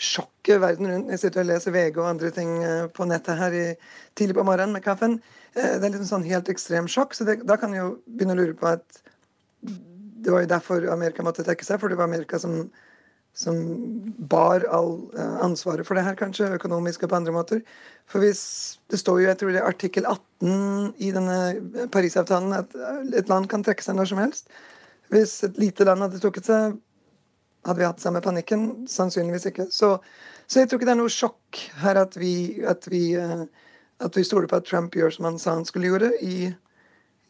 sjokket 0.00 0.62
verden 0.62 0.88
rundt. 0.88 1.12
Jeg 1.12 1.22
sitter 1.24 1.44
og 1.44 1.50
leser 1.50 1.74
VG 1.74 2.00
og 2.00 2.08
andre 2.08 2.32
ting 2.34 2.56
uh, 2.64 2.88
på 2.96 3.06
nettet 3.08 3.40
her 3.40 3.56
i, 3.56 3.66
tidlig 4.18 4.38
på 4.38 4.46
morgenen 4.48 4.74
med 4.76 4.84
kaffen. 4.86 5.18
Det 5.54 5.82
er 5.82 5.90
liksom 5.90 6.06
sånn 6.06 6.28
helt 6.30 6.48
ekstrem 6.52 6.86
sjokk, 6.88 7.16
så 7.16 7.26
det, 7.26 7.40
da 7.48 7.56
kan 7.58 7.72
jeg 7.74 7.82
jo 7.82 7.94
begynne 8.06 8.36
å 8.36 8.38
lure 8.38 8.54
på 8.54 8.68
at 8.70 9.00
det 9.60 10.30
var 10.30 10.44
jo 10.44 10.50
derfor 10.52 10.86
Amerika 10.92 11.24
måtte 11.26 11.42
trekke 11.42 11.66
seg, 11.66 11.80
for 11.82 11.90
det 11.90 11.98
var 11.98 12.06
Amerika 12.06 12.38
som 12.38 12.68
som 13.36 13.56
bar 14.18 14.64
all 14.74 14.96
ansvaret 15.42 15.86
for 15.86 15.96
det 15.96 16.04
her, 16.04 16.16
kanskje, 16.18 16.50
økonomisk 16.56 17.04
og 17.04 17.12
på 17.12 17.18
andre 17.20 17.34
måter. 17.34 17.62
For 18.10 18.22
hvis 18.24 18.78
Det 18.90 18.98
står 18.98 19.20
jo 19.20 19.26
jeg 19.28 19.38
tror 19.38 19.52
det 19.54 19.60
er 19.60 19.68
artikkel 19.70 20.06
18 20.06 20.94
i 20.98 21.12
denne 21.14 21.88
Parisavtalen 21.94 22.52
at 22.52 22.74
et 23.14 23.28
land 23.30 23.46
kan 23.48 23.62
trekke 23.62 23.84
seg 23.84 23.94
når 23.94 24.10
som 24.10 24.18
helst. 24.18 24.48
Hvis 25.14 25.44
et 25.46 25.58
lite 25.62 25.86
land 25.86 26.02
hadde 26.02 26.18
trukket 26.18 26.48
seg, 26.50 26.74
hadde 27.66 27.82
vi 27.82 27.88
hatt 27.88 28.02
samme 28.02 28.22
panikken? 28.24 28.88
Sannsynligvis 28.88 29.48
ikke. 29.50 29.68
Så, 29.74 29.96
så 30.46 30.62
jeg 30.62 30.70
tror 30.70 30.80
ikke 30.80 30.88
det 30.88 30.96
er 30.96 31.02
noe 31.02 31.12
sjokk 31.12 31.60
her 31.82 32.00
at 32.00 32.16
vi, 32.20 32.34
at 32.66 32.88
vi, 32.90 33.04
at 33.16 34.16
vi 34.16 34.26
stoler 34.26 34.50
på 34.50 34.60
at 34.60 34.68
Trump 34.68 34.96
gjør 34.96 35.14
som 35.16 35.30
han 35.30 35.40
sa 35.42 35.58
han 35.58 35.68
skulle 35.68 35.92
gjøre 35.92 36.14
i 36.24 36.50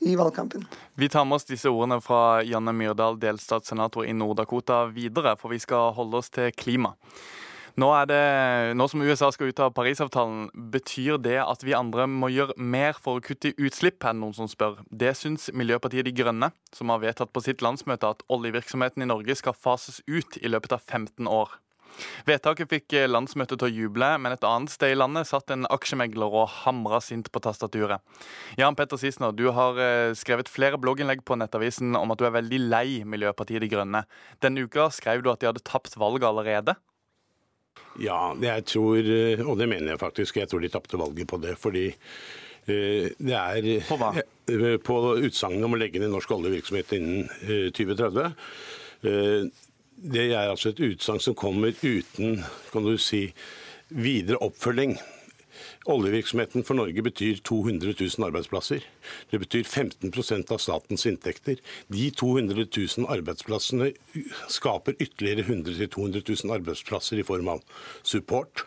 i 0.00 0.16
valgkampen. 0.16 0.64
Vi 0.94 1.08
tar 1.08 1.24
med 1.24 1.36
oss 1.36 1.44
disse 1.44 1.68
ordene 1.68 2.00
fra 2.00 2.40
Janne 2.42 2.72
Myrdal, 2.72 3.18
delstatssenator 3.20 4.06
i 4.08 4.14
Nord-Dakota 4.16 4.86
videre, 4.88 5.34
for 5.36 5.52
vi 5.52 5.60
skal 5.60 5.92
holde 5.96 6.22
oss 6.22 6.32
til 6.32 6.48
klima. 6.56 6.94
Nå, 7.78 7.90
det, 8.10 8.20
nå, 8.74 8.86
som 8.90 9.02
USA 9.02 9.30
skal 9.30 9.52
ut 9.52 9.62
av 9.62 9.72
Parisavtalen, 9.76 10.48
betyr 10.72 11.20
det 11.22 11.38
at 11.42 11.62
vi 11.66 11.76
andre 11.76 12.08
må 12.10 12.30
gjøre 12.32 12.56
mer 12.58 12.98
for 12.98 13.20
å 13.20 13.24
kutte 13.24 13.54
utslipp, 13.54 14.02
er 14.02 14.16
det 14.16 14.22
noen 14.22 14.36
som 14.36 14.50
spør. 14.50 14.80
Det 14.90 15.14
syns 15.18 15.50
Miljøpartiet 15.54 16.08
De 16.08 16.14
Grønne, 16.16 16.50
som 16.74 16.90
har 16.90 17.02
vedtatt 17.04 17.32
på 17.34 17.44
sitt 17.44 17.62
landsmøte 17.64 18.10
at 18.10 18.26
oljevirksomheten 18.32 19.06
i 19.06 19.10
Norge 19.10 19.38
skal 19.38 19.56
fases 19.56 20.02
ut 20.10 20.40
i 20.40 20.50
løpet 20.50 20.74
av 20.76 20.82
15 20.82 21.30
år. 21.30 21.58
Vedtaket 22.26 22.70
fikk 22.70 22.94
landsmøtet 23.10 23.58
til 23.60 23.66
å 23.66 23.74
juble, 23.74 24.08
men 24.22 24.34
et 24.34 24.44
annet 24.46 24.70
sted 24.72 24.94
i 24.94 24.98
landet 24.98 25.28
satt 25.28 25.50
en 25.50 25.66
aksjemegler 25.74 26.36
og 26.42 26.50
hamra 26.62 27.00
sint 27.02 27.30
på 27.34 27.42
tastaturet. 27.42 28.02
Jan 28.60 28.78
Petter 28.78 29.00
Sissener, 29.00 29.34
du 29.34 29.48
har 29.54 29.78
skrevet 30.18 30.50
flere 30.50 30.78
blogginnlegg 30.80 31.24
på 31.26 31.38
Nettavisen 31.38 31.98
om 31.98 32.14
at 32.14 32.22
du 32.22 32.28
er 32.28 32.36
veldig 32.38 32.62
lei 32.70 32.86
Miljøpartiet 33.02 33.64
De 33.64 33.70
Grønne. 33.72 34.04
Denne 34.42 34.66
uka 34.66 34.86
skrev 34.94 35.24
du 35.24 35.32
at 35.34 35.42
de 35.42 35.50
hadde 35.50 35.66
tapt 35.66 35.98
valget 36.00 36.30
allerede. 36.30 36.78
Ja, 38.00 38.32
jeg 38.40 38.64
tror, 38.70 38.98
og 39.44 39.56
det 39.60 39.68
mener 39.68 39.92
jeg 39.92 40.00
faktisk, 40.00 40.38
jeg 40.40 40.48
tror 40.48 40.62
de 40.62 40.70
tapte 40.72 41.00
valget 41.00 41.28
på 41.28 41.40
det. 41.42 41.56
Fordi 41.60 41.86
det 42.70 43.34
er 43.34 43.66
På 43.88 43.96
hva? 43.98 44.12
På 44.84 44.98
utsagnet 45.18 45.66
om 45.66 45.74
å 45.74 45.80
legge 45.80 46.00
ned 46.00 46.12
norsk 46.12 46.30
oljevirksomhet 46.36 46.92
innen 46.96 47.26
2030. 47.74 48.30
Det 50.00 50.26
er 50.30 50.46
altså 50.46 50.70
et 50.70 50.82
utsagn 50.86 51.20
som 51.20 51.36
kommer 51.36 51.74
uten 51.82 52.40
kan 52.70 52.86
du 52.86 52.94
si, 53.00 53.26
videre 53.90 54.38
oppfølging. 54.46 54.94
Oljevirksomheten 55.88 56.64
for 56.66 56.76
Norge 56.76 57.02
betyr 57.02 57.38
200 57.40 57.94
000 57.96 58.26
arbeidsplasser. 58.26 58.84
Det 59.30 59.38
betyr 59.40 59.64
15% 59.64 60.52
av 60.52 60.60
statens 60.60 61.06
inntekter. 61.08 61.56
De 61.88 62.10
200 62.10 62.66
000 62.98 63.08
arbeidsplassene 63.08 63.92
skaper 64.48 64.98
ytterligere 65.00 65.46
100 65.48 65.72
000-200 65.80 66.44
000 66.44 66.56
arbeidsplasser 66.58 67.22
i 67.22 67.24
form 67.24 67.48
av 67.48 67.64
support. 68.02 68.66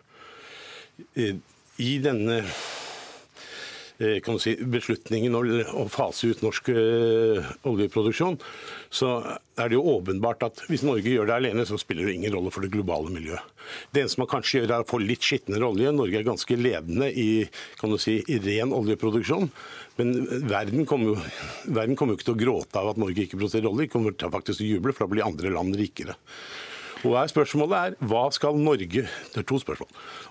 I 1.14 1.92
denne 2.02 2.42
si, 4.42 4.56
beslutningen 4.76 5.36
å 5.36 5.86
fase 5.92 6.32
ut 6.32 6.44
norsk 6.46 6.70
oljeproduksjon, 7.70 8.40
så 8.94 9.14
er 9.60 9.70
det 9.70 9.78
jo 9.78 9.86
åpenbart 9.96 10.44
at 10.48 10.64
hvis 10.70 10.86
Norge 10.86 11.12
gjør 11.12 11.30
det 11.30 11.36
alene, 11.36 11.66
så 11.70 11.78
spiller 11.82 12.10
det 12.10 12.18
ingen 12.18 12.34
rolle 12.34 12.52
for 12.54 12.66
det 12.66 12.72
globale 12.74 13.12
miljøet. 13.14 13.54
Det 13.94 14.04
eneste 14.04 14.22
man 14.22 14.32
kanskje 14.32 14.62
gjør, 14.62 14.74
er 14.74 14.86
å 14.86 14.90
få 14.90 15.00
litt 15.02 15.26
skitnere 15.26 15.70
olje. 15.70 15.94
Norge 15.94 16.20
er 16.20 16.28
ganske 16.28 16.58
ledende 16.60 17.10
i, 17.10 17.46
si, 18.02 18.18
i 18.28 18.40
ren 18.44 18.74
oljeproduksjon. 18.76 19.50
Men 20.00 20.14
verden 20.50 20.88
kommer, 20.90 21.14
jo, 21.14 21.72
verden 21.76 21.98
kommer 22.00 22.14
jo 22.14 22.20
ikke 22.20 22.30
til 22.32 22.38
å 22.38 22.44
gråte 22.44 22.82
av 22.82 22.94
at 22.94 23.02
Norge 23.02 23.26
ikke 23.26 23.38
produserer 23.38 23.70
olje. 23.70 23.86
De 23.86 23.94
kommer 23.94 24.18
til 24.18 24.34
faktisk 24.34 24.64
å 24.64 24.70
juble, 24.70 24.96
for 24.96 25.06
da 25.06 25.14
blir 25.14 25.28
andre 25.28 25.54
land 25.54 25.78
rikere. 25.78 26.18
Og 27.04 27.18
er 27.20 27.28
Spørsmålet 27.28 27.76
er 27.78 27.96
hva 28.08 28.24
skal 28.32 28.56
Norge 28.60 29.04
Det 29.04 29.40
er 29.42 29.46
to 29.48 29.58
spørsmål. 29.60 29.90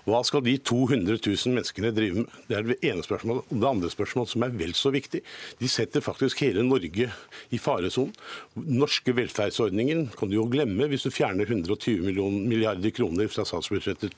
Hva 0.09 0.21
skal 0.25 0.41
de 0.45 0.55
200 0.57 1.19
000 1.21 1.53
menneskene 1.53 1.91
drive 1.93 2.23
med? 2.23 2.37
Det 2.49 2.57
er 2.57 2.67
det 2.67 2.77
ene 2.89 3.05
spørsmålet. 3.05 3.45
Og 3.49 3.59
det 3.61 3.69
andre 3.69 3.91
spørsmålet, 3.93 4.31
som 4.33 4.45
er 4.45 4.55
vel 4.57 4.73
så 4.77 4.89
viktig, 4.93 5.21
de 5.59 5.69
setter 5.69 6.01
faktisk 6.01 6.41
hele 6.41 6.65
Norge 6.65 7.09
i 7.53 7.59
faresonen. 7.61 8.15
Norske 8.57 9.13
velferdsordningen 9.15 10.07
kan 10.17 10.31
du 10.31 10.39
jo 10.39 10.47
glemme 10.49 10.89
hvis 10.89 11.05
du 11.05 11.11
fjerner 11.13 11.45
120 11.45 12.01
milliarder 12.49 12.95
kroner 12.95 13.29
fra 13.29 13.45
statsbudsjettet. 13.45 14.17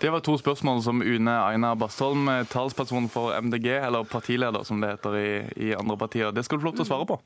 Det 0.00 0.08
var 0.08 0.22
to 0.24 0.38
spørsmål 0.40 0.80
som 0.80 1.02
Une 1.04 1.32
Aina 1.44 1.74
Bastholm, 1.76 2.30
talsperson 2.48 3.10
for 3.12 3.36
MDG, 3.36 3.66
eller 3.76 4.08
partileder 4.08 4.64
som 4.64 4.80
det 4.80 4.94
heter 4.94 5.16
i, 5.20 5.30
i 5.68 5.74
andre 5.76 5.98
partier. 6.00 6.32
Det 6.32 6.46
skal 6.46 6.56
du 6.56 6.64
få 6.64 6.70
lov 6.70 6.78
til 6.78 6.86
å 6.86 6.88
svare 6.88 7.08
på. 7.10 7.18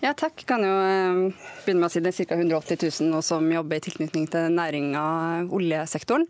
Ja, 0.00 0.14
takk. 0.16 0.46
Kan 0.48 0.62
jo 0.64 0.72
begynne 1.64 1.82
med 1.82 1.90
å 1.90 1.92
si 1.92 2.00
Det 2.00 2.14
er 2.14 2.28
ca. 2.30 2.36
180 2.40 2.78
000 3.12 3.24
som 3.24 3.44
jobber 3.52 3.76
i 3.76 3.84
tilknytning 3.84 4.28
til 4.32 4.48
næringa, 4.56 5.02
oljesektoren. 5.52 6.24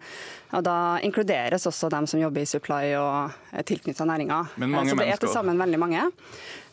Og 0.58 0.64
Da 0.66 0.76
inkluderes 1.06 1.68
også 1.70 1.90
dem 1.92 2.08
som 2.10 2.20
jobber 2.20 2.42
i 2.42 2.50
supply 2.50 2.94
og 2.98 3.36
er 3.54 3.62
tilknytta 3.62 4.06
næringa. 4.10 4.40
Så 4.58 4.98
det 4.98 5.06
er 5.12 5.22
til 5.22 5.30
sammen 5.30 5.58
veldig 5.62 5.78
mange. 5.78 6.08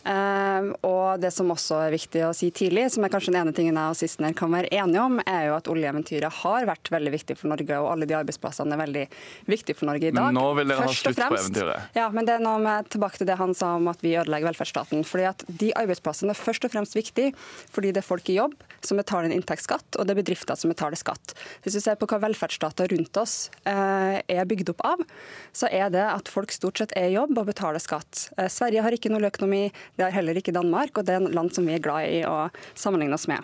Uh, 0.08 0.72
og 0.88 1.20
det 1.20 1.34
som 1.36 1.50
også 1.52 1.82
er 1.88 1.92
viktig 1.92 2.22
å 2.24 2.32
si 2.36 2.48
tidlig, 2.56 2.86
som 2.94 3.04
er 3.04 3.12
kanskje 3.12 3.34
den 3.34 3.42
ene 3.42 3.54
tingen 3.56 3.76
jeg 3.76 3.94
og 3.94 3.98
Sissener 4.00 4.36
kan 4.38 4.54
være 4.54 4.72
enige 4.72 5.04
om, 5.04 5.20
er 5.28 5.50
jo 5.50 5.58
at 5.58 5.68
oljeeventyret 5.72 6.40
har 6.42 6.68
vært 6.70 6.92
veldig 6.94 7.14
viktig 7.18 7.36
for 7.40 7.52
Norge, 7.52 7.80
og 7.82 7.90
alle 7.92 8.08
de 8.10 8.16
arbeidsplassene 8.16 8.78
er 8.78 8.82
veldig 8.86 9.06
viktige 9.52 9.76
for 9.78 9.92
Norge 9.92 10.08
i 10.08 10.14
dag. 10.16 10.30
Men 10.30 10.40
nå 10.40 10.46
vil 10.62 10.72
dere 10.72 10.88
ha 10.88 10.96
slutt 10.96 11.20
på 11.20 11.40
eventyret? 11.42 11.92
Ja, 11.98 12.08
men 12.14 12.30
det 12.30 12.38
er 12.38 12.46
noe 12.46 12.62
med 12.64 12.88
tilbake 12.94 13.20
til 13.20 13.30
det 13.30 13.38
han 13.42 13.56
sa 13.58 13.74
om 13.78 13.92
at 13.92 14.04
vi 14.06 14.16
ødelegger 14.16 14.52
velferdsstaten. 14.52 15.04
fordi 15.08 15.28
at 15.30 15.44
De 15.48 15.74
arbeidsplassene 15.76 16.32
er 16.32 16.40
først 16.40 16.68
og 16.68 16.74
fremst 16.74 16.96
viktige 16.96 17.34
fordi 17.74 17.92
det 17.92 18.04
er 18.04 18.08
folk 18.08 18.30
i 18.32 18.38
jobb 18.38 18.56
som 18.86 19.00
betaler 19.00 19.28
en 19.28 19.36
inntektsskatt, 19.36 19.98
og 19.98 20.08
det 20.08 20.14
er 20.14 20.22
bedrifter 20.22 20.56
som 20.56 20.72
betaler 20.72 21.00
skatt. 21.00 21.34
Hvis 21.66 21.78
vi 21.78 21.84
ser 21.84 21.98
på 22.00 22.08
hva 22.10 22.22
velferdsstater 22.24 22.92
rundt 22.94 23.20
oss 23.20 23.36
uh, 23.68 24.20
er 24.22 24.48
bygd 24.48 24.72
opp 24.74 24.84
av, 24.88 25.04
så 25.56 25.70
er 25.74 25.92
det 25.94 26.04
at 26.06 26.32
folk 26.32 26.54
stort 26.56 26.80
sett 26.82 26.96
er 26.98 27.10
i 27.10 27.18
jobb 27.18 27.36
og 27.38 27.50
betaler 27.50 27.84
skatt. 27.84 28.30
Uh, 28.38 28.48
Sverige 28.52 28.86
har 28.86 28.96
ikke 28.96 29.12
noe 29.12 29.28
økonomi. 29.28 29.66
Det 29.98 30.06
har 30.06 30.14
heller 30.14 30.38
ikke 30.38 30.54
Danmark, 30.56 30.94
og 30.96 31.08
det 31.08 31.16
er 31.16 31.24
en 31.24 31.34
land 31.34 31.54
som 31.56 31.66
vi 31.68 31.74
er 31.76 31.84
glad 31.84 32.06
i 32.06 32.22
å 32.30 32.48
sammenligne 32.78 33.18
oss 33.18 33.28
med. 33.30 33.42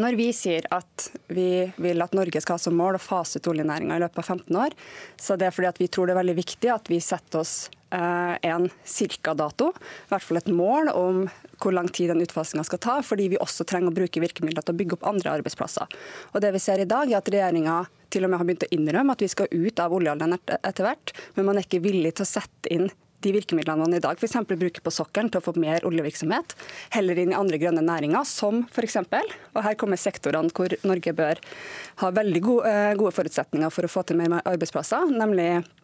Når 0.00 0.16
vi 0.18 0.30
sier 0.34 0.64
at 0.74 1.06
vi 1.30 1.68
vil 1.78 2.02
at 2.02 2.14
Norge 2.18 2.40
skal 2.42 2.56
ha 2.56 2.62
som 2.62 2.74
mål 2.74 2.96
å 2.98 3.02
fase 3.02 3.38
ut 3.38 3.48
oljenæringa 3.52 3.94
i 3.94 4.02
løpet 4.02 4.24
av 4.24 4.30
15 4.40 4.56
år, 4.64 4.74
så 5.20 5.36
det 5.38 5.46
er 5.46 5.54
fordi 5.54 5.70
at 5.70 5.78
vi 5.78 5.86
tror 5.92 6.08
det 6.08 6.16
er 6.16 6.22
veldig 6.22 6.34
viktig 6.40 6.70
at 6.72 6.90
vi 6.90 6.98
setter 7.04 7.44
oss 7.44 7.52
eh, 7.94 8.34
en 8.50 8.66
cirka-dato, 8.82 9.70
i 9.70 10.10
hvert 10.10 10.26
fall 10.26 10.40
et 10.40 10.50
mål 10.50 10.90
om 10.90 11.20
hvor 11.62 11.76
lang 11.76 11.86
tid 11.94 12.10
den 12.10 12.24
utfasinga 12.24 12.64
skal 12.66 12.82
ta, 12.82 12.96
fordi 13.06 13.28
vi 13.36 13.40
også 13.44 13.68
trenger 13.70 13.92
å 13.92 13.98
bruke 14.00 14.24
virkemidler 14.24 14.66
til 14.66 14.74
å 14.74 14.80
bygge 14.80 14.98
opp 14.98 15.06
andre 15.12 15.36
arbeidsplasser. 15.38 15.94
Og 16.32 16.42
det 16.42 16.50
vi 16.56 16.64
ser 16.64 16.82
i 16.82 16.90
dag 16.90 17.12
er 17.12 17.20
at 17.20 17.30
regjeringa 17.30 17.84
til 18.10 18.26
og 18.26 18.32
med 18.32 18.40
har 18.40 18.50
begynt 18.50 18.66
å 18.66 18.72
innrømme 18.74 19.14
at 19.14 19.22
vi 19.22 19.30
skal 19.30 19.52
ut 19.54 19.84
av 19.84 19.94
oljealderen 19.94 20.34
etter 20.58 20.88
hvert, 20.88 21.14
men 21.38 21.46
man 21.46 21.60
er 21.60 21.68
ikke 21.68 21.84
villig 21.86 22.16
til 22.16 22.26
å 22.26 22.32
sette 22.34 22.74
inn 22.74 22.90
de 23.24 23.34
virkemidlene 23.34 23.84
man 23.84 23.96
i 23.96 24.02
dag 24.04 24.20
f.eks. 24.20 24.36
bruker 24.48 24.84
på 24.84 24.94
sokkelen 24.94 25.30
til 25.32 25.40
å 25.40 25.44
få 25.44 25.56
mer 25.60 25.86
oljevirksomhet, 25.88 26.56
heller 26.96 27.20
inn 27.20 27.32
i 27.34 27.38
andre 27.38 27.60
grønne 27.62 27.84
næringer, 27.84 28.26
som 28.28 28.64
f.eks. 28.70 29.00
Og 29.54 29.62
her 29.64 29.78
kommer 29.80 30.00
sektorene 30.00 30.52
hvor 30.54 30.76
Norge 30.84 31.16
bør 31.16 31.40
ha 32.02 32.12
veldig 32.14 32.44
gode, 32.44 32.74
gode 33.00 33.16
forutsetninger 33.16 33.72
for 33.72 33.86
å 33.86 33.94
få 33.96 34.04
til 34.08 34.20
mer 34.20 34.40
arbeidsplasser, 34.44 35.10
nemlig 35.14 35.48
Eh, 35.54 35.83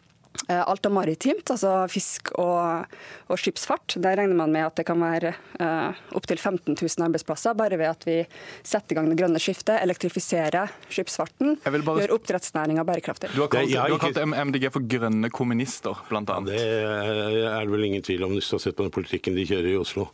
alt 0.51 0.85
av 0.85 0.93
maritimt, 0.95 1.47
altså 1.53 1.85
fisk 1.91 2.31
og, 2.39 2.87
og, 3.27 3.39
skipsfart. 3.39 3.95
Der 4.03 4.17
regner 4.19 4.35
man 4.35 4.51
med 4.53 4.65
at 4.67 4.79
det 4.79 4.85
kan 4.87 4.99
være 5.01 5.33
uh, 5.59 5.97
opptil 6.17 6.39
15 6.39 6.75
000 6.75 7.05
arbeidsplasser 7.05 7.55
bare 7.57 7.77
ved 7.79 7.91
at 7.91 8.05
vi 8.07 8.17
setter 8.63 8.95
i 8.95 8.97
gang 8.97 9.09
det 9.11 9.17
grønne 9.19 9.41
skiftet, 9.41 9.77
elektrifiserer 9.83 10.71
skipsfarten, 10.89 11.57
bare... 11.63 12.03
gjør 12.03 12.15
oppdrettsnæringa 12.17 12.85
bærekraftig. 12.87 13.31
Du 13.35 13.43
har 13.43 13.51
kalt, 13.53 13.71
du 13.71 13.77
har 13.77 14.01
kalt 14.01 14.21
MDG 14.49 14.67
for 14.73 14.87
grønne 14.91 15.31
kommunister, 15.33 16.01
bl.a. 16.09 16.23
Det 16.47 16.61
er 16.61 17.61
det 17.61 17.71
vel 17.71 17.87
ingen 17.89 18.05
tvil 18.05 18.25
om 18.27 18.35
hvis 18.37 18.49
du 18.49 18.57
har 18.57 18.65
sett 18.65 18.79
på 18.79 18.87
den 18.87 18.95
politikken 18.95 19.37
de 19.37 19.45
kjører 19.47 19.71
i 19.73 19.77
Oslo. 19.79 20.07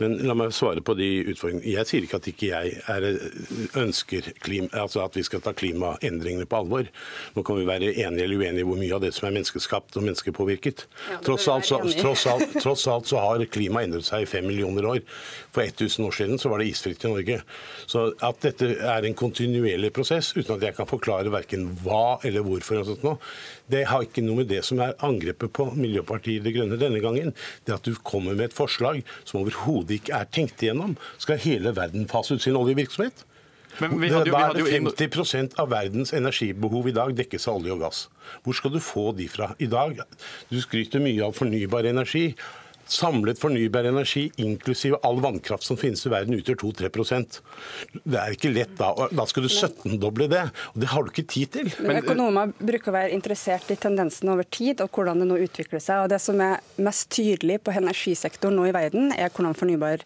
Men 0.00 0.16
la 0.24 0.38
meg 0.38 0.54
svare 0.56 0.84
på 0.84 0.96
de 0.98 1.10
utfordringene. 1.34 1.66
Jeg 1.74 1.90
sier 1.90 2.08
ikke 2.08 2.22
at 2.22 2.30
ikke 2.30 2.50
jeg 2.50 2.78
er, 2.94 3.08
ønsker 3.80 4.32
klima, 4.44 4.70
altså 4.84 5.04
at 5.04 5.18
vi 5.18 5.26
skal 5.26 5.44
ta 5.44 5.54
klimaendringene 5.56 6.48
på 6.48 6.62
alvor. 6.62 6.88
Nå 7.34 7.46
kan 7.46 7.60
vi 7.60 7.68
være 7.68 7.92
enige 7.92 8.26
eller 8.26 8.40
uenige 8.40 8.64
i 8.64 8.68
hvor 8.68 8.80
mye 8.80 8.94
av 8.96 9.04
det 9.04 9.12
som 9.16 9.28
er 9.28 9.36
menneskeskapelig 9.36 9.63
menneskeskapt 9.64 9.96
og 9.96 10.04
menneskepåvirket. 10.04 10.86
Ja, 11.10 11.18
tross, 11.24 11.48
alt, 11.48 11.66
så, 11.66 11.78
tross, 12.00 12.26
alt, 12.26 12.54
tross, 12.60 12.86
alt, 12.88 13.08
så, 13.08 13.18
har 13.18 13.44
klimaet 13.46 13.88
endret 13.88 14.06
seg 14.06 14.24
i 14.24 14.28
fem 14.28 14.46
millioner 14.46 14.84
år. 14.84 15.00
For 15.52 15.62
1000 15.62 16.06
år 16.06 16.12
siden 16.12 16.38
så 16.38 16.50
var 16.50 16.60
det 16.60 16.68
isfritt 16.68 17.04
i 17.04 17.10
Norge. 17.10 17.40
Så 17.86 18.12
at 18.20 18.40
dette 18.44 18.76
er 18.76 19.04
en 19.04 19.16
kontinuerlig 19.16 19.92
prosess, 19.94 20.34
uten 20.36 20.56
at 20.56 20.68
jeg 20.68 20.76
kan 20.76 20.88
forklare 20.88 21.32
verken 21.32 21.70
hva 21.82 22.20
eller 22.24 22.44
hvorfor, 22.44 22.82
og 22.82 22.90
sånt 22.90 23.04
nå, 23.04 23.16
det 23.70 23.86
har 23.88 24.04
ikke 24.04 24.24
noe 24.24 24.42
med 24.42 24.50
det 24.52 24.62
som 24.66 24.80
er 24.84 24.96
angrepet 25.04 25.52
på 25.54 25.70
Miljøpartiet 25.74 26.44
De 26.44 26.52
Grønne 26.54 26.80
denne 26.80 27.00
gangen. 27.04 27.34
Det 27.64 27.76
at 27.78 27.86
du 27.86 27.94
kommer 28.04 28.34
med 28.34 28.50
et 28.50 28.56
forslag 28.56 29.02
som 29.24 29.42
overhodet 29.42 30.00
ikke 30.00 30.18
er 30.18 30.28
tenkt 30.32 30.62
igjennom. 30.62 30.98
Skal 31.22 31.40
hele 31.44 31.74
verden 31.76 32.08
fase 32.10 32.36
ut 32.36 32.44
sin 32.44 32.58
oljevirksomhet? 32.58 33.24
Men 33.82 33.96
vi 34.00 34.10
hadde 34.12 34.30
jo, 34.30 34.36
vi 34.36 34.42
hadde 34.42 34.64
jo 34.64 34.68
50 34.70 35.56
av 35.60 35.70
verdens 35.72 36.14
energibehov 36.16 36.90
i 36.90 36.96
dag 36.96 37.14
dekkes 37.18 37.48
av 37.50 37.60
olje 37.60 37.74
og 37.74 37.86
gass. 37.86 38.04
Hvor 38.44 38.58
skal 38.58 38.74
du 38.74 38.82
få 38.82 39.08
de 39.16 39.28
fra 39.30 39.52
i 39.58 39.70
dag? 39.70 39.98
Du 40.50 40.60
skryter 40.62 41.02
mye 41.02 41.24
av 41.26 41.34
fornybar 41.36 41.88
energi. 41.90 42.30
Samlet 42.86 43.38
fornybar 43.40 43.86
energi, 43.88 44.26
inklusive 44.36 44.98
all 45.02 45.20
vannkraft 45.24 45.64
som 45.64 45.78
finnes 45.80 46.04
i 46.04 46.10
verden, 46.12 46.36
utgjør 46.36 46.58
2-3% 46.66 47.38
Det 48.04 48.18
er 48.20 48.34
ikke 48.36 48.50
lett 48.52 48.74
da. 48.76 48.90
Da 49.08 49.24
skal 49.28 49.46
du 49.46 49.48
17-doble 49.48 50.28
det. 50.28 50.42
og 50.74 50.82
Det 50.82 50.90
har 50.92 51.04
du 51.04 51.12
ikke 51.12 51.24
tid 51.32 51.54
til. 51.56 51.72
Men 51.80 52.02
Økonomer 52.02 52.52
bruker 52.58 52.92
å 52.92 52.96
være 52.98 53.16
interessert 53.16 53.72
i 53.72 53.78
tendensen 53.80 54.28
over 54.34 54.44
tid 54.44 54.84
og 54.84 54.92
hvordan 54.92 55.24
det 55.24 55.30
nå 55.30 55.40
utvikler 55.46 55.80
seg. 55.80 56.04
og 56.04 56.12
Det 56.12 56.20
som 56.20 56.40
er 56.44 56.60
mest 56.76 57.08
tydelig 57.14 57.62
på 57.64 57.72
energisektoren 57.72 58.60
nå 58.60 58.68
i 58.68 58.76
verden, 58.76 59.14
er 59.16 59.32
hvordan 59.32 59.56
fornybar 59.56 60.04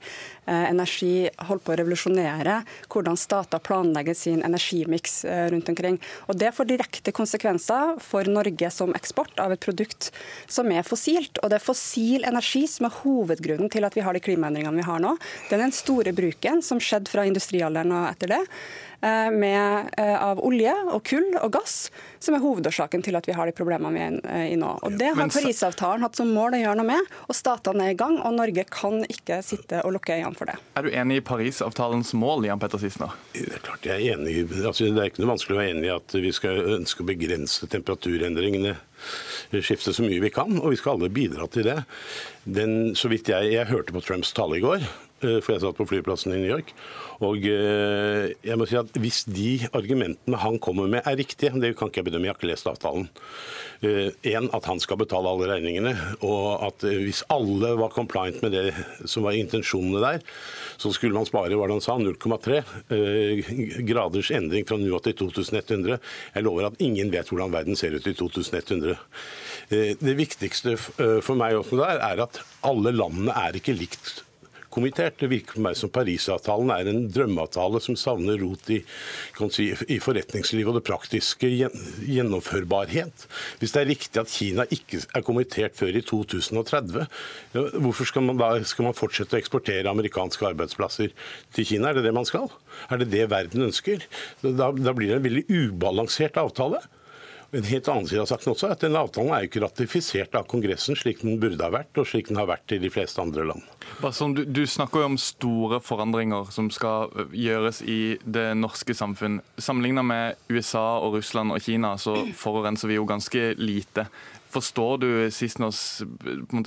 energi 0.49 1.29
holder 1.49 1.65
på 1.65 1.75
å 1.75 1.79
revolusjonere 1.81 2.57
hvordan 2.89 3.19
stater 3.21 3.63
planlegger 3.65 4.17
sin 4.17 4.43
energimiks 4.47 5.25
eh, 5.25 5.47
rundt 5.53 5.69
omkring. 5.69 5.99
Og 6.27 6.39
Det 6.41 6.53
får 6.57 6.71
direkte 6.71 7.15
konsekvenser 7.15 7.99
for 8.05 8.29
Norge 8.31 8.71
som 8.75 8.95
eksport 8.97 9.39
av 9.43 9.55
et 9.55 9.63
produkt 9.65 10.11
som 10.47 10.71
er 10.73 10.87
fossilt. 10.87 11.41
Og 11.43 11.53
det 11.53 11.61
er 11.61 11.69
fossil 11.69 12.27
energi 12.29 12.67
som 12.71 12.89
er 12.89 12.99
hovedgrunnen 13.03 13.73
til 13.73 13.87
at 13.89 13.97
vi 13.97 14.05
har 14.07 14.17
de 14.17 14.25
klimaendringene 14.25 14.81
vi 14.81 14.89
har 14.89 15.03
nå. 15.05 15.17
Det 15.49 15.59
er 15.59 15.65
den 15.67 15.77
store 15.77 16.15
bruken 16.17 16.63
som 16.65 16.83
skjedde 16.83 17.13
fra 17.13 17.27
industrialderen 17.29 17.95
og 17.95 18.11
etter 18.13 18.39
det. 18.39 18.43
Eh, 19.01 19.31
med, 19.31 19.91
eh, 19.97 20.23
av 20.25 20.41
olje 20.43 20.73
og 20.91 21.05
kull 21.07 21.37
og 21.39 21.53
gass, 21.55 21.87
som 22.19 22.35
er 22.35 22.41
hovedårsaken 22.43 23.05
til 23.07 23.15
at 23.15 23.29
vi 23.29 23.37
har 23.37 23.47
de 23.47 23.55
problemene 23.55 23.95
vi 23.95 24.01
er 24.03 24.17
eh, 24.27 24.47
i 24.51 24.57
nå. 24.59 24.73
Og 24.83 24.97
Det 24.99 25.13
har 25.15 25.31
Parisavtalen 25.31 26.03
hatt 26.03 26.19
som 26.19 26.33
mål 26.35 26.57
å 26.57 26.61
gjøre 26.65 26.81
noe 26.81 26.89
med, 26.89 27.13
og 27.29 27.39
statene 27.39 27.87
er 27.87 27.95
i 27.95 27.99
gang. 27.99 28.19
og 28.19 28.35
Norge 28.35 28.67
kan 28.67 29.05
ikke 29.07 29.39
sitte 29.47 29.85
og 29.87 29.95
lukke 29.95 30.19
øynene 30.19 30.35
for 30.35 30.51
det. 30.51 30.59
Er 30.75 30.83
du 30.83 30.91
enig 30.91 31.21
i 31.21 31.25
Parisavtalens 31.31 32.11
mål, 32.19 32.49
Jan 32.51 32.59
Petter 32.59 32.83
Sissener? 32.83 33.15
Det 33.39 33.47
er 33.47 33.63
klart 33.63 33.87
jeg 33.87 34.03
er 34.03 34.19
enig. 34.19 34.41
Altså, 34.65 34.91
det 34.91 34.99
er 34.99 35.13
ikke 35.13 35.23
noe 35.23 35.35
vanskelig 35.37 35.55
å 35.55 35.63
være 35.63 35.75
enig 35.77 35.87
i 35.87 35.95
at 35.95 36.19
vi 36.19 36.35
skal 36.35 36.63
ønske 36.81 37.07
å 37.07 37.11
begrense 37.15 37.71
temperaturendringene 37.71 38.75
skifte 39.63 39.95
så 39.95 40.03
mye 40.03 40.19
vi 40.19 40.35
kan, 40.35 40.59
og 40.59 40.73
vi 40.75 40.81
skal 40.81 40.99
alle 40.99 41.15
bidra 41.15 41.47
til 41.47 41.71
det. 41.71 41.85
Den, 42.51 42.97
så 42.99 43.07
vidt 43.13 43.31
jeg, 43.31 43.55
jeg 43.55 43.71
hørte 43.71 43.95
på 43.95 44.03
Trumps 44.03 44.35
tale 44.35 44.59
i 44.59 44.65
går, 44.65 44.83
for 45.21 45.53
jeg 45.55 45.62
satt 45.64 45.79
på 45.79 45.89
flyplassen 45.89 46.35
i 46.35 46.41
New 46.41 46.51
York. 46.51 46.75
Og 47.25 47.43
eh, 47.51 48.31
jeg 48.47 48.59
må 48.59 48.66
si 48.69 48.77
at 48.79 48.95
Hvis 48.99 49.25
de 49.27 49.66
argumentene 49.75 50.39
han 50.39 50.59
kommer 50.62 50.89
med 50.91 51.07
er 51.07 51.19
riktige, 51.19 51.55
det 51.59 51.75
kan 51.79 51.91
ikke 51.91 52.03
jeg 52.03 52.09
bedømme, 52.11 52.29
jeg 52.29 52.35
har 52.35 52.39
ikke 52.39 52.51
lest 52.53 52.69
avtalen. 52.71 53.09
En, 53.83 54.47
eh, 54.47 54.55
at 54.55 54.69
han 54.71 54.83
skal 54.83 55.01
betale 55.01 55.31
alle 55.31 55.49
regningene, 55.51 55.95
og 56.27 56.62
at 56.69 56.87
eh, 56.87 57.01
hvis 57.03 57.25
alle 57.35 57.73
var 57.81 57.95
compliant 57.95 58.39
med 58.45 58.55
det 58.55 58.66
som 59.11 59.27
var 59.27 59.39
intensjonene 59.39 60.03
der, 60.05 60.23
så 60.79 60.93
skulle 60.95 61.19
man 61.19 61.27
spare 61.27 61.59
hva 61.59 61.66
han 61.71 61.83
sa, 61.83 61.97
0,3 61.99 62.62
graders 63.89 64.31
endring 64.35 64.66
fra 64.69 64.79
nå 64.79 65.03
til 65.03 65.16
2100. 65.25 65.99
Jeg 66.37 66.47
lover 66.47 66.69
at 66.71 66.79
ingen 66.83 67.11
vet 67.11 67.31
hvordan 67.33 67.55
verden 67.55 67.79
ser 67.79 67.99
ut 67.99 68.07
i 68.07 68.14
2100. 68.14 68.95
Det 69.99 70.14
viktigste 70.16 70.77
for 70.79 71.35
meg 71.39 71.59
også 71.59 71.81
der 71.83 72.01
er 72.05 72.23
at 72.25 72.41
alle 72.66 72.95
landene 72.95 73.35
er 73.35 73.59
ikke 73.59 73.75
likt 73.77 74.23
kommittert. 74.75 75.19
Det 75.21 75.31
virker 75.31 75.57
for 75.57 75.64
meg 75.66 75.79
som 75.79 75.93
Parisavtalen 75.93 76.73
er 76.75 76.91
en 76.91 77.07
drømmeavtale 77.12 77.81
som 77.85 77.97
savner 77.99 78.39
rot 78.43 78.71
i, 78.75 78.81
si, 79.55 79.69
i 79.89 79.99
forretningslivet 80.03 80.71
og 80.73 80.79
det 80.79 80.85
praktiske 80.89 81.51
gjennomførbarhet. 81.51 83.27
Hvis 83.61 83.75
det 83.75 83.83
er 83.83 83.91
riktig 83.93 84.23
at 84.23 84.33
Kina 84.33 84.69
ikke 84.75 85.03
er 85.03 85.27
kommittert 85.27 85.79
før 85.79 85.99
i 85.99 86.05
2030, 86.05 87.09
hvorfor 87.79 88.11
skal 88.11 88.29
man 88.29 88.41
da 88.41 88.53
skal 88.69 88.89
man 88.89 88.99
fortsette 88.99 89.37
å 89.37 89.41
eksportere 89.41 89.91
amerikanske 89.91 90.47
arbeidsplasser 90.53 91.14
til 91.57 91.69
Kina? 91.73 91.91
Er 91.91 91.99
det 91.99 92.09
det 92.09 92.16
man 92.16 92.29
skal? 92.29 92.51
Er 92.93 93.01
det 93.01 93.11
det 93.14 93.27
verden 93.33 93.69
ønsker? 93.69 94.05
Da, 94.45 94.71
da 94.73 94.95
blir 94.95 95.12
det 95.12 95.21
en 95.21 95.27
veldig 95.27 95.47
ubalansert 95.49 96.39
avtale. 96.41 96.83
En 97.51 97.65
helt 97.65 97.89
annen 97.89 98.05
side 98.09 98.21
av 98.21 98.27
saken 98.29 98.51
også 98.53 98.69
at 98.75 98.83
denne 98.85 99.01
avtalen 99.01 99.33
er 99.33 99.45
jo 99.45 99.49
ikke 99.49 99.63
ratifisert 99.65 100.35
av 100.37 100.45
Kongressen 100.51 100.99
slik 101.01 101.23
den 101.25 101.39
burde 101.41 101.65
ha 101.65 101.73
vært, 101.73 101.97
og 101.97 102.05
slik 102.11 102.29
den 102.29 102.37
har 102.37 102.49
vært 102.51 102.75
i 102.77 102.81
de 102.83 102.91
fleste 102.93 103.23
andre 103.23 103.47
land. 103.49 103.65
Sånn, 104.13 104.35
du, 104.37 104.43
du, 104.45 104.67
snakker 104.69 105.01
jo 105.01 105.09
om 105.15 105.17
store 105.23 105.79
forandringer 105.81 106.51
som 106.53 106.69
skal 106.75 107.09
gjøres 107.33 107.81
i 107.89 108.19
det 108.29 108.51
norske 108.61 108.93
samfunn. 108.93 109.41
Sammenlignet 109.57 110.05
med 110.05 110.53
USA, 110.53 110.99
og 111.01 111.17
Russland 111.17 111.57
og 111.57 111.65
Kina 111.65 111.95
så 111.97 112.19
forurenser 112.37 112.93
vi 112.93 113.01
jo 113.01 113.09
ganske 113.09 113.55
lite. 113.57 114.05
Forstår 114.49 114.99
du 114.99 115.09
Sisners 115.31 116.01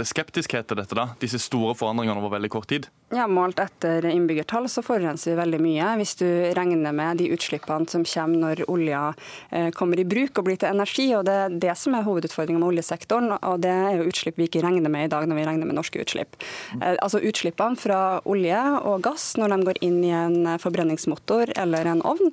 skeptiskhet 0.06 0.68
til 0.70 0.78
dette? 0.78 0.96
da? 0.98 1.08
Disse 1.22 1.40
store 1.42 1.74
forandringene 1.78 2.22
over 2.22 2.36
veldig 2.36 2.50
kort 2.54 2.70
tid? 2.70 2.88
Ja, 3.12 3.26
Målt 3.28 3.60
etter 3.60 4.06
innbyggertall 4.08 4.68
så 4.70 4.84
forurenser 4.86 5.34
vi 5.34 5.40
veldig 5.40 5.60
mye. 5.64 5.88
Hvis 6.00 6.14
du 6.20 6.28
regner 6.56 6.94
med 6.96 7.20
de 7.20 7.32
utslippene 7.34 7.90
som 7.90 8.06
kommer 8.08 8.44
når 8.44 8.64
olja 8.72 9.02
eh, 9.50 9.72
kommer 9.76 10.00
i 10.00 10.06
bruk 10.08 10.38
og 10.38 10.48
blir 10.48 10.60
til 10.62 10.70
energi. 10.70 11.08
og 11.18 11.26
Det 11.26 11.38
er 11.46 11.58
det 11.66 11.78
som 11.80 11.98
er 11.98 12.06
hovedutfordringa 12.06 12.62
med 12.62 12.70
oljesektoren. 12.70 13.34
og 13.40 13.64
Det 13.66 13.74
er 13.74 13.98
jo 13.98 14.10
utslipp 14.12 14.38
vi 14.38 14.48
ikke 14.50 14.64
regner 14.64 14.94
med 14.94 15.10
i 15.10 15.12
dag 15.12 15.26
når 15.26 15.42
vi 15.42 15.48
regner 15.50 15.70
med 15.70 15.80
norske 15.80 16.04
utslipp. 16.04 16.38
Eh, 16.78 16.96
altså 17.02 17.22
Utslippene 17.22 17.80
fra 17.80 18.22
olje 18.30 18.62
og 18.86 19.02
gass 19.06 19.34
når 19.42 19.56
de 19.56 19.70
går 19.72 19.82
inn 19.90 20.00
i 20.06 20.14
en 20.16 20.54
forbrenningsmotor 20.62 21.56
eller 21.58 21.90
en 21.90 22.06
ovn, 22.06 22.32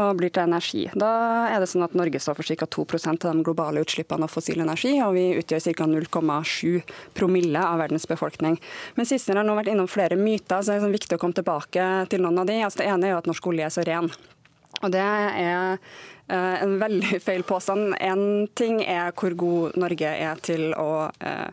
og 0.00 0.18
blir 0.18 0.32
til 0.34 0.44
energi. 0.48 0.84
Da 0.98 1.10
er 1.52 1.62
det 1.62 1.68
sånn 1.70 1.84
at 1.86 1.94
Norge 1.98 2.20
står 2.22 2.38
for 2.38 2.50
ca. 2.62 2.66
2% 2.76 3.26
av 3.28 3.36
de 3.36 3.46
globale 3.46 3.84
utslippene 3.84 4.26
av 4.26 4.32
fossil 4.32 4.62
energi, 4.64 4.96
og 5.04 5.14
vi 5.16 5.26
utgjør 5.38 5.64
ca. 5.78 5.88
0,7 5.90 6.82
promille 7.14 7.62
av 7.62 7.82
verdens 7.84 8.08
befolkning. 8.10 8.58
Men 8.98 9.08
Sissener 9.08 9.42
har 9.42 9.48
nå 9.48 9.56
vært 9.58 9.72
innom 9.74 9.90
flere 9.90 10.18
myter, 10.18 10.60
så 10.62 10.72
det 10.72 10.80
er 10.80 10.86
sånn 10.86 10.98
viktig 10.98 11.18
å 11.18 11.22
komme 11.22 11.38
tilbake 11.38 11.88
til 12.10 12.24
noen 12.24 12.42
av 12.42 12.50
de. 12.50 12.60
Altså, 12.66 12.82
det 12.82 12.90
ene 12.90 13.08
er 13.08 13.14
jo 13.14 13.22
at 13.22 13.30
norsk 13.30 13.52
olje 13.52 13.68
er 13.68 13.74
så 13.74 13.86
ren. 13.86 14.10
Og 14.82 14.90
Det 14.92 15.00
er 15.00 15.78
eh, 16.28 16.56
en 16.64 16.78
veldig 16.80 17.20
feil 17.22 17.44
påstand. 17.46 17.94
En 18.00 18.48
ting 18.58 18.82
er 18.82 19.14
hvor 19.16 19.36
god 19.38 19.78
Norge 19.80 20.10
er 20.10 20.40
til 20.44 20.74
å 20.76 21.06
eh, 21.22 21.48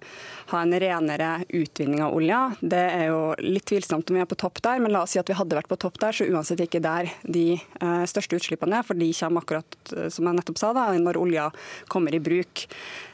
ha 0.52 0.62
en 0.62 0.80
renere 0.80 1.30
utvinning 1.50 2.02
av 2.04 2.16
olja. 2.16 2.40
Det 2.60 2.82
er 2.82 3.06
jo 3.10 3.20
litt 3.40 3.66
tvilsomt 3.70 4.10
om 4.10 4.18
vi 4.18 4.24
er 4.24 4.30
på 4.30 4.38
topp 4.40 4.62
der, 4.64 4.82
men 4.84 4.94
la 4.94 5.04
oss 5.06 5.16
si 5.16 5.22
at 5.22 5.30
vi 5.30 5.38
hadde 5.38 5.58
vært 5.58 5.70
på 5.72 5.80
topp 5.80 6.00
der, 6.02 6.16
så 6.16 6.28
uansett 6.28 6.64
ikke 6.66 6.82
der 6.84 7.10
de 7.24 7.46
eh, 7.56 8.04
største 8.10 8.38
utslippene 8.40 8.82
er, 8.82 8.88
for 8.88 9.00
de 9.00 9.10
kommer 9.16 9.46
akkurat 9.46 9.94
eh, 9.96 10.10
som 10.14 10.28
jeg 10.28 10.40
nettopp 10.40 10.60
sa, 10.60 10.74
da, 10.76 10.90
når 10.98 11.20
olja 11.22 11.48
kommer 11.92 12.16
i 12.16 12.22
bruk. 12.24 12.66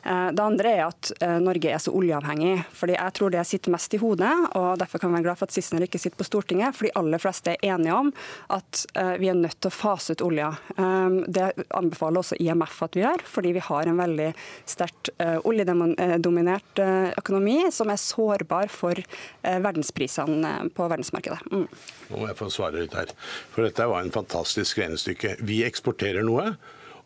Eh, 0.03 0.29
det 0.33 0.43
andre 0.43 0.73
er 0.73 0.83
at 0.87 1.11
Norge 1.43 1.71
er 1.71 1.81
så 1.81 1.91
oljeavhengig. 1.95 2.63
fordi 2.73 2.95
Jeg 2.97 3.13
tror 3.17 3.33
det 3.33 3.45
sitter 3.47 3.73
mest 3.73 3.93
i 3.93 4.01
hodet, 4.01 4.33
og 4.57 4.77
derfor 4.81 5.01
kan 5.01 5.11
vi 5.11 5.19
være 5.19 5.27
glad 5.29 5.39
for 5.39 5.49
at 5.49 5.55
Sissener 5.55 5.85
ikke 5.87 6.01
sitter 6.01 6.19
på 6.19 6.27
Stortinget. 6.27 6.75
For 6.75 6.87
de 6.87 6.95
aller 6.99 7.21
fleste 7.21 7.53
er 7.53 7.73
enige 7.73 7.95
om 7.95 8.11
at 8.53 8.85
vi 9.19 9.29
er 9.29 9.37
nødt 9.37 9.59
til 9.61 9.71
å 9.71 9.75
fase 9.75 10.15
ut 10.15 10.23
olja. 10.25 10.49
Det 10.77 11.47
anbefaler 11.75 12.21
også 12.21 12.39
IMF 12.41 12.81
at 12.85 12.97
vi 12.97 13.03
gjør, 13.03 13.23
fordi 13.27 13.53
vi 13.57 13.65
har 13.67 13.89
en 13.89 13.99
veldig 13.99 14.29
sterkt 14.69 15.11
oljedominert 15.47 16.83
økonomi 17.27 17.59
som 17.75 17.91
er 17.91 17.99
sårbar 18.01 18.71
for 18.71 18.97
eh, 18.97 19.59
verdensprisene 19.63 20.55
eh, 20.63 20.71
på 20.73 20.87
verdensmarkedet. 20.87 21.43
Mm. 21.51 21.67
Nå 22.09 22.23
må 22.23 22.31
jeg 22.31 22.39
få 22.39 22.49
svare 22.53 22.81
litt 22.81 22.95
her. 22.97 23.13
For 23.53 23.67
dette 23.67 23.91
var 23.91 24.01
en 24.01 24.15
fantastisk 24.15 24.79
regnestykke. 24.81 25.37
Vi 25.45 25.61
eksporterer 25.67 26.25
noe. 26.25 26.55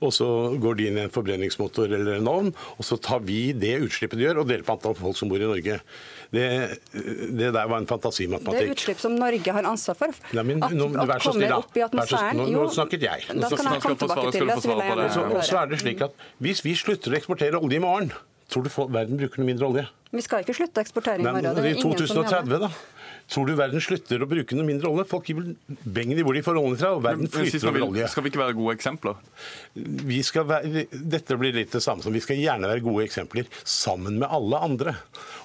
Og 0.01 0.09
så 0.09 0.25
går 0.57 0.79
de 0.79 0.87
inn 0.89 0.95
i 0.97 1.03
en 1.03 1.11
forbrenningsmotor 1.13 1.91
eller 1.93 2.15
en 2.17 2.29
ovn, 2.29 2.47
og 2.73 2.85
så 2.87 2.97
tar 2.97 3.21
vi 3.21 3.51
det 3.53 3.75
utslippet 3.85 4.17
de 4.17 4.25
gjør, 4.25 4.39
og 4.41 4.47
deler 4.49 4.65
på 4.65 4.73
antall 4.73 4.95
folk 4.97 5.13
som 5.19 5.29
bor 5.29 5.37
i 5.37 5.45
Norge. 5.45 5.75
Det, 6.33 6.45
det 7.37 7.51
der 7.53 7.69
var 7.69 7.75
en 7.77 7.85
fantasimatematikk. 7.85 8.57
Det 8.57 8.65
er 8.65 8.73
utslipp 8.73 9.03
som 9.03 9.13
Norge 9.19 9.53
har 9.53 9.69
ansvar 9.69 9.99
for. 9.99 10.17
Nei, 10.33 10.45
men, 10.47 10.65
At- 10.65 10.73
nå, 10.73 10.89
at 10.95 11.05
vær 11.05 11.21
så 11.21 11.35
kommer 11.35 11.45
snill, 11.45 11.53
da. 11.53 11.61
opp 11.61 11.77
i 11.77 11.85
Vær 11.99 12.09
så 12.09 12.23
Nå, 12.39 12.47
nå 12.49 12.65
snakket 12.73 13.05
jeg. 13.05 13.27
Da 13.29 13.51
skal 13.53 13.69
jeg 13.75 13.85
komme 13.85 14.01
tilbake 14.01 14.33
til 14.33 14.49
det. 14.49 14.57
så 14.57 15.27
Og 15.27 15.43
så- 15.45 15.61
er 15.61 15.69
det 15.69 15.81
slik 15.85 16.01
at 16.01 16.27
Hvis 16.41 16.65
vi 16.65 16.73
slutter 16.73 17.13
å 17.13 17.21
eksportere 17.21 17.61
olje 17.61 17.77
i 17.77 17.85
morgen, 17.85 18.11
tror 18.51 18.67
du 18.67 18.71
verden 18.91 19.19
bruker 19.19 19.41
noe 19.41 19.47
mindre 19.47 19.69
olje? 19.71 19.87
Vi 20.11 20.23
skal 20.25 20.43
ikke 20.43 20.55
slutte 20.57 20.81
å 20.81 20.83
eksportere 20.83 21.21
i 21.21 21.23
Nei, 21.23 21.31
morgen. 21.31 21.55
men 21.55 21.71
I 21.71 21.79
2030, 21.79 22.57
da? 22.59 22.69
Tror 23.31 23.47
du 23.47 23.53
verden 23.55 23.79
slutter 23.79 24.19
å 24.19 24.27
bruke 24.27 24.57
noe 24.57 24.67
mindre 24.67 24.89
olje? 24.89 25.05
Folk 25.07 25.29
gir 25.29 25.37
vel 25.37 25.77
bengen 25.95 26.19
i 26.19 26.25
hvor 26.25 26.35
de 26.35 26.41
får 26.43 26.57
oljen 26.59 26.75
fra, 26.81 26.89
og 26.97 27.05
verden 27.05 27.29
flyter 27.31 27.69
over 27.69 27.85
olje. 27.85 28.09
Skal 28.11 28.25
vi 28.25 28.31
ikke 28.33 28.41
være 28.41 28.57
gode 28.57 28.75
eksempler? 28.75 29.21
Vi 30.11 30.19
skal 30.27 30.49
være, 30.49 30.83
dette 30.91 31.37
blir 31.39 31.55
litt 31.55 31.71
det 31.71 31.83
samme 31.85 32.03
som 32.03 32.11
vi 32.11 32.23
skal 32.23 32.41
gjerne 32.41 32.67
være 32.67 32.83
gode 32.83 33.05
eksempler 33.07 33.47
sammen 33.63 34.19
med 34.19 34.27
alle 34.27 34.59
andre. 34.67 34.97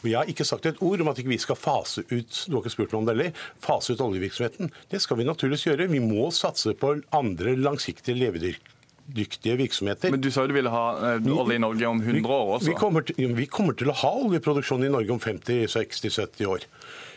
Og 0.02 0.08
Jeg 0.10 0.18
har 0.18 0.32
ikke 0.34 0.48
sagt 0.48 0.66
et 0.66 0.82
ord 0.82 1.04
om 1.04 1.12
at 1.12 1.22
ikke 1.22 1.34
vi 1.36 1.42
skal 1.42 1.58
fase 1.60 2.02
ut 2.10 2.42
du 2.50 2.56
har 2.56 2.64
ikke 2.64 2.74
spurt 2.74 2.96
meg 2.96 3.04
om 3.04 3.06
det 3.06 3.14
heller, 3.14 3.44
fase 3.62 3.94
ut 3.94 4.02
oljevirksomheten. 4.02 4.72
Det 4.90 5.02
skal 5.04 5.20
vi 5.20 5.28
naturligvis 5.30 5.68
gjøre. 5.68 5.86
Vi 5.94 6.02
må 6.02 6.26
satse 6.34 6.74
på 6.74 6.96
andre 7.14 7.54
langsiktige 7.54 8.18
levedyktige 9.06 9.56
virksomheter. 9.56 10.10
Men 10.10 10.20
du 10.20 10.30
sa 10.30 10.42
jo 10.42 10.48
du 10.48 10.54
ville 10.56 10.70
ha 10.70 11.14
eh, 11.14 11.26
olje 11.32 11.56
i 11.56 11.58
Norge 11.62 11.88
om 11.88 12.00
100 12.00 12.28
år 12.28 12.54
også. 12.56 12.68
Vi 12.68 12.74
kommer, 12.74 13.00
til, 13.00 13.34
vi 13.36 13.46
kommer 13.46 13.74
til 13.74 13.90
å 13.90 13.96
ha 14.02 14.12
oljeproduksjon 14.26 14.84
i 14.84 14.92
Norge 14.92 15.12
om 15.12 15.20
50-60-70 15.20 16.46
år. 16.46 16.66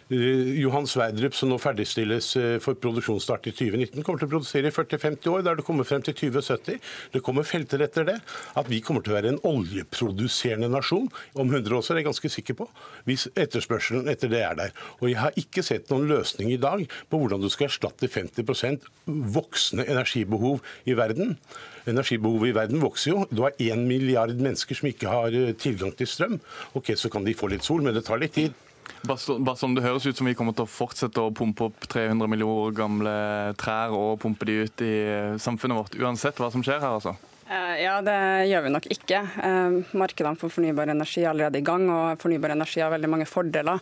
Eh, 0.10 0.60
Johan 0.64 0.88
Sverdrup, 0.90 1.36
som 1.38 1.52
nå 1.52 1.60
ferdigstilles 1.62 2.32
eh, 2.40 2.56
for 2.64 2.78
produksjonsstart 2.82 3.46
i 3.52 3.54
2019, 3.54 4.02
kommer 4.02 4.18
til 4.22 4.30
å 4.30 4.32
produsere 4.32 4.72
i 4.72 4.74
40-50 4.74 5.30
år, 5.30 5.44
der 5.46 5.60
det 5.60 5.66
kommer 5.68 5.86
frem 5.86 6.02
til 6.06 6.16
2070. 6.18 6.80
Det 7.14 7.22
kommer 7.26 7.46
felter 7.46 7.84
etter 7.86 8.08
det. 8.08 8.16
At 8.58 8.72
vi 8.72 8.82
kommer 8.86 9.06
til 9.06 9.14
å 9.14 9.20
være 9.20 9.36
en 9.36 9.42
oljeproduserende 9.46 10.72
nasjon 10.74 11.06
om 11.36 11.46
100 11.46 11.78
år, 11.78 11.86
er 11.94 12.02
jeg 12.02 12.08
ganske 12.10 12.32
sikker 12.34 12.58
på. 12.58 12.66
Hvis 13.06 13.28
etterspørselen 13.36 14.10
etter 14.10 14.34
det 14.34 14.42
er 14.48 14.58
der. 14.58 14.74
Og 14.98 15.12
jeg 15.12 15.20
har 15.22 15.38
ikke 15.38 15.66
sett 15.66 15.94
noen 15.94 16.10
løsning 16.10 16.56
i 16.56 16.62
dag 16.62 16.88
på 17.10 17.20
hvordan 17.22 17.46
du 17.46 17.50
skal 17.54 17.70
erstatte 17.70 18.10
50 18.10 18.90
voksende 19.06 19.86
energibehov 19.94 20.66
i 20.90 20.96
verden. 20.98 21.38
Energibehovet 21.90 22.50
i 22.50 22.56
verden 22.58 22.82
vokser 22.82 23.14
jo. 23.14 23.28
Du 23.30 23.44
har 23.46 23.54
én 23.62 23.86
milliard 23.86 24.34
mennesker 24.34 24.78
som 24.78 24.90
ikke 24.90 25.14
har 25.14 25.38
eh, 25.38 25.54
tilgang 25.54 25.94
til 25.94 26.10
strøm. 26.10 26.40
Ok, 26.74 26.96
Så 26.98 27.14
kan 27.14 27.26
de 27.26 27.38
få 27.38 27.54
litt 27.54 27.66
sol, 27.66 27.86
men 27.86 27.94
det 27.94 28.08
tar 28.10 28.18
litt 28.22 28.34
tid. 28.34 28.58
Bare 29.08 29.56
som 29.58 29.76
Det 29.76 29.84
høres 29.86 30.06
ut 30.08 30.18
som 30.18 30.28
vi 30.28 30.36
kommer 30.38 30.56
til 30.58 30.66
å 30.66 30.72
fortsette 30.72 31.22
å 31.24 31.34
pumpe 31.36 31.70
opp 31.70 31.88
300 31.88 32.30
millioner 32.32 32.76
gamle 32.76 33.16
trær 33.60 33.96
og 33.96 34.20
pumpe 34.24 34.48
de 34.50 34.62
ut 34.66 34.86
i 34.86 34.94
samfunnet 35.42 35.80
vårt, 35.80 36.00
uansett 36.00 36.40
hva 36.42 36.52
som 36.54 36.64
skjer 36.66 36.82
her, 36.82 36.98
altså. 36.98 37.16
Eh, 37.50 37.82
Ja, 37.84 38.02
det 38.02 38.46
gjør 38.50 38.62
vi 38.62 38.72
nok 38.74 38.88
ikke. 38.94 39.20
Eh, 39.44 39.96
Markedene 39.98 40.38
for 40.38 40.54
fornybar 40.54 40.92
energi 40.94 41.24
er 41.24 41.32
allerede 41.32 41.58
i 41.58 41.66
gang, 41.66 41.88
og 41.90 42.20
fornybar 42.22 42.54
energi 42.54 42.84
har 42.84 42.92
veldig 42.94 43.10
mange 43.10 43.26
fordeler 43.26 43.80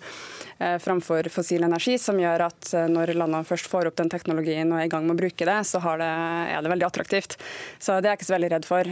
eh, 0.60 0.78
framfor 0.80 1.28
fossil 1.34 1.68
energi, 1.68 1.98
som 2.00 2.20
gjør 2.20 2.46
at 2.48 2.72
når 2.88 3.12
landene 3.18 3.48
først 3.48 3.68
får 3.68 3.90
opp 3.90 3.98
den 4.00 4.12
teknologien 4.12 4.72
og 4.72 4.80
er 4.80 4.88
i 4.88 4.92
gang 4.92 5.04
med 5.08 5.18
å 5.18 5.20
bruke 5.20 5.50
det, 5.50 5.58
så 5.68 5.82
det, 6.00 6.08
er 6.08 6.64
det 6.64 6.72
veldig 6.72 6.88
attraktivt. 6.88 7.38
Så 7.80 8.00
det 8.00 8.08
er 8.08 8.16
jeg 8.16 8.22
ikke 8.22 8.30
så 8.30 8.38
veldig 8.38 8.52
redd 8.56 8.68
for. 8.68 8.90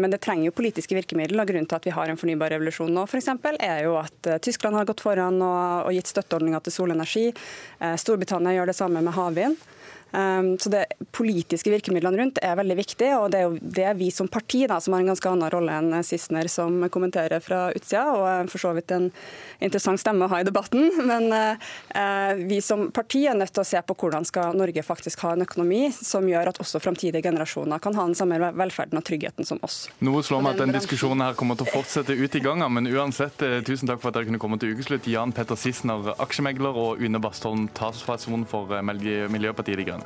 Men 0.00 0.12
det 0.12 0.20
trenger 0.24 0.48
jo 0.48 0.56
politiske 0.56 0.96
virkemidler. 0.96 1.42
og 1.42 1.50
Grunnen 1.50 1.68
til 1.70 1.78
at 1.78 1.88
vi 1.88 1.94
har 1.94 2.10
en 2.10 2.20
fornybar 2.20 2.52
revolusjon 2.54 2.92
nå, 2.94 3.06
eksempel, 3.20 3.58
er 3.60 3.84
jo 3.86 3.96
at 4.00 4.30
Tyskland 4.44 4.76
har 4.78 4.88
gått 4.88 5.02
foran 5.04 5.40
og, 5.40 5.88
og 5.88 5.96
gitt 5.96 6.10
støtteordninger 6.10 6.64
til 6.66 6.76
solenergi. 6.76 7.26
Storbritannia 8.00 8.56
gjør 8.56 8.72
det 8.72 8.78
samme 8.78 9.04
med 9.04 9.16
havvind. 9.16 9.60
Um, 10.12 10.56
så 10.58 10.72
det 10.72 10.84
politiske 11.14 11.70
virkemidlene 11.70 12.18
rundt 12.18 12.40
er 12.42 12.56
veldig 12.58 12.76
viktig, 12.80 13.10
og 13.18 13.30
det 13.32 13.40
er 13.40 13.46
jo 13.46 13.58
det 13.60 13.90
vi 14.00 14.10
som 14.14 14.28
parti 14.30 14.64
da, 14.70 14.80
som 14.82 14.94
har 14.94 15.04
en 15.04 15.12
ganske 15.12 15.30
annen 15.30 15.52
rolle 15.52 15.76
enn 15.78 16.06
Sissener, 16.06 16.50
som 16.50 16.82
kommenterer 16.92 17.42
fra 17.44 17.68
utsida, 17.74 18.04
og 18.14 18.50
for 18.50 18.62
så 18.62 18.74
vidt 18.76 18.94
en 18.96 19.10
interessant 19.60 20.00
stemme 20.00 20.26
å 20.26 20.32
ha 20.32 20.40
i 20.42 20.46
debatten. 20.46 20.90
Men 21.10 21.30
eh, 21.34 22.40
vi 22.40 22.60
som 22.64 22.88
parti 22.94 23.24
er 23.30 23.38
nødt 23.38 23.54
til 23.54 23.64
å 23.64 23.68
se 23.68 23.82
på 23.86 23.96
hvordan 24.00 24.26
skal 24.28 24.56
Norge 24.58 24.84
faktisk 24.86 25.24
ha 25.26 25.34
en 25.36 25.46
økonomi 25.46 25.82
som 25.94 26.26
gjør 26.28 26.52
at 26.52 26.60
også 26.62 26.82
framtidige 26.82 27.24
generasjoner 27.26 27.82
kan 27.82 27.96
ha 27.98 28.06
den 28.08 28.18
samme 28.18 28.40
velferden 28.40 28.98
og 29.00 29.06
tryggheten 29.06 29.46
som 29.46 29.60
oss. 29.66 29.84
Noe 30.04 30.24
slår 30.26 30.44
meg 30.44 30.56
at 30.56 30.64
den 30.64 30.74
diskusjonen 30.74 31.24
her 31.26 31.38
kommer 31.38 31.58
til 31.58 31.68
å 31.68 31.74
fortsette 31.74 32.16
ut 32.16 32.36
i 32.36 32.42
gangen, 32.44 32.66
men 32.74 32.90
uansett, 32.90 33.42
eh, 33.46 33.60
tusen 33.66 33.90
takk 33.90 34.02
for 34.02 34.10
at 34.10 34.18
dere 34.18 34.30
kunne 34.30 34.42
komme 34.42 34.58
til 34.60 34.74
ukeslutt. 34.74 35.08
Jan 35.10 35.34
Petter 35.36 35.58
Sissener, 35.58 36.14
aksjemegler, 36.18 36.76
og 36.76 37.02
Une 37.04 37.20
Bastholm, 37.22 37.68
talsperson 37.76 38.46
for 38.48 38.72
eh, 38.74 38.82
Miljøpartiet 38.82 39.80
De 39.80 39.86
Grønne. 39.86 39.99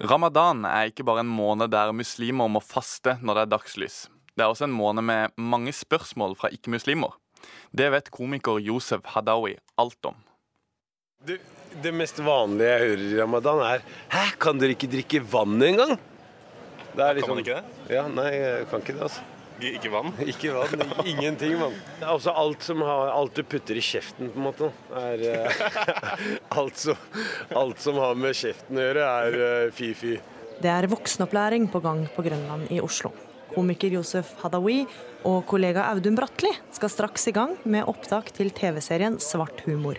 Ramadan 0.00 0.64
er 0.64 0.88
ikke 0.88 1.04
bare 1.04 1.20
en 1.20 1.28
måned 1.28 1.68
der 1.72 1.92
muslimer 1.92 2.48
må 2.48 2.62
faste 2.64 3.18
når 3.20 3.36
det 3.36 3.42
er 3.42 3.50
dagslys. 3.52 3.98
Det 4.32 4.46
er 4.46 4.48
også 4.48 4.64
en 4.64 4.72
måned 4.72 5.04
med 5.04 5.34
mange 5.36 5.74
spørsmål 5.76 6.38
fra 6.40 6.48
ikke-muslimer. 6.54 7.12
Det 7.76 7.90
vet 7.92 8.08
komiker 8.12 8.60
Josef 8.64 9.04
Hadaoui 9.12 9.58
alt 9.80 10.08
om. 10.08 10.16
Det, 11.28 11.36
det 11.84 11.92
mest 11.92 12.22
vanlige 12.24 12.70
jeg 12.70 12.86
hører 12.86 13.02
i 13.04 13.18
ramadan, 13.20 13.60
er 13.60 13.84
Hæ, 14.14 14.24
kan 14.40 14.60
dere 14.60 14.72
ikke 14.72 14.88
drikke 14.88 15.20
vann 15.20 15.60
engang? 15.60 15.98
Det 16.96 17.04
er 17.04 17.20
Kan 17.20 17.34
man 17.34 17.44
ikke 17.44 17.58
det? 17.60 17.92
Ja, 17.92 18.06
nei, 18.08 18.30
jeg 18.32 18.66
kan 18.70 18.80
ikke 18.80 18.96
det, 18.96 19.04
altså. 19.10 19.39
Ikke 19.68 19.90
vann? 19.92 20.12
Ikke 20.32 20.52
vann, 20.54 20.84
ingenting 21.04 21.56
vann. 21.60 21.76
Altså 22.00 22.34
alt, 22.36 22.64
som 22.64 22.82
har, 22.86 23.12
alt 23.12 23.36
du 23.36 23.44
putter 23.44 23.78
i 23.78 23.84
kjeften, 23.84 24.32
på 24.32 24.40
en 24.40 24.46
måte, 24.48 24.70
er 24.96 25.24
eh, 25.28 25.64
alt, 26.60 26.80
som, 26.80 27.08
alt 27.56 27.82
som 27.82 28.00
har 28.00 28.18
med 28.18 28.36
kjeften 28.36 28.80
å 28.80 28.86
gjøre, 28.86 29.08
er 29.24 29.40
eh, 29.46 29.72
fy-fy. 29.76 30.16
Det 30.60 30.70
er 30.70 30.90
voksenopplæring 30.92 31.70
på 31.72 31.80
gang 31.84 32.04
på 32.14 32.24
Grønland 32.24 32.72
i 32.72 32.80
Oslo. 32.84 33.12
Komiker 33.50 33.90
Josef 33.96 34.34
Hadaoui 34.42 34.84
og 35.26 35.40
kollega 35.50 35.88
Audun 35.90 36.18
Bratli 36.18 36.52
skal 36.70 36.92
straks 36.92 37.26
i 37.30 37.34
gang 37.34 37.56
med 37.64 37.88
opptak 37.90 38.30
til 38.36 38.52
TV-serien 38.54 39.18
Svart 39.22 39.64
humor. 39.66 39.98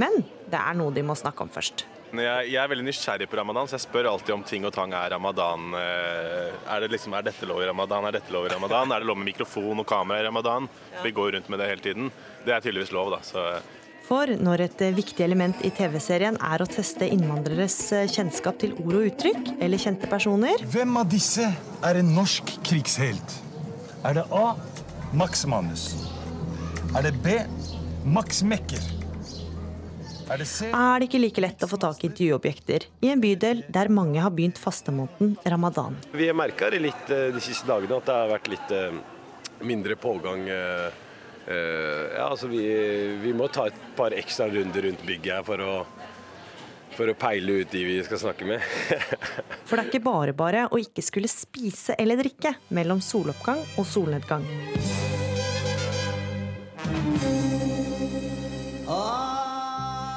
Men 0.00 0.22
det 0.52 0.60
er 0.60 0.76
noe 0.78 0.94
de 0.94 1.04
må 1.04 1.16
snakke 1.18 1.44
om 1.44 1.50
først. 1.52 1.86
Jeg, 2.12 2.48
jeg 2.52 2.58
er 2.60 2.68
veldig 2.68 2.84
nysgjerrig 2.84 3.26
på 3.32 3.38
ramadan, 3.38 3.68
så 3.70 3.78
jeg 3.78 3.86
spør 3.86 4.10
alltid 4.10 4.34
om 4.34 4.42
ting 4.44 4.66
og 4.68 4.72
tang 4.76 4.92
er 4.92 5.14
ramadan. 5.14 5.70
Eh, 5.78 6.50
Er, 6.72 6.80
det 6.84 6.90
liksom, 6.92 7.14
er 7.16 7.22
dette 7.24 7.46
lov 7.48 7.62
i 7.62 7.66
ramadan? 7.68 8.04
Er 8.08 8.12
dette 8.18 8.32
lov 8.32 8.46
i 8.46 8.52
ramadan? 8.52 8.92
Er 8.92 9.00
det 9.00 9.08
lov 9.08 9.16
med 9.16 9.30
mikrofon 9.30 9.80
og 9.80 9.86
kamera 9.88 10.20
i 10.20 10.26
ramadan? 10.26 10.68
Vi 11.02 11.10
går 11.10 11.32
rundt 11.38 11.48
med 11.48 11.58
det 11.62 11.68
hele 11.70 11.80
tiden. 11.84 12.10
Det 12.44 12.52
er 12.52 12.60
tydeligvis 12.60 12.92
lov, 12.92 13.10
da. 13.14 13.20
Så 13.24 13.46
For 14.04 14.26
når 14.36 14.60
et 14.66 14.80
eh, 14.84 14.92
viktig 14.96 15.24
element 15.24 15.64
i 15.64 15.70
TV-serien 15.72 16.36
er 16.42 16.62
å 16.64 16.68
teste 16.68 17.08
innvandreres 17.08 17.76
eh, 17.96 18.08
kjennskap 18.12 18.58
til 18.60 18.74
ord 18.82 18.98
og 19.00 19.08
uttrykk, 19.12 19.54
eller 19.62 19.78
kjente 19.80 20.10
personer, 20.10 20.60
Hvem 20.68 20.96
av 21.00 21.08
disse 21.12 21.48
er 21.82 22.00
en 22.02 22.12
norsk 22.16 22.56
krigshelt? 22.66 23.38
Er 24.04 24.20
det 24.20 24.26
A. 24.36 24.52
Max 25.16 25.46
Manus? 25.46 25.88
Er 26.96 27.08
det 27.08 27.14
B. 27.24 27.38
Max 28.04 28.42
Mekker? 28.42 29.01
Er 30.32 30.40
det 30.40 30.48
er 30.72 31.04
ikke 31.04 31.18
like 31.20 31.42
lett 31.44 31.64
å 31.66 31.68
få 31.68 31.76
tak 31.76 31.98
i 32.00 32.08
intervjuobjekter 32.08 32.86
i 33.04 33.10
en 33.12 33.20
bydel 33.20 33.58
der 33.68 33.90
mange 33.92 34.22
har 34.22 34.32
begynt 34.32 34.56
fastemåneden 34.56 35.34
ramadan. 35.44 35.98
Vi 36.16 36.24
har 36.30 36.36
merka 36.38 36.70
det 36.72 36.78
litt 36.80 37.10
eh, 37.12 37.28
de 37.34 37.42
siste 37.44 37.68
dagene, 37.68 37.98
at 38.00 38.08
det 38.08 38.14
har 38.16 38.30
vært 38.30 38.48
litt 38.48 38.72
eh, 38.72 38.96
mindre 39.68 39.98
pågang. 40.00 40.46
eh, 40.48 40.86
eh, 41.52 42.16
Ja, 42.16 42.30
altså 42.30 42.48
vi, 42.48 42.64
vi 43.20 43.34
må 43.36 43.50
ta 43.52 43.66
et 43.68 43.76
par 43.98 44.16
ekstra 44.16 44.48
runder 44.48 44.88
rundt 44.88 45.04
bygget 45.04 45.34
her 45.36 45.44
for 45.44 45.66
å, 45.66 45.76
for 46.96 47.12
å 47.12 47.18
peile 47.26 47.60
ut 47.60 47.76
de 47.76 47.84
vi 47.90 48.00
skal 48.08 48.24
snakke 48.24 48.48
med. 48.48 48.64
For 49.68 49.76
det 49.76 49.84
er 49.84 49.92
ikke 49.92 50.04
bare 50.08 50.32
bare 50.36 50.64
å 50.72 50.80
ikke 50.80 51.04
skulle 51.04 51.28
spise 51.28 51.96
eller 52.00 52.24
drikke 52.24 52.56
mellom 52.72 53.04
soloppgang 53.04 53.60
og 53.76 53.88
solnedgang. 53.88 54.48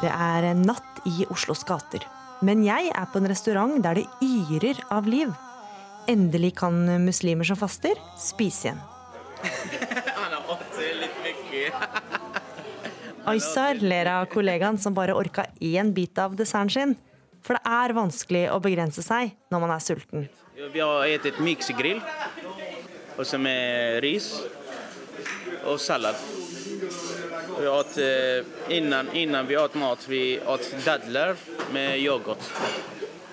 Det 0.02 0.12
er 0.12 0.52
natt 0.60 1.02
i 1.08 1.26
Oslos 1.32 1.64
gater. 1.68 2.04
Men 2.46 2.64
jeg 2.66 2.92
er 2.92 3.08
på 3.12 3.22
en 3.22 3.30
restaurant 3.32 3.78
der 3.84 4.02
det 4.02 4.06
yrer 4.24 4.82
av 4.92 5.08
liv. 5.08 5.32
Endelig 6.12 6.52
kan 6.60 6.76
muslimer 7.06 7.48
som 7.48 7.58
faster, 7.58 7.98
spise 8.20 8.70
igjen. 8.70 8.82
Han 10.20 10.36
har 10.36 10.44
fått 10.46 10.78
litt 11.00 11.18
mye. 11.24 11.72
Aysar 13.32 13.82
ler 13.92 14.12
av 14.12 14.28
kollegaen 14.34 14.78
som 14.82 14.94
bare 14.98 15.16
orka 15.18 15.48
én 15.62 15.94
bit 15.96 16.20
av 16.22 16.36
desserten 16.38 16.74
sin. 16.76 16.96
For 17.46 17.58
det 17.58 17.78
er 17.78 17.94
vanskelig 17.94 18.46
å 18.52 18.60
begrense 18.62 19.04
seg 19.06 19.36
når 19.54 19.64
man 19.64 19.76
er 19.76 19.84
sulten. 19.86 20.28
Vi 20.56 20.82
har 20.82 21.06
spist 21.20 21.42
miksegrill, 21.46 22.00
og 23.16 23.26
så 23.28 23.38
med 23.38 24.00
ris 24.04 24.32
og 25.66 25.78
salat. 25.82 26.35
Åt, 27.56 27.98
eh, 27.98 28.76
innan, 28.78 29.12
innan 29.16 29.48
vi 29.48 29.58
åt 29.58 29.76
mat, 29.76 30.08
vi 30.08 30.40
åt 30.40 30.76
dadler 30.86 31.36
med 31.72 32.00
yoghurt. 32.00 32.52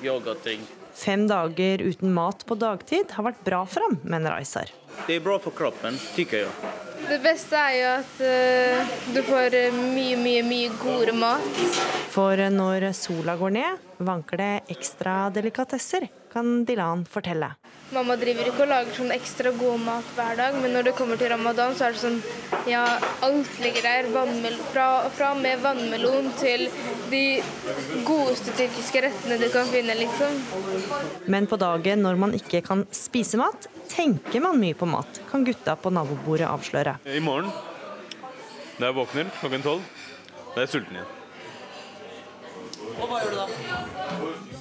Yoghurtdrink. 0.02 0.68
Fem 0.94 1.28
dager 1.28 1.82
uten 1.82 2.12
mat 2.14 2.46
på 2.46 2.54
dagtid 2.54 3.10
har 3.16 3.24
vært 3.24 3.42
bra 3.44 3.64
for 3.66 3.82
ham, 3.86 3.98
mener 4.04 4.36
Aysar. 4.36 4.70
Det 5.06 5.16
er 5.16 5.24
bra 5.24 5.38
for 5.42 5.54
kroppen, 5.56 5.98
tykker 6.14 6.44
jeg. 6.44 6.72
Det 7.08 7.18
beste 7.24 7.58
er 7.58 7.76
jo 7.80 7.88
at 7.96 8.20
eh, 8.22 8.96
du 9.14 9.22
får 9.26 9.56
eh, 9.58 9.74
mye, 9.74 10.18
mye, 10.20 10.42
mye 10.46 10.70
god 10.78 11.14
mat. 11.18 11.62
For 12.14 12.38
når 12.54 12.92
sola 12.94 13.34
går 13.40 13.56
ned, 13.56 13.88
vanker 13.98 14.38
det 14.38 14.52
ekstra 14.76 15.16
delikatesser, 15.34 16.06
kan 16.32 16.64
Dilan 16.68 17.04
fortelle. 17.08 17.52
Mamma 17.92 18.14
driver 18.16 18.46
ikke 18.48 18.64
og 18.64 18.70
lager 18.70 18.94
sånn 18.96 19.12
ekstra 19.12 19.50
god 19.52 19.82
mat 19.84 20.12
hver 20.16 20.38
dag, 20.38 20.54
men 20.62 20.72
når 20.72 20.86
det 20.88 20.94
kommer 20.96 21.18
til 21.20 21.28
ramadan, 21.28 21.74
så 21.76 21.90
er 21.90 21.96
det 21.96 22.00
sånn 22.00 22.20
Ja, 22.70 22.84
alt 23.26 23.50
ligger 23.60 23.84
der. 23.84 24.08
Vannmel 24.14 24.56
fra, 24.70 24.86
fra 25.12 25.32
med 25.36 25.60
vannmelon 25.64 26.30
til 26.40 26.68
de 27.12 27.42
godeste 28.06 28.54
tyrkiske 28.56 29.02
rettene 29.04 29.38
du 29.40 29.48
kan 29.52 29.68
finne, 29.68 29.96
liksom. 29.98 30.38
Men 31.32 31.48
på 31.50 31.58
dagen 31.60 32.04
når 32.06 32.20
man 32.22 32.36
ikke 32.38 32.62
kan 32.64 32.86
spise 32.96 33.40
mat, 33.40 33.68
tenker 33.92 34.40
man 34.44 34.60
mye 34.62 34.78
på 34.78 34.88
mat, 34.88 35.20
kan 35.30 35.44
gutta 35.44 35.76
på 35.76 35.92
nabobordet 35.92 36.48
avsløre. 36.48 36.96
I 37.04 37.20
morgen, 37.20 37.50
da 38.78 38.88
jeg 38.88 38.96
våkner 39.02 39.34
klokken 39.40 39.66
tolv, 39.66 39.84
da 40.54 40.62
er 40.62 40.64
jeg 40.64 40.78
sulten 40.78 40.96
igjen. 40.96 41.18
Og 42.92 43.04
hva 43.08 43.20
gjør 43.22 43.34
du 43.34 43.42
da? 43.42 44.01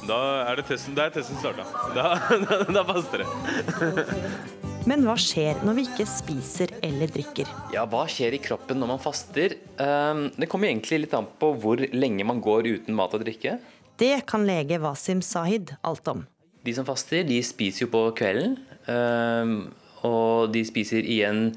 Da 0.07 0.17
er 0.49 0.57
det 0.59 0.65
testen, 0.69 0.95
da 0.97 1.05
er 1.07 1.13
testen 1.13 1.37
starta. 1.41 1.65
Da, 1.95 2.05
da, 2.41 2.57
da 2.73 2.83
faster 2.87 3.21
det. 3.21 4.05
Men 4.89 5.03
hva 5.05 5.13
skjer 5.21 5.59
når 5.61 5.75
vi 5.77 5.83
ikke 5.85 6.07
spiser 6.09 6.71
eller 6.81 7.11
drikker? 7.13 7.49
Ja, 7.73 7.83
Hva 7.89 8.07
skjer 8.09 8.33
i 8.33 8.39
kroppen 8.41 8.79
når 8.81 8.89
man 8.95 9.01
faster? 9.03 9.53
Ehm, 9.77 10.23
Det 10.41 10.49
kommer 10.49 10.71
egentlig 10.71 11.03
litt 11.03 11.13
an 11.13 11.27
på 11.39 11.51
hvor 11.61 11.83
lenge 11.93 12.25
man 12.25 12.41
går 12.41 12.65
uten 12.71 12.97
mat 12.97 13.13
og 13.13 13.21
drikke. 13.21 13.59
Det 14.01 14.15
kan 14.25 14.47
lege 14.47 14.79
Wasim 14.81 15.21
Sahid 15.21 15.75
alt 15.85 16.09
om. 16.09 16.23
De 16.65 16.73
som 16.73 16.85
faster, 16.87 17.21
de 17.29 17.37
spiser 17.45 17.85
jo 17.85 17.91
på 17.93 18.01
kvelden. 18.17 18.57
ehm, 18.89 19.55
Og 20.01 20.49
de 20.51 20.65
spiser 20.65 21.05
igjen 21.05 21.51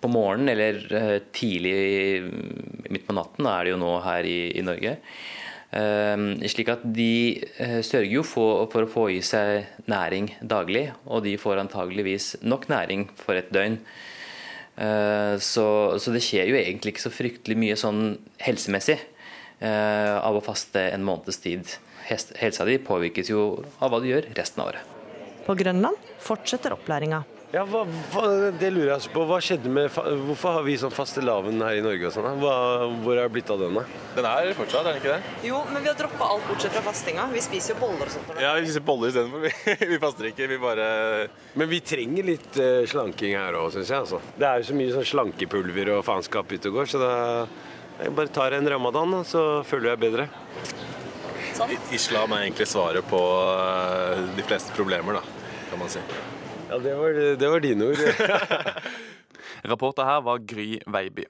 på 0.00 0.08
morgenen 0.10 0.48
eller 0.48 0.80
eh, 0.96 1.18
tidlig 1.36 2.24
midt 2.90 3.04
på 3.06 3.14
natten, 3.14 3.46
er 3.46 3.64
det 3.68 3.74
jo 3.76 3.82
nå 3.84 3.92
her 4.02 4.24
i, 4.26 4.38
i 4.58 4.64
Norge. 4.64 4.96
Ehm, 5.72 6.36
Slik 6.52 6.68
at 6.68 6.82
de 6.84 7.40
eh, 7.56 7.80
sørger 7.84 8.10
jo 8.12 8.24
for, 8.26 8.68
å 8.68 8.90
få 8.90 9.06
i 9.14 9.20
seg 9.24 9.64
næring 9.88 10.34
daglig, 10.44 10.90
og 11.08 11.24
de 11.24 11.38
får 11.40 11.62
antageligvis 11.64 12.34
nok 12.44 12.68
næring 12.72 13.06
for 13.16 13.40
et 13.40 13.52
døgn. 13.54 13.78
Eh, 14.76 15.36
Så, 15.40 15.66
så 15.98 16.12
det 16.12 16.24
skjer 16.24 16.52
jo 16.52 16.60
egentlig 16.60 16.94
ikke 16.94 17.08
så 17.08 17.14
fryktelig 17.14 17.56
mye 17.56 17.78
sånn 17.80 18.18
helsemessig 18.44 18.98
eh, 18.98 20.16
av 20.20 20.36
å 20.36 20.44
faste 20.44 20.90
en 20.92 21.04
måneds 21.04 21.40
tid. 21.40 21.78
Helsa 22.04 22.66
di 22.68 22.76
påvirkes 22.82 23.30
jo 23.30 23.62
av 23.80 23.92
hva 23.92 24.02
du 24.02 24.10
gjør 24.10 24.28
resten 24.36 24.60
av 24.60 24.74
året. 24.74 24.88
På 25.46 25.56
Grønland 25.58 25.96
fortsetter 26.22 26.74
opplæringa. 26.74 27.22
Ja, 27.52 27.66
hva, 27.68 27.82
hva, 28.14 28.22
det 28.56 28.70
lurer 28.72 28.86
jeg 28.88 28.94
også 28.96 29.10
på. 29.12 29.22
Hva 29.28 29.36
skjedde 29.44 29.68
med, 29.68 29.90
Hvorfor 29.92 30.54
har 30.56 30.62
vi 30.64 30.72
sånn 30.80 30.94
fastelavn 30.96 31.58
her 31.60 31.76
i 31.76 31.82
Norge 31.84 32.06
og 32.08 32.14
sånn? 32.14 32.28
Hva- 32.40 32.86
Hvor 33.04 33.12
er 33.18 33.26
det 33.26 33.32
blitt 33.34 33.50
av 33.52 33.60
den, 33.60 33.74
da? 33.76 33.82
Den 34.16 34.28
er 34.30 34.54
fortsatt, 34.56 34.86
er 34.88 34.94
den 34.96 35.02
ikke 35.02 35.12
det? 35.18 35.34
Jo, 35.50 35.58
men 35.68 35.84
vi 35.84 35.90
har 35.90 35.98
droppa 35.98 36.30
alt 36.32 36.46
bortsett 36.48 36.72
fra 36.72 36.80
fastinga. 36.86 37.26
Vi 37.34 37.42
spiser 37.44 37.74
jo 37.74 37.80
boller 37.82 38.08
og 38.08 38.14
sånt. 38.14 38.32
Ja, 38.40 38.54
vi 38.56 38.64
spiser 38.70 38.86
boller 38.88 39.12
istedenfor. 39.12 39.44
Vi, 39.68 39.76
vi 39.92 39.98
faster 40.00 40.30
ikke, 40.30 40.48
vi 40.48 40.58
bare 40.62 40.88
Men 41.60 41.68
vi 41.68 41.82
trenger 41.84 42.24
litt 42.30 42.56
uh, 42.56 42.86
slanking 42.88 43.36
her 43.36 43.52
òg, 43.60 43.68
syns 43.76 43.92
jeg. 43.92 44.00
altså. 44.00 44.22
Det 44.40 44.48
er 44.48 44.62
jo 44.62 44.70
så 44.72 44.78
mye 44.80 44.96
sånn 44.96 45.08
slankepulver 45.12 45.92
og 45.98 46.04
faenskap 46.08 46.48
ute 46.56 46.72
og 46.72 46.80
går, 46.80 46.88
så 46.88 47.02
da 47.04 47.12
jeg 48.00 48.16
bare 48.16 48.32
tar 48.32 48.56
en 48.56 48.68
ramadan, 48.72 49.12
da, 49.18 49.20
så 49.28 49.44
føler 49.68 49.92
jeg 49.92 50.00
bedre. 50.08 50.30
Sånn. 51.52 51.76
Islam 51.92 52.32
er 52.32 52.46
egentlig 52.48 52.66
svaret 52.72 53.04
på 53.12 53.20
eh, 53.52 54.22
de 54.40 54.44
fleste 54.48 54.72
problemer, 54.72 55.20
da, 55.20 55.60
kan 55.68 55.78
man 55.84 55.92
si. 55.92 56.00
Ja, 56.72 56.78
det 56.78 56.94
var, 56.94 57.36
det 57.36 57.48
var 57.48 57.60
dine 57.60 57.84
ord. 57.84 57.96
Rapporter 59.70 60.04
her 60.08 60.20
var 60.24 60.38
Gry 60.38 60.78
Veiby. 60.86 61.24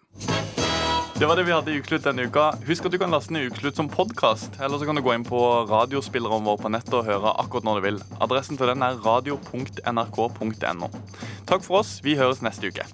Det 1.18 1.26
var 1.26 1.36
det 1.36 1.42
vi 1.48 1.52
hadde 1.52 1.72
i 1.72 1.80
Ukeslutt 1.80 2.04
denne 2.06 2.28
uka. 2.30 2.44
Husk 2.68 2.86
at 2.86 2.94
du 2.94 2.98
kan 3.02 3.10
laste 3.10 3.34
ned 3.34 3.48
Ukeslutt 3.50 3.74
som 3.80 3.88
podkast. 3.90 4.60
Eller 4.62 4.78
så 4.78 4.86
kan 4.86 4.94
du 4.94 5.02
gå 5.02 5.16
inn 5.16 5.26
på 5.26 5.40
radiospilleren 5.66 6.46
vår 6.46 6.62
på 6.62 6.70
nettet 6.70 6.94
og 6.94 7.10
høre 7.10 7.34
akkurat 7.42 7.66
når 7.66 7.80
du 7.80 7.86
vil. 7.88 7.98
Adressen 8.22 8.60
til 8.60 8.70
den 8.70 8.86
er 8.86 9.02
radio.nrk.no. 9.02 10.92
Takk 11.50 11.66
for 11.66 11.82
oss. 11.82 11.96
Vi 12.06 12.14
høres 12.22 12.38
neste 12.46 12.70
uke. 12.70 12.86